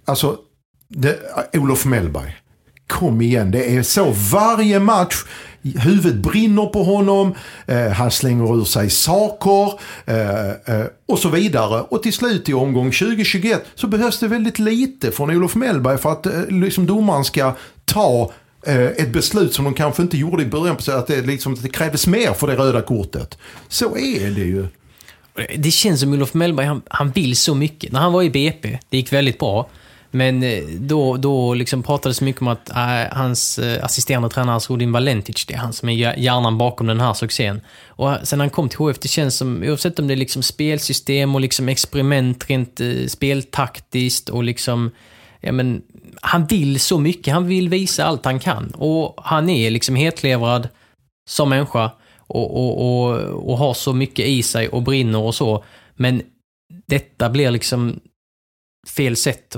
alltså, 0.05 0.37
det, 0.89 1.19
Olof 1.53 1.85
Mellberg 1.85 2.35
kom 2.87 3.21
igen, 3.21 3.51
det 3.51 3.75
är 3.75 3.83
så 3.83 4.13
varje 4.31 4.79
match 4.79 5.15
huvudet 5.61 6.15
brinner 6.15 6.65
på 6.65 6.83
honom, 6.83 7.35
eh, 7.65 7.87
han 7.87 8.11
slänger 8.11 8.61
ur 8.61 8.65
sig 8.65 8.89
saker 8.89 9.79
eh, 10.05 10.49
eh, 10.49 10.85
och 11.05 11.19
så 11.19 11.29
vidare. 11.29 11.81
Och 11.81 12.03
till 12.03 12.13
slut 12.13 12.49
i 12.49 12.53
omgång 12.53 12.91
2021 12.91 13.65
så 13.75 13.87
behövs 13.87 14.19
det 14.19 14.27
väldigt 14.27 14.59
lite 14.59 15.11
från 15.11 15.31
Olof 15.31 15.55
Mellberg 15.55 15.97
för 15.97 16.11
att 16.11 16.25
eh, 16.25 16.47
liksom 16.49 16.85
domaren 16.85 17.23
ska 17.23 17.53
ta 17.85 18.31
eh, 18.65 18.85
ett 18.85 19.09
beslut 19.09 19.53
som 19.53 19.65
de 19.65 19.73
kanske 19.73 20.01
inte 20.01 20.17
gjorde 20.17 20.43
i 20.43 20.45
början, 20.45 20.75
så 20.79 20.91
att 20.91 21.07
det, 21.07 21.21
liksom, 21.21 21.55
det 21.55 21.69
krävdes 21.69 22.07
mer 22.07 22.33
för 22.33 22.47
det 22.47 22.55
röda 22.55 22.81
kortet. 22.81 23.37
Så 23.67 23.97
är 23.97 24.29
det 24.29 24.41
ju. 24.41 24.67
Det 25.57 25.71
känns 25.71 25.99
som 25.99 26.13
Olof 26.13 26.33
Mellberg, 26.33 26.65
han, 26.65 26.81
han 26.87 27.11
vill 27.11 27.35
så 27.35 27.55
mycket. 27.55 27.91
När 27.91 27.99
han 27.99 28.13
var 28.13 28.23
i 28.23 28.29
BP, 28.29 28.79
det 28.89 28.97
gick 28.97 29.13
väldigt 29.13 29.39
bra. 29.39 29.69
Men 30.17 30.43
eh, 30.43 30.63
då, 30.79 31.17
då 31.17 31.53
liksom 31.53 31.83
pratades 31.83 32.21
mycket 32.21 32.41
om 32.41 32.47
att 32.47 32.69
äh, 32.69 33.17
hans 33.17 33.59
äh, 33.59 33.85
assisterande 33.85 34.29
tränare 34.29 34.59
Rodin 34.59 34.91
Valentic, 34.91 35.45
det 35.45 35.53
är 35.53 35.57
han 35.57 35.73
som 35.73 35.89
är 35.89 36.17
hjärnan 36.19 36.57
bakom 36.57 36.87
den 36.87 36.99
här 36.99 37.13
succén. 37.13 37.61
Och 37.87 38.17
sen 38.23 38.39
han 38.39 38.49
kom 38.49 38.69
till 38.69 38.77
HF, 38.77 38.99
det 38.99 39.07
känns 39.07 39.37
som, 39.37 39.63
oavsett 39.63 39.99
om 39.99 40.07
det 40.07 40.13
är 40.13 40.17
liksom 40.17 40.43
spelsystem 40.43 41.35
och 41.35 41.41
liksom 41.41 41.69
experiment 41.69 42.49
rent 42.49 42.79
äh, 42.79 43.05
speltaktiskt 43.07 44.29
och 44.29 44.43
liksom, 44.43 44.91
ja 45.41 45.51
men, 45.51 45.81
han 46.21 46.45
vill 46.45 46.79
så 46.79 46.99
mycket, 46.99 47.33
han 47.33 47.47
vill 47.47 47.69
visa 47.69 48.05
allt 48.05 48.25
han 48.25 48.39
kan. 48.39 48.69
Och 48.69 49.13
han 49.17 49.49
är 49.49 49.71
liksom 49.71 49.95
hetlevrad 49.95 50.67
som 51.29 51.49
människa 51.49 51.91
och, 52.17 52.57
och, 52.57 53.03
och, 53.03 53.19
och 53.49 53.57
har 53.57 53.73
så 53.73 53.93
mycket 53.93 54.25
i 54.25 54.43
sig 54.43 54.69
och 54.69 54.81
brinner 54.81 55.19
och 55.19 55.35
så. 55.35 55.63
Men 55.95 56.21
detta 56.87 57.29
blir 57.29 57.51
liksom 57.51 57.99
fel 58.87 59.15
sätt 59.15 59.55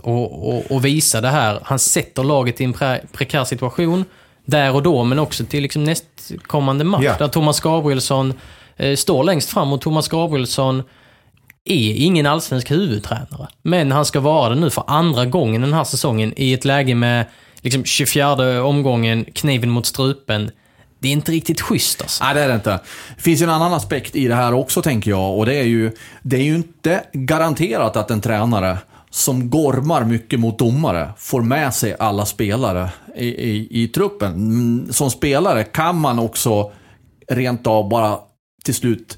att, 0.70 0.84
visa 0.84 1.22
det 1.22 1.30
här. 1.30 1.60
Han 1.64 1.80
sätter 1.80 2.24
laget 2.24 2.62
i 2.62 2.64
en 2.64 2.74
pre 2.74 3.02
prekär 3.12 3.44
situation 3.44 4.06
där 4.46 4.76
och 4.76 4.84
då, 4.84 5.04
men 5.04 5.20
också 5.20 5.46
till 5.46 5.64
liksom 5.64 5.84
nästkommande 5.84 6.84
match. 6.84 7.04
Yeah. 7.04 7.18
Där 7.18 7.28
Thomas 7.28 7.60
Gabrielsson 7.60 8.34
eh, 8.78 8.96
står 8.96 9.24
längst 9.24 9.50
fram 9.50 9.74
och 9.74 9.82
Thomas 9.82 10.08
Gabrielsson 10.08 10.84
är 11.66 11.94
ingen 11.94 12.26
allsvensk 12.26 12.72
huvudtränare. 12.72 13.48
Men 13.62 13.92
han 13.92 14.06
ska 14.06 14.20
vara 14.20 14.50
det 14.50 14.56
nu 14.56 14.70
för 14.70 14.84
andra 14.88 15.26
gången 15.26 15.62
den 15.62 15.74
här 15.74 15.84
säsongen 15.84 16.34
i 16.36 16.54
ett 16.54 16.66
läge 16.66 16.96
med 16.96 17.26
liksom 17.62 17.84
24 17.84 18.64
omgången, 18.64 19.26
kniven 19.34 19.70
mot 19.70 19.86
strupen. 19.86 20.52
Det 21.00 21.08
är 21.08 21.12
inte 21.12 21.32
riktigt 21.32 21.62
schysst 21.62 22.02
alltså. 22.02 22.24
Nej, 22.24 22.34
det 22.34 22.42
är 22.42 22.48
det 22.48 22.56
inte. 22.56 22.80
Det 23.16 23.22
finns 23.22 23.42
ju 23.42 23.44
en 23.44 23.50
annan 23.50 23.74
aspekt 23.74 24.16
i 24.16 24.28
det 24.28 24.36
här 24.36 24.54
också, 24.54 24.82
tänker 24.82 25.12
jag. 25.12 25.38
Och 25.38 25.46
det 25.46 25.56
är 25.56 25.64
ju, 25.64 25.92
det 26.22 26.38
är 26.38 26.44
ju 26.44 26.56
inte 26.56 27.04
garanterat 27.14 27.96
att 27.96 28.12
en 28.12 28.22
tränare 28.22 28.78
som 29.10 29.50
gormar 29.50 30.06
mycket 30.06 30.40
mot 30.40 30.60
domare 30.60 31.10
får 31.18 31.42
med 31.42 31.74
sig 31.74 31.96
alla 32.00 32.26
spelare 32.26 32.90
i, 33.16 33.28
i, 33.28 33.84
i 33.84 33.88
truppen. 33.88 34.34
Mm, 34.34 34.94
som 34.94 35.12
spelare 35.12 35.64
kan 35.64 36.00
man 36.00 36.20
också 36.20 36.72
rent 37.28 37.68
av 37.68 37.90
bara 37.90 38.18
till 38.64 38.76
slut 38.76 39.18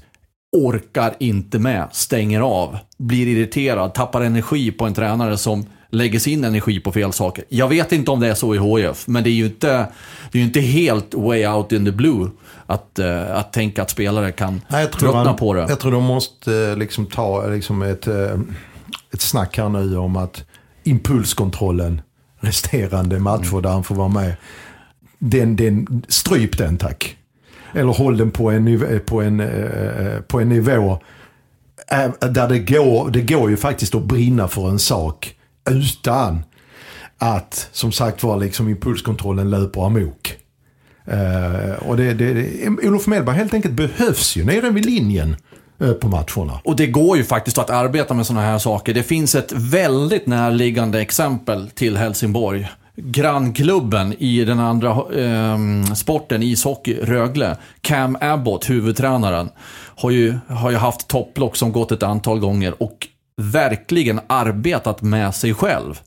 orkar 0.56 1.14
inte 1.18 1.58
med, 1.58 1.88
stänger 1.92 2.40
av, 2.40 2.78
blir 2.98 3.26
irriterad, 3.26 3.94
tappar 3.94 4.20
energi 4.20 4.70
på 4.70 4.84
en 4.84 4.94
tränare 4.94 5.38
som 5.38 5.66
lägger 5.90 6.18
sin 6.18 6.44
energi 6.44 6.80
på 6.80 6.92
fel 6.92 7.12
saker. 7.12 7.44
Jag 7.48 7.68
vet 7.68 7.92
inte 7.92 8.10
om 8.10 8.20
det 8.20 8.28
är 8.28 8.34
så 8.34 8.54
i 8.54 8.58
HIF, 8.58 9.06
men 9.06 9.24
det 9.24 9.30
är 9.30 9.32
ju 9.32 9.44
inte, 9.44 9.86
det 10.32 10.38
är 10.38 10.42
inte 10.42 10.60
helt 10.60 11.14
way 11.14 11.46
out 11.46 11.72
in 11.72 11.84
the 11.84 11.92
blue 11.92 12.30
att, 12.66 12.98
uh, 12.98 13.36
att 13.36 13.52
tänka 13.52 13.82
att 13.82 13.90
spelare 13.90 14.32
kan 14.32 14.60
Nej, 14.68 14.86
tröttna 14.86 15.24
man, 15.24 15.36
på 15.36 15.54
det. 15.54 15.66
Jag 15.68 15.80
tror 15.80 15.92
de 15.92 16.04
måste 16.04 16.56
eh, 16.56 16.76
liksom 16.76 17.06
ta 17.06 17.46
liksom 17.46 17.82
ett, 17.82 18.06
eh, 18.06 18.38
ett 19.12 19.20
snack 19.20 19.58
här 19.58 19.68
nu 19.68 19.96
om 19.96 20.16
att 20.16 20.44
impulskontrollen 20.84 22.00
resterande 22.40 23.18
matcher 23.18 23.60
där 23.60 23.70
han 23.70 23.84
får 23.84 23.94
vara 23.94 24.08
med. 24.08 24.34
Den, 25.18 25.56
den, 25.56 26.02
stryp 26.08 26.58
den 26.58 26.76
tack. 26.76 27.16
Eller 27.72 27.92
håll 27.92 28.16
den 28.16 28.30
på 28.30 28.50
en 28.50 28.64
nivå, 28.64 28.86
på 29.06 29.22
en, 29.22 29.40
eh, 29.40 30.20
på 30.20 30.40
en 30.40 30.48
nivå 30.48 30.98
eh, 31.90 32.28
där 32.30 32.48
det 32.48 32.58
går, 32.58 33.10
det 33.10 33.22
går 33.22 33.50
ju 33.50 33.56
faktiskt 33.56 33.94
att 33.94 34.04
brinna 34.04 34.48
för 34.48 34.68
en 34.68 34.78
sak 34.78 35.34
utan 35.70 36.42
att 37.18 37.68
som 37.72 37.92
sagt 37.92 38.22
var 38.22 38.36
liksom 38.36 38.68
impulskontrollen 38.68 39.50
löper 39.50 39.86
amok. 39.86 40.36
Uh, 41.08 41.88
och 41.88 41.96
det, 41.96 42.14
det, 42.14 42.32
det, 42.34 42.68
Olof 42.68 43.06
Mellberg 43.06 43.36
helt 43.36 43.54
enkelt 43.54 43.74
behövs 43.74 44.36
ju 44.36 44.44
nere 44.44 44.70
vid 44.70 44.86
linjen 44.86 45.36
Eh, 45.82 45.92
på 45.92 46.08
matcherna. 46.08 46.60
Och 46.64 46.76
det 46.76 46.86
går 46.86 47.16
ju 47.16 47.24
faktiskt 47.24 47.58
att 47.58 47.70
arbeta 47.70 48.14
med 48.14 48.26
sådana 48.26 48.46
här 48.46 48.58
saker. 48.58 48.94
Det 48.94 49.02
finns 49.02 49.34
ett 49.34 49.52
väldigt 49.52 50.26
närliggande 50.26 51.00
exempel 51.00 51.70
till 51.70 51.96
Helsingborg. 51.96 52.68
Grannklubben 52.96 54.14
i 54.18 54.44
den 54.44 54.60
andra 54.60 54.90
eh, 54.90 55.58
sporten, 55.94 56.42
ishockey, 56.42 56.94
Rögle. 57.02 57.56
Cam 57.80 58.18
Abbott, 58.20 58.70
huvudtränaren, 58.70 59.48
har 59.96 60.10
ju, 60.10 60.38
har 60.48 60.70
ju 60.70 60.76
haft 60.76 61.08
topplock 61.08 61.56
som 61.56 61.72
gått 61.72 61.92
ett 61.92 62.02
antal 62.02 62.38
gånger 62.38 62.82
och 62.82 63.08
verkligen 63.36 64.20
arbetat 64.26 65.02
med 65.02 65.34
sig 65.34 65.54
själv. 65.54 66.00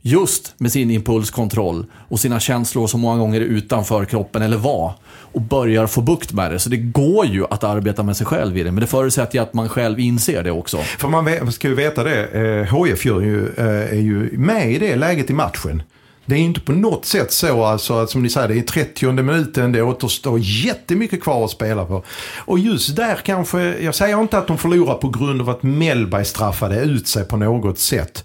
Just 0.00 0.54
med 0.56 0.72
sin 0.72 0.90
impulskontroll 0.90 1.86
och 2.08 2.20
sina 2.20 2.40
känslor 2.40 2.86
som 2.86 3.00
många 3.00 3.18
gånger 3.18 3.40
är 3.40 3.44
utanför 3.44 4.04
kroppen 4.04 4.42
eller 4.42 4.56
var. 4.56 4.92
Och 5.34 5.40
börjar 5.40 5.86
få 5.86 6.00
bukt 6.00 6.32
med 6.32 6.50
det. 6.50 6.58
Så 6.58 6.68
det 6.68 6.76
går 6.76 7.26
ju 7.26 7.44
att 7.50 7.64
arbeta 7.64 8.02
med 8.02 8.16
sig 8.16 8.26
själv 8.26 8.58
i 8.58 8.62
det. 8.62 8.72
Men 8.72 8.80
det 8.80 8.86
förutsätter 8.86 9.34
ju 9.34 9.42
att 9.42 9.54
man 9.54 9.68
själv 9.68 10.00
inser 10.00 10.42
det 10.42 10.50
också. 10.50 10.78
För 10.78 11.08
man 11.08 11.52
ska 11.52 11.68
ju 11.68 11.74
veta 11.74 12.04
det. 12.04 12.26
Eh, 12.26 12.74
HF 12.74 13.06
ju, 13.06 13.48
eh, 13.56 13.64
är 13.66 14.00
ju 14.00 14.38
med 14.38 14.72
i 14.72 14.78
det 14.78 14.96
läget 14.96 15.30
i 15.30 15.32
matchen. 15.32 15.82
Det 16.26 16.34
är 16.34 16.38
inte 16.38 16.60
på 16.60 16.72
något 16.72 17.04
sätt 17.04 17.32
så 17.32 17.64
alltså 17.64 17.94
att 17.94 18.10
som 18.10 18.22
ni 18.22 18.28
säger, 18.30 18.48
det 18.48 18.58
är 18.58 18.62
30 18.62 19.12
minuten, 19.12 19.72
det 19.72 19.82
återstår 19.82 20.38
jättemycket 20.42 21.22
kvar 21.22 21.44
att 21.44 21.50
spela 21.50 21.84
på. 21.84 22.04
Och 22.36 22.58
just 22.58 22.96
där 22.96 23.18
kanske, 23.24 23.74
jag 23.80 23.94
säger 23.94 24.20
inte 24.20 24.38
att 24.38 24.46
de 24.46 24.58
förlorar 24.58 24.94
på 24.94 25.08
grund 25.08 25.40
av 25.40 25.50
att 25.50 25.62
Mellberg 25.62 26.24
straffade 26.24 26.80
ut 26.80 27.08
sig 27.08 27.24
på 27.24 27.36
något 27.36 27.78
sätt. 27.78 28.24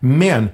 Men 0.00 0.48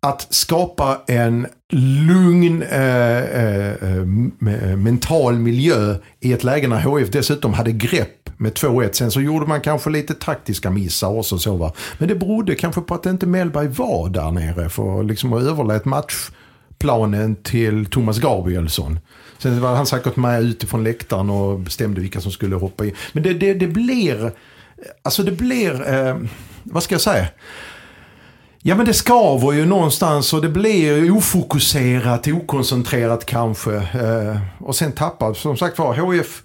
att 0.00 0.26
skapa 0.34 1.00
en 1.06 1.46
lugn 1.72 2.62
eh, 2.62 3.18
eh, 3.18 3.72
eh, 3.72 3.98
eh, 4.40 4.76
mental 4.76 5.38
miljö 5.38 5.94
i 6.20 6.32
ett 6.32 6.44
läge 6.44 6.68
när 6.68 6.80
HF 6.80 7.10
dessutom 7.10 7.54
hade 7.54 7.72
grepp 7.72 8.30
med 8.36 8.52
2-1. 8.52 8.92
Sen 8.92 9.10
så 9.10 9.20
gjorde 9.20 9.46
man 9.46 9.60
kanske 9.60 9.90
lite 9.90 10.14
taktiska 10.14 10.70
missar 10.70 11.08
också 11.08 11.38
så 11.38 11.56
va. 11.56 11.72
Men 11.98 12.08
det 12.08 12.14
berodde 12.14 12.54
kanske 12.54 12.80
på 12.80 12.94
att 12.94 13.06
inte 13.06 13.26
Mellberg 13.26 13.68
var 13.68 14.08
där 14.08 14.30
nere 14.30 14.68
för 14.68 15.02
liksom 15.02 15.32
att 15.32 15.42
överlät 15.42 15.84
matchplanen 15.84 17.36
till 17.36 17.86
Thomas 17.86 18.18
Gabrielsson. 18.18 18.98
Sen 19.38 19.60
var 19.60 19.74
han 19.74 19.86
säkert 19.86 20.16
med 20.16 20.42
utifrån 20.42 20.84
läktaren 20.84 21.30
och 21.30 21.58
bestämde 21.58 22.00
vilka 22.00 22.20
som 22.20 22.32
skulle 22.32 22.56
hoppa 22.56 22.84
in. 22.86 22.92
Men 23.12 23.22
det, 23.22 23.34
det, 23.34 23.54
det 23.54 23.66
blir, 23.66 24.32
alltså 25.02 25.22
det 25.22 25.32
blir, 25.32 25.94
eh, 25.94 26.16
vad 26.62 26.82
ska 26.82 26.94
jag 26.94 27.02
säga? 27.02 27.26
Ja 28.62 28.76
men 28.76 28.86
det 28.86 28.94
skaver 28.94 29.52
ju 29.52 29.66
någonstans 29.66 30.32
och 30.32 30.42
det 30.42 30.48
blir 30.48 31.16
ofokuserat, 31.16 32.28
okoncentrerat 32.28 33.26
kanske. 33.26 33.74
Eh, 33.74 34.38
och 34.58 34.76
sen 34.76 34.92
tappar, 34.92 35.34
som 35.34 35.56
sagt 35.56 35.78
var, 35.78 35.94
HF 35.94 36.42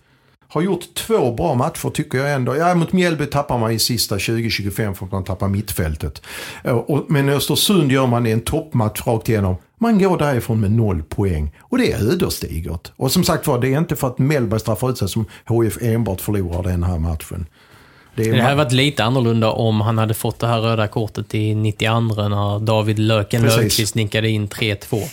har 0.47 0.61
gjort 0.61 0.93
två 0.95 1.34
bra 1.34 1.53
matcher 1.53 1.89
tycker 1.89 2.18
jag 2.18 2.34
ändå. 2.34 2.55
Ja, 2.55 2.76
mot 2.76 2.93
Mjällby 2.93 3.26
tappar 3.26 3.57
man 3.57 3.72
i 3.72 3.80
sista 3.80 4.18
20-25 4.18 4.93
för 4.93 5.05
att 5.05 5.11
man 5.11 5.24
tappar 5.24 5.47
mittfältet. 5.47 6.22
Eh, 6.64 6.78
och, 6.78 7.05
men 7.09 7.30
Östersund 7.30 7.91
gör 7.91 8.07
man 8.07 8.28
i 8.28 8.32
en 8.32 8.41
toppmatch 8.41 9.07
rakt 9.07 9.30
igenom. 9.30 9.55
Man 9.80 9.99
går 9.99 10.18
därifrån 10.18 10.61
med 10.61 10.72
noll 10.72 11.03
poäng. 11.03 11.55
Och 11.61 11.78
det 11.78 11.91
är 11.91 12.11
ödesdigert. 12.11 12.91
Och 12.95 13.11
som 13.11 13.24
sagt 13.24 13.47
var, 13.47 13.59
det 13.59 13.74
är 13.74 13.78
inte 13.78 13.95
för 13.95 14.07
att 14.07 14.20
Mellberg 14.20 14.59
straffar 14.59 14.89
ut 14.89 14.97
sig 14.97 15.09
som 15.09 15.26
HF 15.45 15.78
enbart 15.82 16.22
förlorar 16.22 16.64
den 16.64 16.84
här 16.84 16.99
matchen. 16.99 17.45
Det, 18.16 18.32
det 18.32 18.41
hade 18.41 18.55
varit 18.55 18.72
lite 18.72 19.03
annorlunda 19.03 19.51
om 19.51 19.82
han 19.82 19.97
hade 19.97 20.14
fått 20.14 20.39
det 20.39 20.47
här 20.47 20.59
röda 20.59 20.88
kortet 20.88 21.36
i 21.36 21.55
92 21.55 21.99
när 21.99 22.59
David 22.59 22.99
Löken 22.99 23.41
Löfqvist 23.41 23.95
nickade 23.95 24.30
in 24.30 24.47
3-2. 24.47 25.03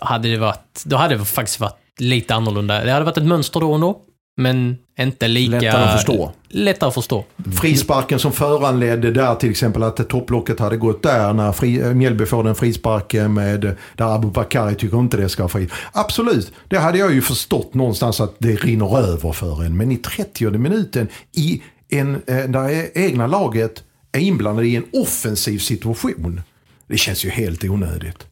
Då 0.00 0.06
hade, 0.06 0.28
det 0.28 0.38
varit, 0.38 0.82
då 0.84 0.96
hade 0.96 1.16
det 1.16 1.24
faktiskt 1.24 1.60
varit 1.60 1.76
lite 1.98 2.34
annorlunda. 2.34 2.84
Det 2.84 2.92
hade 2.92 3.04
varit 3.04 3.16
ett 3.16 3.24
mönster 3.24 3.60
då 3.60 3.72
och 3.72 3.80
då. 3.80 4.00
Men 4.36 4.76
inte 4.98 5.28
lika... 5.28 5.50
Lättare 5.60 5.84
att 5.84 5.92
förstå. 5.92 6.32
Lättare 6.48 6.88
att 6.88 6.94
förstå. 6.94 7.24
Frisparken 7.60 8.18
som 8.18 8.32
föranledde 8.32 9.10
där 9.10 9.34
till 9.34 9.50
exempel 9.50 9.82
att 9.82 10.08
topplocket 10.08 10.60
hade 10.60 10.76
gått 10.76 11.02
där 11.02 11.32
när 11.32 11.52
fri, 11.52 11.94
Mjällby 11.94 12.26
får 12.26 12.44
den 12.44 12.54
frisparken 12.54 13.34
med 13.34 13.76
där 13.96 14.14
Abu 14.14 14.30
Bakari 14.30 14.74
tycker 14.74 14.98
inte 14.98 15.16
det 15.16 15.28
ska 15.28 15.42
vara 15.42 15.50
fri. 15.50 15.68
Absolut, 15.92 16.52
det 16.68 16.78
hade 16.78 16.98
jag 16.98 17.14
ju 17.14 17.22
förstått 17.22 17.74
någonstans 17.74 18.20
att 18.20 18.34
det 18.38 18.56
rinner 18.56 18.98
över 18.98 19.32
för 19.32 19.64
en. 19.64 19.76
Men 19.76 19.92
i 19.92 19.96
30 19.96 20.50
minuten 20.50 21.08
i 21.32 21.62
en, 21.98 22.22
eh, 22.26 22.44
där 22.44 22.98
egna 22.98 23.26
laget 23.26 23.82
är 24.12 24.20
inblandade 24.20 24.66
i 24.66 24.76
en 24.76 24.86
offensiv 24.92 25.58
situation. 25.58 26.40
Det 26.86 26.96
känns 26.96 27.24
ju 27.24 27.30
helt 27.30 27.64
onödigt. 27.64 28.26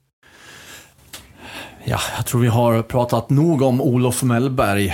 Ja, 1.85 1.99
jag 2.17 2.27
tror 2.27 2.41
vi 2.41 2.49
har 2.49 2.83
pratat 2.83 3.31
nog 3.31 3.63
om 3.63 3.81
Olof 3.81 4.23
Mellberg. 4.23 4.89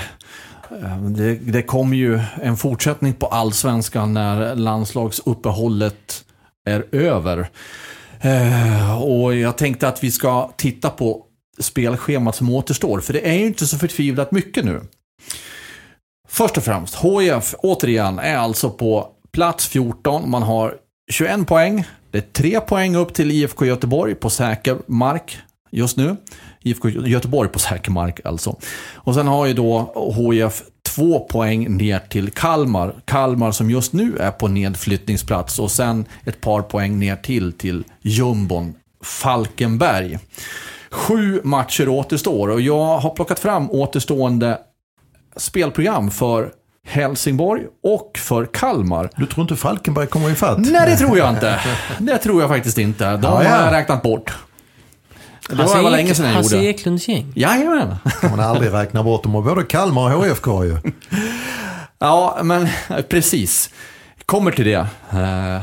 Eh, 0.82 1.02
det, 1.02 1.34
det 1.34 1.62
kommer 1.62 1.96
ju 1.96 2.20
en 2.42 2.56
fortsättning 2.56 3.14
på 3.14 3.26
allsvenskan 3.26 4.14
när 4.14 4.54
landslagsuppehållet 4.54 6.24
är 6.64 6.84
över. 6.92 7.50
Eh, 8.20 9.02
och 9.02 9.34
jag 9.34 9.58
tänkte 9.58 9.88
att 9.88 10.04
vi 10.04 10.10
ska 10.10 10.50
titta 10.56 10.90
på 10.90 11.24
spelschemat 11.58 12.36
som 12.36 12.50
återstår, 12.50 13.00
för 13.00 13.12
det 13.12 13.28
är 13.28 13.34
ju 13.34 13.46
inte 13.46 13.66
så 13.66 13.78
förtvivlat 13.78 14.32
mycket 14.32 14.64
nu. 14.64 14.80
Först 16.28 16.56
och 16.56 16.64
främst, 16.64 16.94
HIF 16.94 17.54
återigen 17.58 18.18
är 18.18 18.36
alltså 18.36 18.70
på 18.70 19.08
plats 19.32 19.66
14. 19.68 20.30
Man 20.30 20.42
har 20.42 20.74
21 21.10 21.46
poäng. 21.46 21.84
Det 22.10 22.18
är 22.18 22.32
3 22.32 22.60
poäng 22.60 22.96
upp 22.96 23.14
till 23.14 23.30
IFK 23.30 23.64
Göteborg 23.66 24.14
på 24.14 24.30
säker 24.30 24.78
mark 24.86 25.38
just 25.70 25.96
nu. 25.96 26.16
IFK 26.62 26.88
Göteborg 26.88 27.48
på 27.48 27.58
säker 27.58 27.90
mark 27.90 28.20
alltså. 28.24 28.56
Och 28.94 29.14
sen 29.14 29.26
har 29.26 29.46
ju 29.46 29.52
då 29.52 29.94
HIF 30.16 30.62
två 30.86 31.20
poäng 31.20 31.76
ner 31.76 31.98
till 31.98 32.30
Kalmar. 32.30 32.94
Kalmar 33.04 33.52
som 33.52 33.70
just 33.70 33.92
nu 33.92 34.16
är 34.16 34.30
på 34.30 34.48
nedflyttningsplats 34.48 35.58
och 35.58 35.70
sen 35.70 36.04
ett 36.24 36.40
par 36.40 36.62
poäng 36.62 36.98
ner 36.98 37.16
till 37.16 37.52
till 37.52 37.84
jumbon 38.02 38.74
Falkenberg. 39.04 40.18
Sju 40.90 41.40
matcher 41.44 41.88
återstår 41.88 42.48
och 42.48 42.60
jag 42.60 42.98
har 42.98 43.10
plockat 43.10 43.38
fram 43.38 43.70
återstående 43.70 44.58
spelprogram 45.38 46.10
för 46.10 46.52
Helsingborg 46.86 47.62
och 47.82 48.18
för 48.18 48.46
Kalmar. 48.46 49.10
Du 49.16 49.26
tror 49.26 49.42
inte 49.42 49.56
Falkenberg 49.56 50.06
kommer 50.06 50.30
ifatt? 50.30 50.58
Nej, 50.58 50.90
det 50.90 50.96
tror 50.96 51.18
jag 51.18 51.30
inte. 51.30 51.60
Det 51.98 52.18
tror 52.18 52.40
jag 52.40 52.50
faktiskt 52.50 52.78
inte. 52.78 53.04
De 53.04 53.22
ja, 53.22 53.44
ja. 53.44 53.50
har 53.50 53.64
jag 53.64 53.72
räknat 53.72 54.02
bort. 54.02 54.32
Det 55.48 55.56
Hasse 55.56 55.82
var 55.82 55.90
länge 55.90 56.14
sedan 56.14 56.26
jag 56.26 56.34
Hasse 56.34 56.56
gjorde. 56.56 56.68
Eklunds 56.68 57.08
gäng. 57.08 57.32
Jajamän. 57.36 57.96
kan 58.20 58.30
man 58.30 58.40
aldrig 58.40 58.72
räkna 58.72 59.02
bort. 59.02 59.22
De 59.22 59.34
har 59.34 59.42
både 59.42 59.62
Kalmar 59.62 60.16
och 60.16 60.24
HFK 60.24 60.64
ju. 60.64 60.76
Ja, 61.98 62.38
men 62.42 62.68
precis. 63.08 63.70
Kommer 64.26 64.50
till 64.50 64.64
det. 64.64 64.86
Uh, 65.14 65.62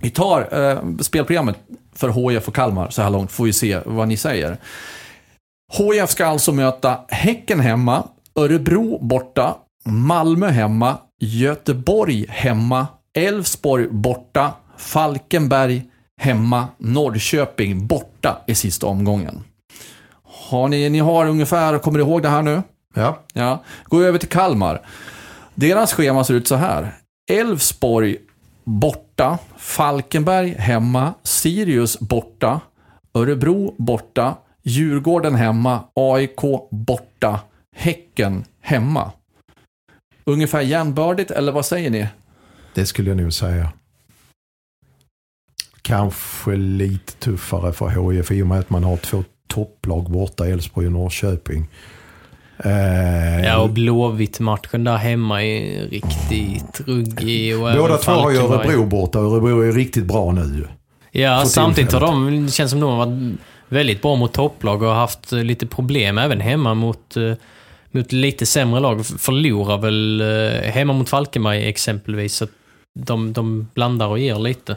vi 0.00 0.10
tar 0.10 0.58
uh, 0.60 0.98
spelprogrammet 1.00 1.56
för 1.94 2.08
HF 2.08 2.48
och 2.48 2.54
Kalmar 2.54 2.90
så 2.90 3.02
här 3.02 3.10
långt, 3.10 3.32
får 3.32 3.44
vi 3.44 3.52
se 3.52 3.80
vad 3.84 4.08
ni 4.08 4.16
säger. 4.16 4.56
HF 5.72 6.10
ska 6.10 6.26
alltså 6.26 6.52
möta 6.52 7.00
Häcken 7.08 7.60
hemma, 7.60 8.08
Örebro 8.38 8.98
borta, 8.98 9.56
Malmö 9.84 10.48
hemma, 10.48 10.98
Göteborg 11.20 12.26
hemma, 12.28 12.86
Elfsborg 13.14 13.88
borta, 13.90 14.52
Falkenberg 14.76 15.82
hemma, 16.20 16.68
Norrköping 16.78 17.86
borta 17.86 18.38
i 18.46 18.54
sista 18.54 18.86
omgången. 18.86 19.44
Har 20.22 20.68
ni, 20.68 20.88
ni 20.90 20.98
har 20.98 21.26
ungefär, 21.26 21.78
kommer 21.78 21.98
ni 21.98 22.04
ihåg 22.04 22.22
det 22.22 22.28
här 22.28 22.42
nu? 22.42 22.62
Ja. 22.94 23.18
ja. 23.32 23.62
Gå 23.84 24.02
över 24.02 24.18
till 24.18 24.28
Kalmar. 24.28 24.80
Deras 25.54 25.92
schema 25.92 26.24
ser 26.24 26.34
ut 26.34 26.48
så 26.48 26.54
här. 26.54 26.92
Elfsborg 27.30 28.16
borta, 28.64 29.38
Falkenberg 29.56 30.54
hemma, 30.58 31.14
Sirius 31.22 32.00
borta, 32.00 32.60
Örebro 33.14 33.74
borta, 33.78 34.34
Djurgården 34.62 35.34
hemma, 35.34 35.80
AIK 35.94 36.40
borta, 36.70 37.40
Häcken 37.76 38.44
hemma. 38.60 39.12
Ungefär 40.24 40.60
jämnbördigt, 40.60 41.30
eller 41.30 41.52
vad 41.52 41.66
säger 41.66 41.90
ni? 41.90 42.06
Det 42.74 42.86
skulle 42.86 43.10
jag 43.10 43.16
nog 43.16 43.32
säga. 43.32 43.72
kanske 45.82 46.56
lite 46.56 47.12
tuffare 47.12 47.72
för 47.72 48.12
HIF 48.12 48.30
i 48.30 48.42
och 48.42 48.46
med 48.46 48.58
att 48.58 48.70
man 48.70 48.84
har 48.84 48.96
två 48.96 49.24
topplag 49.48 50.10
borta, 50.10 50.46
Elfsborg 50.46 50.86
och 50.86 50.92
Norrköping. 50.92 51.68
Eh, 52.64 53.44
Ja, 53.44 53.58
och 53.58 53.70
Blåvitt-matchen 53.70 54.84
där 54.84 54.96
hemma 54.96 55.42
är 55.44 55.88
riktigt 55.88 56.80
ruggig. 56.86 57.54
Och 57.54 57.72
Båda 57.76 57.96
två 57.98 58.12
har 58.12 58.30
ju. 58.30 58.38
Örebro 58.38 58.84
borta. 58.84 59.18
Örebro 59.18 59.60
är 59.60 59.72
riktigt 59.72 60.04
bra 60.04 60.32
nu. 60.32 60.68
Ja, 61.10 61.44
samtidigt 61.46 61.92
har 61.92 62.00
de, 62.00 62.44
det 62.46 62.52
känns 62.52 62.70
som 62.70 62.80
de 62.80 62.90
har 62.90 63.06
varit 63.06 63.38
väldigt 63.68 64.02
bra 64.02 64.16
mot 64.16 64.32
topplag 64.32 64.82
och 64.82 64.88
har 64.88 64.94
haft 64.94 65.32
lite 65.32 65.66
problem 65.66 66.18
även 66.18 66.40
hemma 66.40 66.74
mot, 66.74 67.16
eh, 67.16 67.32
mot 67.96 68.12
lite 68.12 68.46
sämre 68.46 68.80
lag. 68.80 69.06
Förlorar 69.06 69.78
väl 69.78 70.20
eh, 70.20 70.70
hemma 70.70 70.92
mot 70.92 71.08
Falkenberg 71.08 71.68
exempelvis. 71.68 72.34
Så 72.34 72.46
de, 72.94 73.32
de 73.32 73.68
blandar 73.74 74.06
och 74.06 74.18
ger 74.18 74.38
lite. 74.38 74.76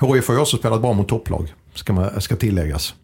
HIF 0.00 0.28
har 0.28 0.34
ju 0.34 0.40
också 0.40 0.56
spelat 0.56 0.80
bra 0.80 0.92
mot 0.92 1.08
topplag, 1.08 1.54
ska, 1.74 1.92
man, 1.92 2.20
ska 2.20 2.36
tilläggas. 2.36 2.94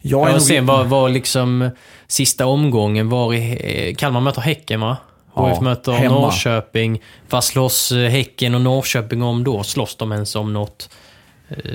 Jag 0.00 0.30
Ja, 0.30 0.34
och 0.34 0.42
sen 0.42 0.66
var, 0.66 0.84
var 0.84 1.08
liksom 1.08 1.70
sista 2.06 2.46
omgången 2.46 3.08
var 3.08 3.34
i... 3.34 3.58
eh, 3.88 3.94
Kalmar 3.94 4.20
möter 4.20 4.40
Häcken 4.40 4.80
va? 4.80 4.96
Ja, 5.34 5.48
HIF 5.48 5.60
möter 5.60 5.92
hemma. 5.92 6.20
Norrköping. 6.20 7.02
Vad 7.30 7.44
slåss 7.44 7.92
eh, 7.92 8.08
Häcken 8.10 8.54
och 8.54 8.60
Norrköping 8.60 9.22
om 9.22 9.44
då? 9.44 9.62
Slåss 9.62 9.96
de 9.96 10.12
ens 10.12 10.36
om 10.36 10.52
något? 10.52 10.90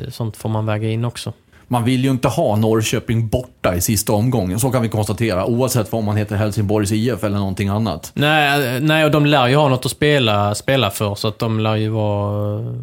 Sånt 0.10 0.38
får 0.38 0.50
man 0.50 0.66
väga 0.66 0.90
in 0.90 1.06
också. 1.06 1.34
Man 1.72 1.84
vill 1.84 2.04
ju 2.04 2.12
inte 2.12 2.28
ha 2.28 2.56
Norrköping 2.56 3.28
borta 3.28 3.76
i 3.76 3.82
sista 3.82 4.14
omgången, 4.14 4.60
så 4.60 4.70
kan 4.72 4.82
vi 4.82 4.90
konstatera. 4.90 5.46
Oavsett 5.46 5.92
vad 5.92 6.04
man 6.04 6.18
heter 6.18 6.36
Helsingborgs 6.36 6.92
IF 6.92 7.24
eller 7.24 7.38
någonting 7.38 7.70
annat. 7.70 8.12
Nej, 8.14 8.80
nej, 8.82 9.06
och 9.06 9.12
de 9.12 9.26
lär 9.26 9.48
ju 9.48 9.56
ha 9.56 9.70
något 9.70 9.86
att 9.86 9.92
spela, 9.92 10.56
spela 10.56 10.90
för, 10.92 11.16
så 11.16 11.28
att 11.28 11.40
de 11.40 11.60
lär 11.60 11.76
ju 11.76 11.90
vara... 11.90 12.76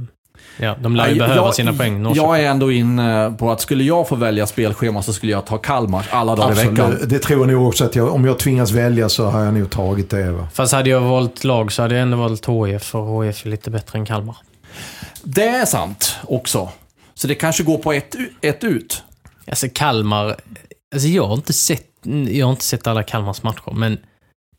Ja, 0.61 0.75
de 0.83 0.97
lär 0.97 1.05
ju 1.05 1.11
Nej, 1.11 1.19
behöva 1.29 1.47
jag- 1.47 1.55
sina 1.55 1.73
poäng. 1.73 2.03
Norrköping. 2.03 2.31
Jag 2.31 2.41
är 2.45 2.51
ändå 2.51 2.73
inne 2.73 3.35
på 3.39 3.51
att 3.51 3.61
skulle 3.61 3.85
jag 3.85 4.09
få 4.09 4.17
välja 4.17 4.47
spelschema 4.47 5.03
så 5.03 5.13
skulle 5.13 5.33
jag 5.33 5.47
ta 5.47 5.59
Kalmar 5.59 6.07
alla 6.11 6.37
dagar 6.37 6.53
i 6.53 6.55
veckan. 6.55 6.81
Absolut. 6.81 7.09
Det 7.09 7.19
tror 7.19 7.41
jag 7.41 7.49
nog 7.55 7.69
också 7.69 7.85
att 7.85 7.97
jag, 7.97 8.15
om 8.15 8.25
jag 8.25 8.39
tvingas 8.39 8.71
välja 8.73 9.09
så 9.09 9.25
har 9.27 9.41
jag 9.41 9.55
nog 9.55 9.71
tagit 9.71 10.11
det. 10.11 10.31
Va? 10.31 10.49
Fast 10.53 10.73
hade 10.73 10.91
jag 10.91 11.01
valt 11.01 11.45
lag 11.45 11.73
så 11.73 11.83
hade 11.83 11.95
jag 11.95 12.03
ändå 12.03 12.17
valt 12.17 12.47
HIF, 12.49 12.83
för 12.83 13.23
HIF 13.23 13.47
är 13.47 13.51
lite 13.51 13.71
bättre 13.71 13.99
än 13.99 14.07
Kalmar. 14.07 14.37
Det 15.23 15.47
är 15.49 15.65
sant 15.65 16.17
också. 16.25 16.69
Så 17.19 17.27
det 17.29 17.35
kanske 17.35 17.63
går 17.65 17.79
på 17.79 17.93
ett, 17.93 18.15
ett 18.41 18.65
ut. 18.65 19.03
Alltså 19.47 19.67
Kalmar... 19.75 20.37
Alltså 20.95 21.09
jag 21.09 21.27
har 21.27 21.35
inte 21.35 21.53
sett, 21.53 21.91
jag 22.29 22.47
har 22.47 22.53
inte 22.53 22.65
sett 22.65 22.87
alla 22.87 23.03
Kalmars 23.03 23.43
matcher, 23.43 23.73
men 23.75 23.99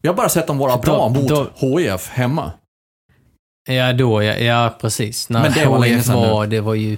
Jag 0.01 0.11
har 0.11 0.15
bara 0.17 0.29
sett 0.29 0.47
dem 0.47 0.57
vara 0.57 0.75
Då- 0.75 0.81
bra 0.81 1.09
mot 1.09 1.27
då- 1.27 1.49
HIF 1.55 2.07
hemma. 2.09 2.51
ja, 3.69 3.93
då, 3.93 4.23
ja, 4.23 4.33
ja 4.35 4.77
precis. 4.81 5.29
När 5.29 5.41
Men 5.41 5.53
det 5.53 5.65
var 5.65 5.83
HIF 5.85 6.05
sedan 6.05 6.15
var, 6.15 6.47
det 6.47 6.61
var 6.61 6.73
ju... 6.73 6.97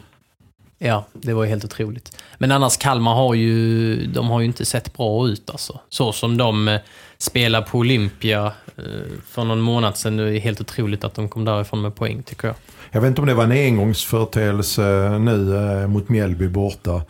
Ja, 0.82 1.06
det 1.14 1.34
var 1.34 1.44
ju 1.44 1.50
helt 1.50 1.66
otroligt. 1.66 2.18
Men 2.38 2.52
annars, 2.52 2.78
Kalmar 2.78 3.16
har 3.16 3.34
ju, 3.34 4.06
de 4.08 4.30
har 4.30 4.40
ju 4.40 4.46
inte 4.46 4.66
sett 4.66 4.94
bra 4.94 5.28
ut 5.28 5.50
alltså. 5.50 5.80
Så 5.90 6.12
som 6.12 6.38
de 6.38 6.68
eh, 6.68 6.80
spelar 7.18 7.62
på 7.62 7.78
Olympia 7.78 8.46
eh, 8.78 8.84
för 9.28 9.44
någon 9.44 9.62
månad 9.62 9.98
sedan. 9.98 10.18
Det 10.18 10.38
är 10.38 10.40
helt 10.40 10.62
otroligt 10.62 11.04
att 11.04 11.16
de 11.16 11.30
kom 11.30 11.46
därifrån 11.46 11.82
med 11.82 11.96
poäng, 11.96 12.24
tycker 12.24 12.48
jag. 12.48 12.56
Jag 12.92 13.02
vet 13.02 13.08
inte 13.08 13.22
om 13.22 13.28
det 13.28 13.34
var 13.34 13.44
en 13.44 13.52
engångsföreteelse 13.52 15.06
eh, 15.06 15.20
nu 15.20 15.88
mot 15.88 16.10
Mjällby 16.10 16.48
borta. 16.48 17.02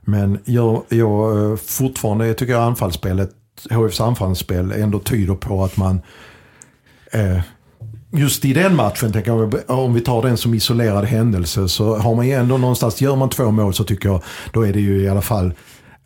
Men 0.00 0.38
jag, 0.44 0.84
jag 0.88 1.60
fortfarande 1.60 2.24
fortfarande 2.26 2.34
tycker 2.34 2.52
jag 2.52 2.62
anfallsspelet, 2.62 3.30
HFs 3.70 4.00
anfallsspel 4.00 4.72
ändå 4.72 4.98
tyder 4.98 5.34
på 5.34 5.64
att 5.64 5.76
man 5.76 6.00
eh, 7.12 7.40
Just 8.12 8.44
i 8.44 8.52
den 8.52 8.76
matchen, 8.76 9.12
tänker 9.12 9.30
jag, 9.30 9.70
om 9.70 9.94
vi 9.94 10.00
tar 10.00 10.22
den 10.22 10.36
som 10.36 10.54
isolerad 10.54 11.04
händelse, 11.04 11.68
så 11.68 11.96
har 11.96 12.14
man 12.14 12.26
ju 12.26 12.32
ändå 12.32 12.58
någonstans, 12.58 13.00
gör 13.00 13.16
man 13.16 13.30
två 13.30 13.50
mål 13.50 13.74
så 13.74 13.84
tycker 13.84 14.08
jag, 14.08 14.22
då 14.52 14.66
är 14.66 14.72
det 14.72 14.80
ju 14.80 15.02
i 15.02 15.08
alla 15.08 15.22
fall 15.22 15.52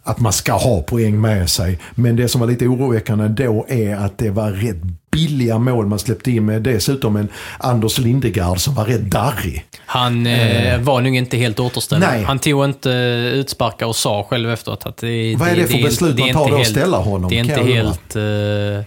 att 0.04 0.20
man 0.20 0.32
ska 0.32 0.52
ha 0.52 0.82
poäng 0.82 1.20
med 1.20 1.50
sig. 1.50 1.78
Men 1.94 2.16
det 2.16 2.28
som 2.28 2.40
var 2.40 2.48
lite 2.48 2.66
oroväckande 2.66 3.28
då 3.28 3.66
är 3.68 3.96
att 3.96 4.18
det 4.18 4.30
var 4.30 4.50
rätt 4.50 4.76
billiga 5.10 5.58
mål 5.58 5.86
man 5.86 5.98
släppte 5.98 6.30
in 6.30 6.46
med 6.46 6.62
dessutom 6.62 7.16
en 7.16 7.28
Anders 7.58 7.98
Lindegard 7.98 8.60
som 8.60 8.74
var 8.74 8.84
rätt 8.84 9.10
darrig. 9.10 9.64
Han 9.86 10.26
eh, 10.26 10.80
var 10.80 11.00
nog 11.00 11.16
inte 11.16 11.36
helt 11.36 11.60
återställd. 11.60 12.00
Nej. 12.00 12.22
Han 12.22 12.38
tog 12.38 12.64
inte 12.64 12.90
utsparkar 13.34 13.86
och 13.86 13.96
sa 13.96 14.26
själv 14.30 14.50
efteråt 14.50 14.86
att 14.86 14.96
det, 14.96 15.36
Vad 15.38 15.48
är 15.48 15.56
det 15.56 15.66
för 15.66 15.82
beslut 15.82 16.18
man 16.18 16.32
tar 16.32 16.50
då 16.50 16.56
att 16.56 16.66
ställa 16.66 16.98
honom? 16.98 17.30
Det 17.30 17.36
är 17.36 17.40
inte 17.40 17.62
helt 17.62 18.16
eh, 18.16 18.86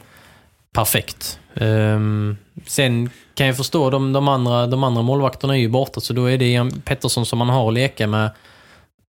perfekt. 0.74 1.40
Um, 1.62 2.38
sen 2.66 3.10
kan 3.34 3.48
jag 3.48 3.58
förstå, 3.58 3.90
de, 3.90 4.14
de, 4.14 4.28
andra, 4.28 4.68
de 4.68 4.84
andra 4.84 5.02
målvakterna 5.02 5.56
är 5.56 5.60
ju 5.60 5.70
borta, 5.70 6.02
så 6.02 6.14
då 6.14 6.26
är 6.26 6.38
det 6.38 6.72
Pettersson 6.86 7.26
som 7.26 7.40
man 7.40 7.50
har 7.50 7.68
att 7.68 7.74
leka 7.74 8.08
med. 8.08 8.32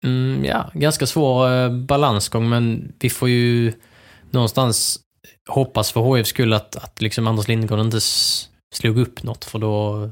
Mm, 0.04 0.46
ja, 0.46 0.70
ganska 0.74 1.08
svår 1.08 1.52
eh, 1.52 1.70
balansgång, 1.70 2.50
men 2.50 2.94
vi 3.00 3.10
får 3.10 3.30
ju 3.30 3.74
någonstans 4.32 5.00
hoppas 5.50 5.92
för 5.92 6.16
HIFs 6.16 6.30
skull 6.30 6.54
att, 6.54 6.76
att 6.76 7.02
liksom 7.02 7.28
Anders 7.28 7.48
Lindgård 7.48 7.80
inte 7.80 8.00
slog 8.76 8.98
upp 8.98 9.24
något, 9.24 9.46
för 9.46 9.60
då, 9.60 10.10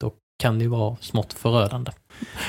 då 0.00 0.12
kan 0.42 0.58
det 0.58 0.64
ju 0.64 0.70
vara 0.70 0.96
smått 1.00 1.32
förödande. 1.32 1.92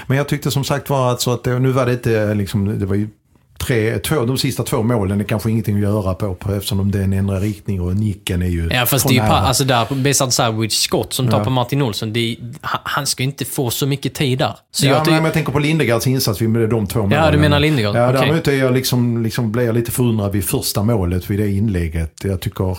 Men 0.08 0.18
jag 0.18 0.28
tyckte 0.28 0.52
som 0.52 0.64
sagt 0.64 0.90
var 0.90 1.10
alltså 1.10 1.32
att 1.32 1.44
det, 1.44 1.60
nu 1.60 1.72
var 1.72 1.86
det 1.86 1.94
inte 1.94 2.20
eh, 2.20 2.36
liksom, 2.36 2.80
det 2.80 2.86
var 2.86 2.96
ju 2.96 3.10
tre, 3.58 4.00
två, 4.00 4.26
de 4.26 4.38
sista 4.38 4.64
två 4.64 4.84
målen 4.84 5.20
är 5.20 5.24
kanske 5.24 5.52
ingenting 5.52 5.76
att 5.76 5.82
göra 5.82 6.14
på, 6.14 6.36
på 6.36 6.54
eftersom 6.54 6.78
de 6.78 6.92
den 6.92 7.14
ändrar 7.14 7.40
riktning 7.40 7.82
och 7.82 7.96
nicken 7.96 8.42
är 8.42 8.48
ju 8.48 8.70
Ja, 8.72 8.86
fast 8.86 9.08
det 9.08 9.18
är 9.18 9.26
ju 9.26 9.32
alltså 9.32 9.64
där, 9.64 9.96
Besard 9.96 10.32
Savage 10.34 10.72
skott 10.72 11.14
som 11.14 11.28
tar 11.28 11.38
Ja. 11.38 11.44
på 11.44 11.50
Martin 11.50 11.82
Olsson, 11.82 12.14
det 12.14 12.20
är, 12.20 12.38
han, 12.62 13.08
ska 13.08 13.24
ju 13.24 13.30
inte 13.30 13.46
få 13.46 13.70
så 13.70 13.88
mycket 13.88 14.14
tid 14.14 14.40
där. 14.40 14.56
Så 14.72 14.86
ja, 14.86 14.90
jag 14.90 14.96
men 14.98 15.06
tycker... 15.06 15.20
om 15.20 15.26
jag 15.26 15.34
tänker 15.34 15.52
på 15.52 15.60
Lindegards 15.60 16.08
insats 16.08 16.42
vid 16.42 16.70
de 16.70 16.88
två 16.88 17.00
målen. 17.00 17.24
Ja, 17.24 17.32
du 17.32 17.38
menar 17.38 17.60
Lindegaard? 17.60 17.96
Ja, 17.96 18.10
Okej. 18.10 18.22
däremot 18.22 18.48
är 18.48 18.52
jag 18.52 18.74
liksom, 18.74 19.24
liksom, 19.24 19.52
blev 19.52 19.66
jag 19.66 19.76
lite 19.76 19.92
förundrad 19.92 20.32
vid 20.32 20.46
första 20.46 20.84
målet, 20.84 21.30
vid 21.30 21.40
det 21.40 21.50
inlägget. 21.52 22.14
Jag 22.24 22.40
tycker, 22.42 22.78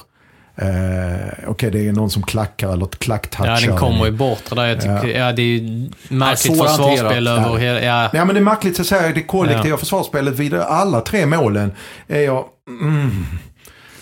eh, 0.59 1.49
okej 1.51 1.71
det 1.71 1.89
är 1.89 1.93
någon 1.93 2.11
som 2.11 2.23
klackar 2.23 2.73
eller 2.73 2.87
klacktouchar. 2.87 3.61
Ja, 3.61 3.67
den 3.69 3.79
kommer 3.79 4.05
ju 4.05 4.11
bortre 4.11 4.57
där. 4.57 4.67
Jag 4.67 4.81
tycker, 4.81 5.19
ja. 5.19 5.33
det 5.33 5.43
är 5.43 5.47
ju 5.47 5.91
märkligt 6.09 6.57
svårhanterat. 6.57 6.99
försvarsspel 6.99 7.27
Ja. 7.27 7.33
över 7.33 7.57
hela... 7.59 7.83
Ja. 7.83 8.11
Ja 8.13 8.25
men 8.25 8.35
det 8.35 8.41
är 8.41 8.45
märkligt 8.45 8.77
så 8.77 8.85
säga 8.85 9.13
det 9.13 9.23
kollektiva 9.23 9.69
Ja. 9.69 9.77
försvarsspelet 9.77 10.35
vid 10.35 10.55
alla 10.55 11.01
tre 11.01 11.27
målen 11.27 11.73
är 12.09 12.21
jag 12.21 12.45
mm, 12.81 13.27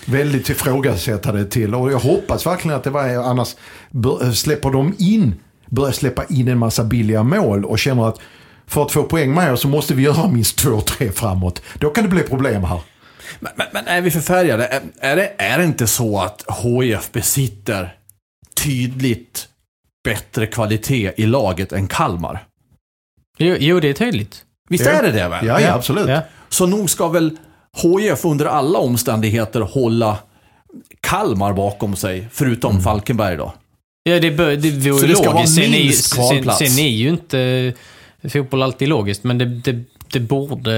väldigt 0.04 0.48
ifrågasättande 0.48 1.44
till. 1.44 1.74
Och 1.74 1.92
jag 1.92 1.98
hoppas 1.98 2.46
verkligen 2.46 2.76
att 2.76 2.84
det 2.84 2.90
var 2.90 3.08
annars 3.08 3.56
släpper 4.34 4.70
de 4.70 4.94
in, 4.98 5.34
börjar 5.66 5.92
släppa 5.92 6.24
in 6.28 6.48
en 6.48 6.58
massa 6.58 6.84
billiga 6.84 7.22
mål 7.22 7.64
och 7.64 7.78
känner 7.78 8.08
att 8.08 8.20
för 8.66 8.82
att 8.82 8.92
få 8.92 9.02
poäng 9.02 9.34
med 9.34 9.58
så 9.58 9.68
måste 9.68 9.94
vi 9.94 10.02
göra 10.02 10.28
minst 10.28 10.58
två, 10.58 10.80
tre 10.80 11.10
framåt. 11.12 11.62
Då 11.74 11.90
kan 11.90 12.04
det 12.04 12.10
bli 12.10 12.22
problem 12.22 12.64
här. 12.64 12.80
Men, 13.40 13.52
men, 13.56 13.66
men 13.72 13.86
är 13.86 14.00
vi 14.00 14.10
förfärgade? 14.10 14.66
Är, 14.66 14.82
är, 15.00 15.16
det, 15.16 15.32
är 15.38 15.58
det 15.58 15.64
inte 15.64 15.86
så 15.86 16.20
att 16.20 16.44
HIF 16.62 17.12
besitter 17.12 17.94
tydligt 18.54 19.48
bättre 20.04 20.46
kvalitet 20.46 21.12
i 21.16 21.26
laget 21.26 21.72
än 21.72 21.88
Kalmar? 21.88 22.44
Jo, 23.38 23.56
jo, 23.60 23.80
det 23.80 23.88
är 23.88 23.94
tydligt. 23.94 24.42
Visst 24.68 24.86
är 24.86 25.02
det 25.02 25.12
det 25.12 25.28
väl? 25.28 25.46
Ja, 25.46 25.60
ja 25.60 25.72
absolut. 25.74 26.08
Ja. 26.08 26.20
Så 26.48 26.66
nog 26.66 26.90
ska 26.90 27.08
väl 27.08 27.36
HIF 27.82 28.24
under 28.24 28.46
alla 28.46 28.78
omständigheter 28.78 29.60
hålla 29.60 30.18
Kalmar 31.00 31.52
bakom 31.52 31.96
sig, 31.96 32.28
förutom 32.32 32.82
Falkenberg 32.82 33.36
då? 33.36 33.54
Ja, 34.02 34.20
det, 34.20 34.30
bör, 34.30 34.56
det 34.56 34.70
vore 34.90 35.00
Så 35.00 35.06
det 35.06 35.16
ska 35.16 35.24
vara 35.24 35.34
logiskt. 35.34 35.54
Sen 35.54 35.64
ju- 35.64 35.70
minst 35.70 36.14
sen, 36.14 36.28
kvalplats. 36.28 36.58
sen 36.58 36.84
är 36.84 36.88
ju 36.88 37.08
inte 37.08 37.72
fotboll 38.28 38.62
alltid 38.62 38.88
logiskt, 38.88 39.24
men 39.24 39.38
det, 39.38 39.44
det, 39.44 39.84
det, 40.12 40.20
borde, 40.20 40.72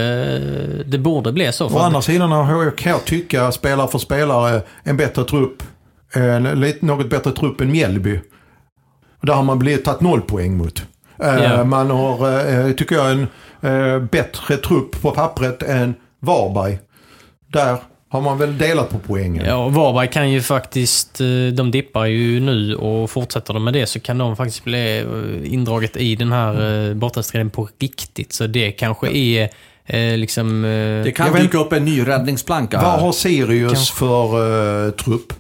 det 0.85 0.99
borde 0.99 1.33
bli 1.33 1.53
så. 1.53 1.67
Å 1.67 1.79
andra 1.79 2.03
sidan 2.03 2.33
har 2.33 2.73
jag 2.85 3.05
tycka, 3.05 3.53
spelare 3.53 3.89
för 3.89 3.99
spelare, 3.99 4.63
en 4.83 4.97
bättre 4.97 5.25
trupp. 5.25 5.63
En, 6.15 6.43
lite, 6.61 6.87
något 6.87 7.11
bättre 7.11 7.33
trupp 7.33 7.61
än 7.61 7.71
Mjällby. 7.73 8.21
Där 9.23 9.33
har 9.33 9.43
man 9.43 9.59
blivit 9.59 9.85
tagit 9.85 10.01
noll 10.01 10.21
poäng 10.21 10.57
mot. 10.57 10.83
Eh, 11.23 11.43
Ja. 11.43 11.65
Man 11.65 11.91
har, 11.91 12.47
eh, 12.49 12.73
tycker 12.73 12.97
jag, 12.97 13.11
en 13.11 13.27
eh, 13.61 13.99
bättre 13.99 14.57
trupp 14.57 15.03
på 15.03 15.11
pappret 15.11 15.63
än 15.63 15.95
Varberg. 16.21 16.79
Där 17.53 17.79
har 18.11 18.21
man 18.21 18.39
väl 18.39 18.59
delat 18.59 18.91
på 18.91 18.99
poängen. 18.99 19.47
Ja, 19.47 19.69
Varberg 19.69 20.09
kan 20.09 20.31
ju 20.31 20.41
faktiskt, 20.43 21.21
eh, 21.21 21.27
de 21.55 21.71
dippar 21.71 22.07
ju 22.07 22.41
nu 22.41 22.75
och 22.75 23.11
fortsätter 23.11 23.55
de 23.55 23.65
med 23.65 23.73
det 23.73 23.87
så 23.87 24.01
kan 24.01 24.19
de 24.19 24.37
faktiskt 24.37 24.65
bli 24.65 24.99
eh, 24.99 25.53
indraget 25.53 25.97
i 25.97 26.17
den 26.17 26.33
här 26.33 26.89
eh, 26.89 26.95
bortastriden 26.95 27.51
på 27.51 27.69
riktigt. 27.81 28.33
Så 28.33 28.47
det 28.47 28.71
kanske 28.73 29.09
är 29.17 29.49
eh, 29.87 30.17
liksom... 30.17 30.65
eh, 30.65 31.05
Det 31.05 31.13
kan 31.17 31.35
dyka 31.35 31.59
upp 31.59 31.73
en 31.73 31.85
ny 31.85 32.07
räddningsplanka 32.07 32.81
Vad 32.83 33.01
har 33.01 33.13
Sirius 33.13 33.73
Kanske. 33.73 33.95
för 33.97 34.87
eh, 34.87 34.91
trupp? 34.93 35.33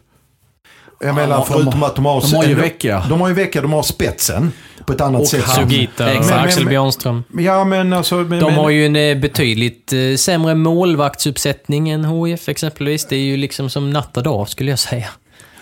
Jag 1.00 1.14
menar 1.14 1.36
de 1.36 1.46
förutom 1.46 1.82
har- 1.82 1.88
att 1.88 1.94
de 1.96 2.04
har... 2.06 2.20
de 2.20 2.34
har 2.36 2.44
ju 2.44 2.52
en- 2.52 2.60
Vecchia. 2.60 3.04
De 3.08 3.20
har 3.20 3.28
ju 3.28 3.34
Vecchia, 3.34 3.62
de 3.62 3.72
har 3.72 3.82
spetsen. 3.82 4.52
På 4.86 4.92
ett 4.92 5.00
annat 5.00 5.20
Och 5.20 5.26
sätt. 5.26 5.48
Sugita 5.48 6.04
och. 6.04 6.10
Axel 6.10 6.36
Men- 6.36 6.54
men- 6.56 6.66
Björnström. 6.68 7.24
Ja 7.38 7.64
men 7.64 7.92
alltså... 7.92 8.14
Men, 8.14 8.40
De 8.40 8.54
har 8.54 8.70
ju 8.70 8.86
en 8.86 8.96
eh, 8.96 9.16
betydligt 9.18 9.92
eh, 9.92 10.16
sämre 10.16 10.54
målvaktsuppsättning 10.54 11.88
än 11.88 12.04
HIF 12.04 12.48
exempelvis. 12.48 13.06
Det 13.06 13.16
är 13.16 13.20
ju 13.20 13.36
liksom 13.36 13.70
som 13.70 13.90
natt 13.90 14.16
och 14.16 14.22
dag 14.22 14.48
skulle 14.48 14.70
jag 14.70 14.78
säga. 14.78 15.08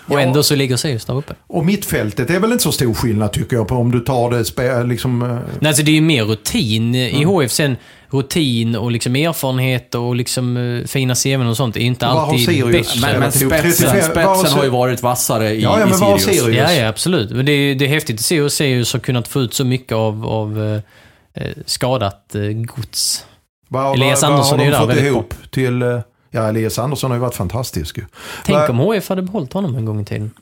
Och 0.07 0.21
ändå 0.21 0.43
så 0.43 0.55
ligger 0.55 0.77
Sirius 0.77 1.05
där 1.05 1.13
uppe. 1.17 1.33
Och 1.47 1.65
mittfältet 1.65 2.29
är 2.29 2.39
väl 2.39 2.51
inte 2.51 2.63
så 2.63 2.71
stor 2.71 2.93
skillnad 2.93 3.31
tycker 3.33 3.55
jag 3.55 3.67
på 3.67 3.75
om 3.75 3.91
du 3.91 3.99
tar 3.99 4.29
det 4.29 4.83
liksom... 4.83 5.21
eh, 5.21 5.27
Nej, 5.59 5.67
alltså 5.69 5.83
det 5.83 5.91
är 5.91 5.95
ju 5.95 6.01
mer 6.01 6.23
rutin 6.23 6.95
i 6.95 7.09
Mm. 7.23 7.29
HF. 7.29 7.51
Sen 7.51 7.77
rutin 8.09 8.75
och 8.75 8.91
liksom 8.91 9.15
erfarenhet 9.15 9.95
och 9.95 10.15
liksom 10.15 10.57
uh, 10.57 10.85
fina 10.85 11.15
CVn 11.15 11.47
och 11.47 11.57
sånt 11.57 11.75
är 11.77 11.79
inte 11.79 12.05
Vad 12.05 12.15
har 12.15 12.23
alltid 12.23 12.45
Sirius? 12.45 12.71
bäst. 12.71 13.01
Men, 13.01 13.19
men 13.19 13.31
spetsen, 13.31 13.49
35 13.61 14.11
vad 14.15 14.25
har 14.25 14.35
spetsen 14.35 14.57
har 14.57 14.63
ju 14.63 14.69
varit 14.69 15.03
vassare 15.03 15.49
i, 15.53 15.61
Ja, 15.63 15.79
ja, 15.79 15.87
i 15.87 15.89
men 15.89 15.99
har 16.01 16.17
Sirius. 16.17 16.39
Sirius? 16.41 16.57
Ja, 16.57 16.73
ja, 16.73 16.87
absolut. 16.87 17.29
Men 17.29 17.45
det 17.45 17.51
är, 17.51 17.75
det 17.75 17.85
är 17.85 17.89
häftigt 17.89 18.15
att 18.19 18.25
se 18.25 18.39
hur 18.41 18.49
Sirius 18.49 18.93
har 18.93 18.99
kunnat 18.99 19.27
få 19.27 19.41
ut 19.41 19.53
så 19.53 19.65
mycket 19.65 19.91
av, 19.95 20.25
av 20.25 20.63
eh, 20.63 21.43
eh, 21.43 21.51
skadat 21.65 22.35
eh, 22.35 22.41
gods. 22.41 23.25
Vad, 23.69 23.93
Elias 23.95 24.21
vad, 24.21 24.31
Andersson 24.31 24.57
vad 24.57 24.67
är 24.67 24.69
ju 24.71 24.75
har 24.75 24.87
där 24.87 24.95
de 24.95 25.01
fått 25.01 25.07
ihop 25.07 25.33
till... 25.51 25.81
eh, 25.81 25.99
Ja, 26.37 26.49
Elias 26.49 26.79
Andersson 26.79 27.11
har 27.11 27.15
ju 27.15 27.21
varit 27.21 27.35
fantastisk 27.35 27.97
ju. 27.97 28.05
Tänk 28.45 28.69
om 28.69 28.77
HF 28.77 29.09
hade 29.09 29.21
behållit 29.21 29.53
honom 29.53 29.75
en 29.75 29.85
gång 29.85 30.01
i 30.01 30.05
tiden. 30.05 30.31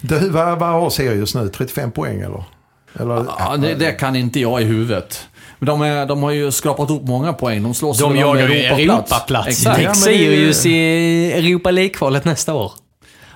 Du, 0.00 0.28
vad, 0.30 0.58
vad 0.58 0.68
har 0.68 0.90
Sirius 0.90 1.34
nu? 1.34 1.48
35 1.48 1.90
poäng 1.90 2.20
eller? 2.20 2.44
eller 3.00 3.26
Ja, 3.38 3.56
det, 3.56 3.74
det 3.74 3.92
kan 3.92 4.16
inte 4.16 4.40
jag 4.40 4.62
i 4.62 4.64
huvudet. 4.64 5.28
Men 5.58 5.66
de, 5.66 5.82
är, 5.82 6.06
de 6.06 6.22
har 6.22 6.30
ju 6.30 6.50
skrapat 6.52 6.90
upp 6.90 7.02
många 7.02 7.32
poäng. 7.32 7.62
De 7.62 7.74
slåss 7.74 7.98
De 7.98 8.04
om 8.04 8.16
ju 8.16 8.22
Europaplats. 8.44 9.48
Exakt. 9.48 9.76
Tänk 9.76 9.88
Ja, 9.88 9.94
Sirius 9.94 10.66
i 10.66 11.32
Europa 11.32 11.70
League-kvalet 11.70 12.24
nästa 12.24 12.54
år. 12.54 12.72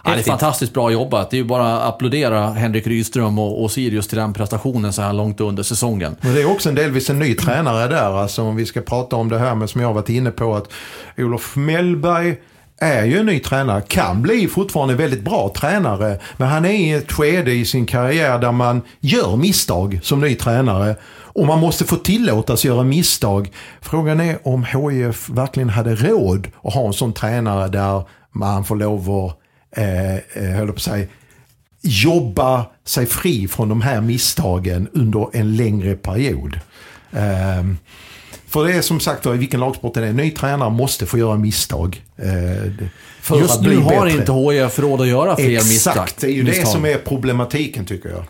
Ja, 0.04 0.10
det 0.10 0.20
är 0.20 0.22
fantastiskt 0.22 0.72
bra 0.72 0.90
jobbat. 0.90 1.30
Det 1.30 1.36
är 1.36 1.38
ju 1.38 1.44
bara 1.44 1.76
att 1.76 1.94
applådera 1.94 2.50
Henrik 2.50 2.86
Rydström 2.86 3.38
och, 3.38 3.62
och 3.62 3.70
Sirius 3.70 4.08
till 4.08 4.18
den 4.18 4.32
prestationen 4.32 4.92
så 4.92 5.02
här 5.02 5.12
långt 5.12 5.40
under 5.40 5.62
säsongen. 5.62 6.16
Men 6.20 6.34
det 6.34 6.42
är 6.42 6.50
också 6.50 6.68
en 6.68 6.74
delvis 6.74 7.10
en 7.10 7.18
ny 7.18 7.34
tränare 7.34 7.88
där. 7.88 8.20
Alltså 8.22 8.42
om 8.42 8.56
vi 8.56 8.66
ska 8.66 8.80
prata 8.80 9.16
om 9.16 9.28
det 9.28 9.38
här 9.38 9.54
med 9.54 9.70
som 9.70 9.80
jag 9.80 9.92
varit 9.92 10.08
inne 10.08 10.30
på 10.30 10.54
att 10.56 10.72
Olof 11.18 11.56
Mellberg 11.56 12.36
är 12.80 13.04
ju 13.04 13.18
en 13.18 13.26
ny 13.26 13.38
tränare. 13.38 13.82
Kan 13.88 14.22
bli 14.22 14.48
fortfarande 14.48 14.94
väldigt 14.94 15.22
bra 15.22 15.52
tränare. 15.56 16.18
Men 16.36 16.48
han 16.48 16.64
är 16.64 16.70
i 16.70 16.92
ett 16.92 17.12
skede 17.12 17.52
i 17.52 17.64
sin 17.64 17.86
karriär 17.86 18.38
där 18.38 18.52
man 18.52 18.82
gör 19.00 19.36
misstag 19.36 20.00
som 20.02 20.20
ny 20.20 20.34
tränare. 20.34 20.96
Och 21.32 21.46
man 21.46 21.58
måste 21.58 21.84
få 21.84 21.96
tillåtas 21.96 22.64
göra 22.64 22.82
misstag. 22.82 23.50
Frågan 23.80 24.20
är 24.20 24.38
om 24.48 24.64
HIF 24.64 25.28
verkligen 25.28 25.68
hade 25.68 25.94
råd 25.94 26.48
att 26.62 26.74
ha 26.74 26.86
en 26.86 26.92
sån 26.92 27.12
tränare 27.12 27.68
där 27.68 28.02
man 28.32 28.64
får 28.64 28.76
lov 28.76 29.10
att, 29.10 29.36
eh, 29.76 30.14
eh, 30.14 30.20
höll 30.56 30.72
på 30.72 30.80
säga, 30.80 31.06
jobba 31.82 32.66
sig 32.84 33.06
fri 33.06 33.48
från 33.48 33.68
de 33.68 33.80
här 33.80 34.00
misstagen 34.00 34.88
under 34.92 35.28
en 35.32 35.56
längre 35.56 35.96
period. 35.96 36.60
Ehm, 37.12 37.76
för 38.46 38.64
det 38.64 38.72
är 38.72 38.82
som 38.82 39.00
sagt 39.00 39.26
i 39.26 39.30
vilken 39.30 39.60
lagsport 39.60 39.94
det 39.94 40.06
är, 40.06 40.12
ny 40.12 40.30
tränare 40.30 40.70
måste 40.70 41.06
få 41.06 41.18
göra 41.18 41.36
misstag. 41.36 42.02
eh, 42.16 42.72
för 43.20 43.38
Just 43.38 43.54
att 43.54 43.60
bli 43.60 43.76
nu 43.76 43.82
har 43.82 44.06
bättre. 44.06 44.20
inte 44.20 44.32
HIF 44.32 44.78
råd 44.78 45.00
att 45.00 45.06
göra 45.08 45.36
fler 45.36 45.48
misstag. 45.48 45.92
Exakt, 45.92 46.20
det 46.20 46.26
är 46.26 46.32
ju 46.32 46.42
det 46.42 46.50
misstag. 46.50 46.68
som 46.68 46.84
är 46.84 46.96
problematiken 46.98 47.84
tycker 47.84 48.08
jag. 48.08 48.24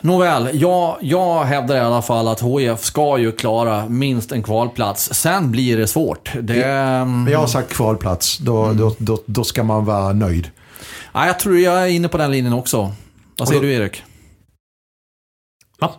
Nåväl, 0.00 0.50
jag, 0.52 0.96
jag 1.00 1.44
hävdar 1.44 1.76
i 1.76 1.80
alla 1.80 2.02
fall 2.02 2.28
att 2.28 2.42
HIF 2.42 2.80
ska 2.84 3.18
ju 3.18 3.32
klara 3.32 3.88
minst 3.88 4.32
en 4.32 4.42
kvalplats. 4.42 5.14
Sen 5.14 5.50
blir 5.50 5.76
det 5.76 5.86
svårt. 5.86 6.32
Det, 6.42 6.66
Men 7.06 7.26
jag 7.32 7.38
har 7.38 7.46
sagt 7.46 7.72
kvalplats, 7.72 8.38
då, 8.38 8.64
Mm. 8.64 8.76
då, 8.76 8.94
då, 8.98 9.18
då 9.26 9.44
ska 9.44 9.62
man 9.64 9.84
vara 9.84 10.12
nöjd. 10.12 10.50
ja, 11.12 11.26
jag 11.26 11.38
tror 11.38 11.58
jag 11.58 11.82
är 11.82 11.86
inne 11.86 12.08
på 12.08 12.18
den 12.18 12.30
linjen 12.30 12.52
också. 12.52 12.92
Vad 13.38 13.48
säger 13.48 13.62
du 13.62 13.72
Erik? 13.72 14.02
Va? 15.80 15.90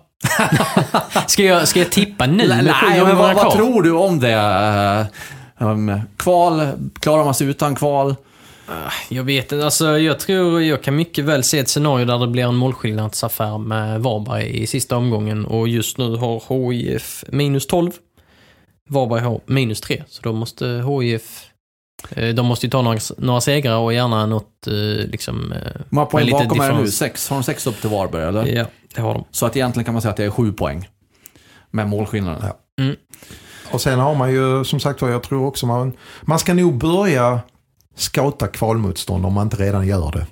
ska, 1.27 1.43
jag, 1.43 1.67
ska 1.67 1.79
jag 1.79 1.91
tippa 1.91 2.25
nu? 2.25 2.47
Nej, 2.47 2.73
sju 2.73 3.03
men 3.05 3.17
vad, 3.17 3.35
vad 3.35 3.51
tror 3.53 3.81
du 3.83 3.91
om 3.91 4.19
det? 4.19 5.07
Um, 5.57 6.01
kval, 6.17 6.67
klarar 6.99 7.25
man 7.25 7.33
sig 7.33 7.47
utan 7.47 7.75
kval? 7.75 8.15
Jag 9.09 9.23
vet 9.23 9.51
inte. 9.51 9.65
Alltså, 9.65 9.99
jag 9.99 10.19
tror 10.19 10.61
jag 10.63 10.83
kan 10.83 10.95
mycket 10.95 11.25
väl 11.25 11.43
se 11.43 11.59
ett 11.59 11.69
scenario 11.69 12.05
där 12.05 12.17
det 12.19 12.27
blir 12.27 12.43
en 12.43 12.55
målskillnadsaffär 12.55 13.57
med 13.57 14.01
Varberg 14.01 14.61
i 14.63 14.67
sista 14.67 14.97
omgången. 14.97 15.45
Och 15.45 15.67
just 15.67 15.97
nu 15.97 16.15
har 16.15 16.71
HIF 16.71 17.23
minus 17.27 17.67
12. 17.67 17.91
Varberg 18.89 19.21
har 19.21 19.41
minus 19.45 19.81
3. 19.81 20.03
Så 20.07 20.21
då 20.21 20.33
måste 20.33 20.65
HIF... 21.01 21.45
eh, 22.09 22.35
De 22.35 22.45
måste 22.45 22.65
ju 22.65 22.69
ta 22.69 22.81
några, 22.81 22.99
några 23.17 23.41
segrar 23.41 23.77
och 23.77 23.93
gärna 23.93 24.25
något 24.25 24.67
eh, 24.67 24.73
liksom... 25.11 25.51
eh, 25.51 25.57
Hur 25.63 25.83
många 25.89 26.05
poäng 26.05 26.31
bakom 26.31 26.59
är 26.61 26.71
det 26.73 26.79
nu? 26.81 26.87
Sex? 26.91 27.29
Har 27.29 27.37
de 27.37 27.43
sex 27.43 27.67
upp 27.67 27.81
till 27.81 27.89
Varberg 27.89 28.23
eller? 28.23 28.45
Ja, 28.45 28.65
det 28.95 29.01
har 29.01 29.13
de. 29.13 29.23
Så 29.31 29.45
att 29.45 29.55
egentligen 29.55 29.85
kan 29.85 29.93
man 29.93 30.01
säga 30.01 30.09
att 30.11 30.17
det 30.17 30.25
är 30.25 30.29
sju 30.29 30.51
poäng. 30.53 30.87
Med 31.71 31.87
målskillnaden. 31.87 32.41
Ja. 32.77 32.83
Och 33.71 33.81
sen 33.81 33.99
har 33.99 34.15
man 34.15 34.31
ju, 34.31 34.63
som 34.65 34.79
sagt 34.79 35.01
var, 35.01 35.09
jag 35.09 35.23
tror 35.23 35.45
också 35.45 35.65
man, 35.65 35.93
man 36.21 36.39
ska 36.39 36.53
nog 36.53 36.77
börja 36.77 37.39
scouta 37.97 38.47
kvalmotstånd 38.47 39.25
om 39.25 39.33
man 39.33 39.43
inte 39.47 39.57
redan 39.57 39.87
gör 39.87 40.11
det. 40.11 40.25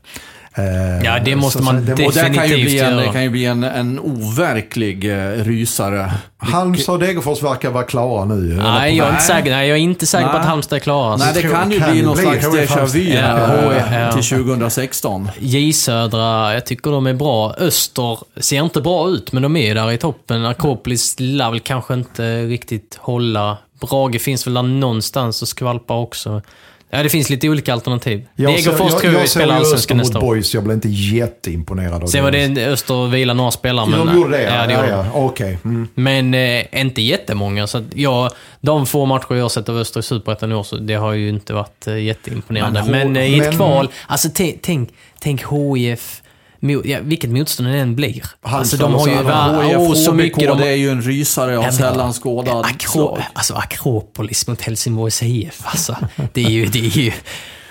Eh, 0.57 1.03
Ja, 1.05 1.20
det 1.26 1.36
måste 1.36 1.57
så- 1.57 1.63
man 1.63 1.76
så 1.88 1.93
det 1.95 2.05
Och 2.07 2.13
det 2.13 2.20
kan 2.20 2.34
ju 2.34 2.39
Definitivt 2.39 2.66
bli 2.66 2.80
en, 2.80 2.97
göra. 2.99 3.11
kan 3.13 3.24
ju 3.24 3.30
bli 3.30 3.45
en, 3.45 3.63
en 3.63 3.99
overklig 3.99 5.11
eh, 5.11 5.32
rysare. 5.43 6.11
Halmstad 6.38 6.93
och 6.95 6.99
Degerfors 6.99 7.43
verkar 7.43 7.70
vara 7.72 7.84
klara 7.84 8.26
nu. 8.26 8.36
Nej, 8.63 8.97
jag 8.97 9.07
är 9.07 9.11
inte 9.11 9.24
säker, 9.24 9.51
nej, 9.51 9.68
jag 9.70 9.78
är 9.78 9.82
inte 9.82 10.05
säker 10.05 10.28
på 10.30 10.38
att 10.38 10.45
Halmstad 10.45 10.76
är 10.76 10.80
klara. 10.80 11.16
Nej, 11.18 11.32
det 11.34 11.41
tror- 11.41 11.51
kan 11.51 11.72
ju 11.72 11.80
kan 11.80 11.91
bli 11.91 12.01
någon 12.01 12.16
bli 12.16 12.24
slags 12.24 12.45
déjà 12.47 12.86
vu 12.93 13.09
ja. 13.09 14.11
till 14.11 14.24
2016. 14.24 15.30
J 15.39 15.74
Södra, 15.74 16.53
jag 16.53 16.66
tycker 16.66 16.91
de 16.91 17.07
är 17.07 17.13
bra. 17.13 17.53
Öster 17.57 18.20
ser 18.38 18.63
inte 18.63 18.82
bra 18.82 19.09
ut, 19.09 19.32
men 19.32 19.43
de 19.43 19.55
är 19.57 19.76
där 19.76 19.91
i 19.91 19.97
toppen. 19.97 20.45
Akropolis 20.45 21.16
lär 21.20 21.51
väl 21.51 21.59
kanske 21.59 21.93
inte 21.93 22.43
riktigt 22.45 22.97
hålla. 23.01 23.57
Brage 23.82 24.22
finns 24.22 24.47
väl 24.47 24.53
där 24.53 24.61
någonstans 24.61 25.41
och 25.41 25.47
skvalpar 25.47 25.95
också. 25.95 26.41
Ja, 26.89 27.03
det 27.03 27.09
finns 27.09 27.29
lite 27.29 27.49
olika 27.49 27.73
alternativ. 27.73 28.25
Jag 28.36 28.53
Degerfors 28.53 28.91
tror 28.93 29.13
jag 29.13 29.21
jag 29.21 29.29
spelar 29.29 29.55
allsvenskan 29.55 29.97
nästa 29.97 30.17
år. 30.17 30.21
Boys, 30.21 30.53
jag 30.53 30.63
blev 30.63 30.73
inte 30.75 30.89
jätteimponerad 30.89 32.03
av 32.03 32.07
Sen 32.07 32.23
var 32.23 32.31
det 32.31 32.67
Öster 32.67 33.07
vila 33.07 33.33
några 33.33 33.51
spelare, 33.51 33.88
Ja, 33.91 33.97
men... 33.97 34.07
de 34.07 34.15
gjorde 34.15 34.38
det? 34.38 34.43
Ja, 34.43 34.67
det 34.67 34.73
ja, 34.73 34.79
gjorde 34.79 34.91
ja, 34.91 35.03
de. 35.03 35.09
Okej. 35.25 35.57
Mm. 35.65 35.88
Men 35.95 36.33
eh, 36.33 36.81
inte 36.81 37.01
jättemånga. 37.01 37.67
Så 37.67 37.77
att 37.77 37.83
jag, 37.95 38.31
de 38.61 38.86
få 38.86 39.05
matcher 39.05 39.36
jag 39.36 39.51
sett 39.51 39.69
av 39.69 39.77
Öster 39.77 39.99
i 39.99 40.03
Superettan 40.03 40.51
i 40.51 40.55
år, 40.55 40.63
så 40.63 40.75
det 40.77 40.93
har 40.93 41.13
ju 41.13 41.29
inte 41.29 41.53
varit 41.53 41.88
eh, 41.88 41.97
jätteimponerande. 41.97 42.83
Men 42.83 42.91
Men, 42.91 43.15
H- 43.15 43.21
eh, 43.21 43.33
i 43.33 43.39
ett 43.39 43.45
men- 43.45 43.55
kval, 43.55 43.89
alltså 44.07 44.29
tänk, 44.33 44.61
tänk, 44.61 44.89
tänk 45.19 45.41
HIF, 45.51 46.21
ja, 46.70 46.99
vilket 47.01 47.30
motstånd 47.30 47.70
det 47.70 47.80
än 47.80 47.95
blir. 47.95 48.24
Alltså 48.41 48.78
de 48.78 48.93
har 48.93 49.07
ju 49.07 49.13
Halmstad, 49.13 49.55
va, 49.55 49.61
HIF, 49.61 49.78
oh, 49.78 49.93
så 49.93 50.13
mycket 50.13 50.47
de... 50.47 50.57
det 50.57 50.68
är 50.68 50.76
ju 50.76 50.89
en 50.89 51.01
rysare 51.01 51.57
av 51.57 51.72
sällan 51.72 52.13
skådad 52.13 52.66
Akro, 52.66 53.18
alltså 53.34 53.53
Akropolis 53.53 54.47
mot 54.47 54.61
Helsingborgs 54.61 55.24
IF, 55.24 55.61
alltså. 55.63 55.95
Det 56.34 56.45
är 56.45 56.49
ju... 56.49 56.66
Det 56.66 56.80
är 56.80 56.97
ju 56.97 57.11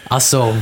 alltså. 0.09 0.57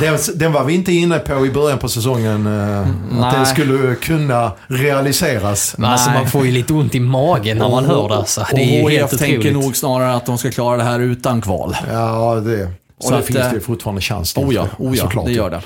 Den, 0.00 0.18
den 0.34 0.52
var 0.52 0.64
vi 0.64 0.74
inte 0.74 0.92
inne 0.92 1.18
på 1.18 1.46
i 1.46 1.50
början 1.50 1.78
på 1.78 1.88
säsongen. 1.88 2.46
eh, 2.46 3.24
Att 3.24 3.34
den 3.34 3.46
skulle 3.46 3.94
kunna 3.94 4.52
realiseras. 4.66 5.76
Alltså 5.82 6.10
Nej. 6.10 6.18
man 6.18 6.30
får 6.30 6.46
ju 6.46 6.52
lite 6.52 6.72
ont 6.72 6.94
i 6.94 7.00
magen 7.00 7.58
när 7.58 7.68
man 7.68 7.84
hör 7.84 8.08
det. 8.08 8.14
Alltså. 8.16 8.46
Det 8.54 8.62
är 8.78 8.84
och 8.84 8.90
ju 8.90 8.98
HIF 8.98 9.10
helt 9.10 9.18
tänker 9.18 9.52
nog 9.52 9.76
snarare 9.76 10.14
att 10.14 10.26
de 10.26 10.38
ska 10.38 10.50
klara 10.50 10.76
det 10.76 10.84
här 10.84 11.00
utan 11.00 11.40
kval. 11.40 11.76
Ja, 11.92 12.34
det. 12.34 12.70
Och 12.96 13.04
Så 13.04 13.10
det 13.10 13.18
att, 13.18 13.26
finns 13.26 13.38
det 13.38 13.54
ju 13.54 13.60
fortfarande 13.60 14.00
chans 14.00 14.34
till. 14.34 14.44
Oh 14.44 14.54
ja, 14.54 14.68
oh 14.78 14.96
ja 14.96 15.02
såklart. 15.02 15.26
det 15.26 15.32
gör 15.32 15.50
det. 15.50 15.62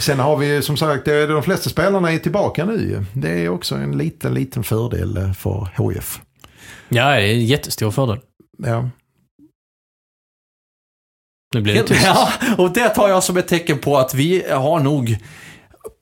Sen 0.00 0.18
har 0.18 0.36
vi 0.36 0.62
som 0.62 0.76
sagt, 0.76 1.04
de 1.04 1.42
flesta 1.42 1.70
spelarna 1.70 2.12
är 2.12 2.18
tillbaka 2.18 2.64
nu. 2.64 3.04
Det 3.12 3.30
är 3.30 3.48
också 3.48 3.74
en 3.74 3.98
liten, 3.98 4.34
liten 4.34 4.64
fördel 4.64 5.34
för 5.38 5.68
HIF. 5.92 6.20
Ja, 6.88 7.04
det 7.04 7.22
är 7.22 7.34
en 7.34 7.46
jättestor 7.46 7.90
fördel. 7.90 8.20
Ja. 8.58 8.88
Nu 11.54 11.60
blir 11.60 11.74
det 11.74 11.82
tyst. 11.82 12.02
Ja, 12.04 12.28
och 12.58 12.72
det 12.72 12.88
tar 12.88 13.08
jag 13.08 13.22
som 13.22 13.36
ett 13.36 13.48
tecken 13.48 13.78
på 13.78 13.98
att 13.98 14.14
vi 14.14 14.44
har 14.50 14.80
nog 14.80 15.16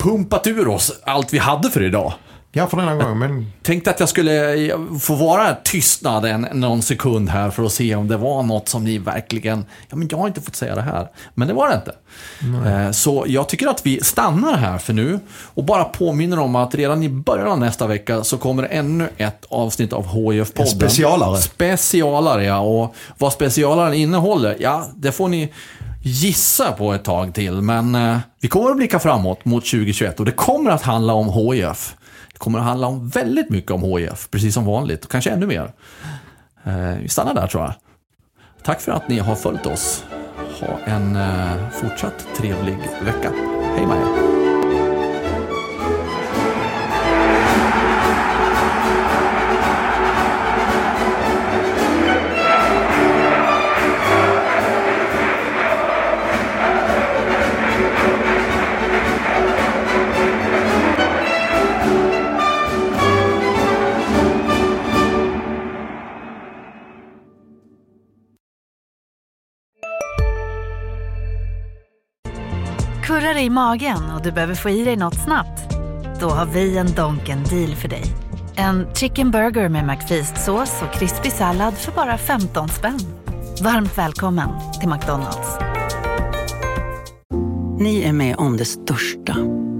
pumpat 0.03 0.47
ur 0.47 0.68
oss 0.68 1.01
allt 1.05 1.33
vi 1.33 1.39
hade 1.39 1.70
för 1.70 1.83
idag. 1.83 2.12
Ja, 2.53 2.66
för 2.66 2.76
denna 2.76 2.94
gången. 2.94 3.18
Men 3.18 3.53
Tänkte 3.62 3.90
att 3.90 4.01
jag 4.01 4.09
skulle 4.09 4.70
få 5.01 5.14
vara 5.14 5.55
tystnad 5.55 6.24
en, 6.24 6.40
någon 6.53 6.82
sekund 6.82 7.28
här 7.28 7.51
för 7.51 7.64
att 7.64 7.72
se 7.72 7.94
om 7.94 8.09
det 8.09 8.16
var 8.16 8.42
något 8.42 8.68
som 8.68 8.84
ni 8.84 8.98
verkligen... 8.98 9.64
Ja, 9.88 9.96
men 9.96 10.09
jag 10.11 10.18
har 10.18 10.26
inte 10.26 10.40
fått 10.40 10.57
säga 10.57 10.74
det 10.74 10.82
här. 10.82 11.09
Men 11.34 11.48
det 11.48 11.55
var 11.55 11.68
det 11.68 11.74
inte. 11.74 11.94
Eh, 12.70 12.90
Så 12.90 13.24
jag 13.28 13.48
tycker 13.48 13.68
att 13.68 13.86
vi 13.86 14.01
stannar 14.03 14.57
här 14.57 14.78
för 14.78 14.92
nu 14.92 15.20
och 15.55 15.64
bara 15.64 15.84
påminner 15.84 16.38
om 16.38 16.57
att 16.57 16.74
redan 16.74 17.03
i 17.03 17.09
början 17.09 17.48
av 17.48 17.59
nästa 17.59 17.86
vecka 17.86 18.24
så 18.24 18.38
kommer 18.38 18.62
ännu 18.70 19.09
ett 19.16 19.44
avsnitt 19.48 19.92
av 19.92 20.07
HIF-podden. 20.07 20.61
En 20.62 20.66
specialare. 20.66 21.36
Specialare, 21.38 22.44
ja. 22.44 22.59
Och 22.59 22.94
vad 23.18 23.32
specialaren 23.32 23.94
innehåller, 23.94 24.57
ja, 24.61 24.88
det 24.96 25.12
får 25.12 25.28
ni 25.28 25.53
gissa 26.03 26.72
på 26.72 26.92
ett 26.92 27.05
tag 27.05 27.34
till. 27.34 27.53
Men 27.53 27.94
eh, 27.94 28.18
vi 28.40 28.48
kommer 28.48 28.70
att 28.70 28.76
blicka 28.76 28.98
framåt 28.98 29.44
mot 29.44 29.64
2021 29.64 30.20
och 30.20 30.26
det 30.26 30.32
kommer 30.32 30.70
att 30.70 30.82
handla 30.82 31.12
om 31.12 31.53
HIF. 31.53 31.94
Det 32.41 32.45
kommer 32.45 32.59
att 32.59 32.64
handla 32.64 32.86
om 32.86 33.09
väldigt 33.09 33.51
mycket 33.51 33.70
om 33.70 33.82
HIF, 33.82 34.30
precis 34.30 34.55
som 34.55 34.64
vanligt. 34.64 35.05
Och 35.05 35.11
kanske 35.11 35.30
ännu 35.30 35.47
mer. 35.47 35.72
Eh, 36.64 36.99
vi 37.03 37.09
stannar 37.09 37.34
där 37.34 37.47
tror 37.47 37.62
jag. 37.62 37.74
Tack 38.62 38.80
för 38.80 38.93
att 38.93 39.09
ni 39.09 39.18
har 39.18 39.34
följt 39.34 39.66
oss. 39.66 40.05
Ha 40.61 40.78
en 40.84 41.16
eh, 41.16 41.68
fortsatt 41.72 42.26
trevlig 42.36 42.78
vecka. 43.05 43.32
Hej 43.76 43.86
Maja! 43.86 44.30
I 73.41 73.51
magen 73.51 74.11
och 74.16 74.22
du 74.22 74.32
behöver 74.32 74.55
få 74.55 74.70
i 74.70 74.84
dig 74.84 74.97
något 74.97 75.14
snabbt? 75.14 75.76
Då 76.20 76.28
har 76.28 76.47
vi 76.47 76.78
en 76.78 76.95
Donken 76.95 77.45
deal 77.45 77.74
för 77.74 77.88
dig. 77.88 78.03
En 78.57 78.86
chicken 78.95 79.30
burger 79.30 79.68
med 79.68 79.84
McFeast-sås 79.84 80.82
och 80.82 80.93
krispig 80.93 81.32
sallad 81.32 81.74
för 81.74 81.93
bara 81.93 82.18
15 82.18 82.68
spänn. 82.68 83.01
Varmt 83.62 83.99
välkommen 83.99 84.49
till 84.80 84.88
McDonalds. 84.88 85.59
Ni 87.78 88.03
är 88.03 88.12
med 88.12 88.36
om 88.36 88.57
det 88.57 88.64
största. 88.64 89.36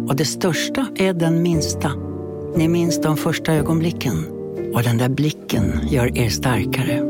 Och 0.09 0.17
det 0.17 0.25
största 0.25 0.87
är 0.97 1.13
den 1.13 1.43
minsta. 1.43 1.93
Ni 2.57 2.69
minns 2.69 3.01
de 3.01 3.17
första 3.17 3.53
ögonblicken. 3.55 4.27
Och 4.75 4.83
den 4.83 4.99
där 4.99 5.09
blicken 5.09 5.81
gör 5.89 6.19
er 6.19 6.29
starkare. 6.29 7.10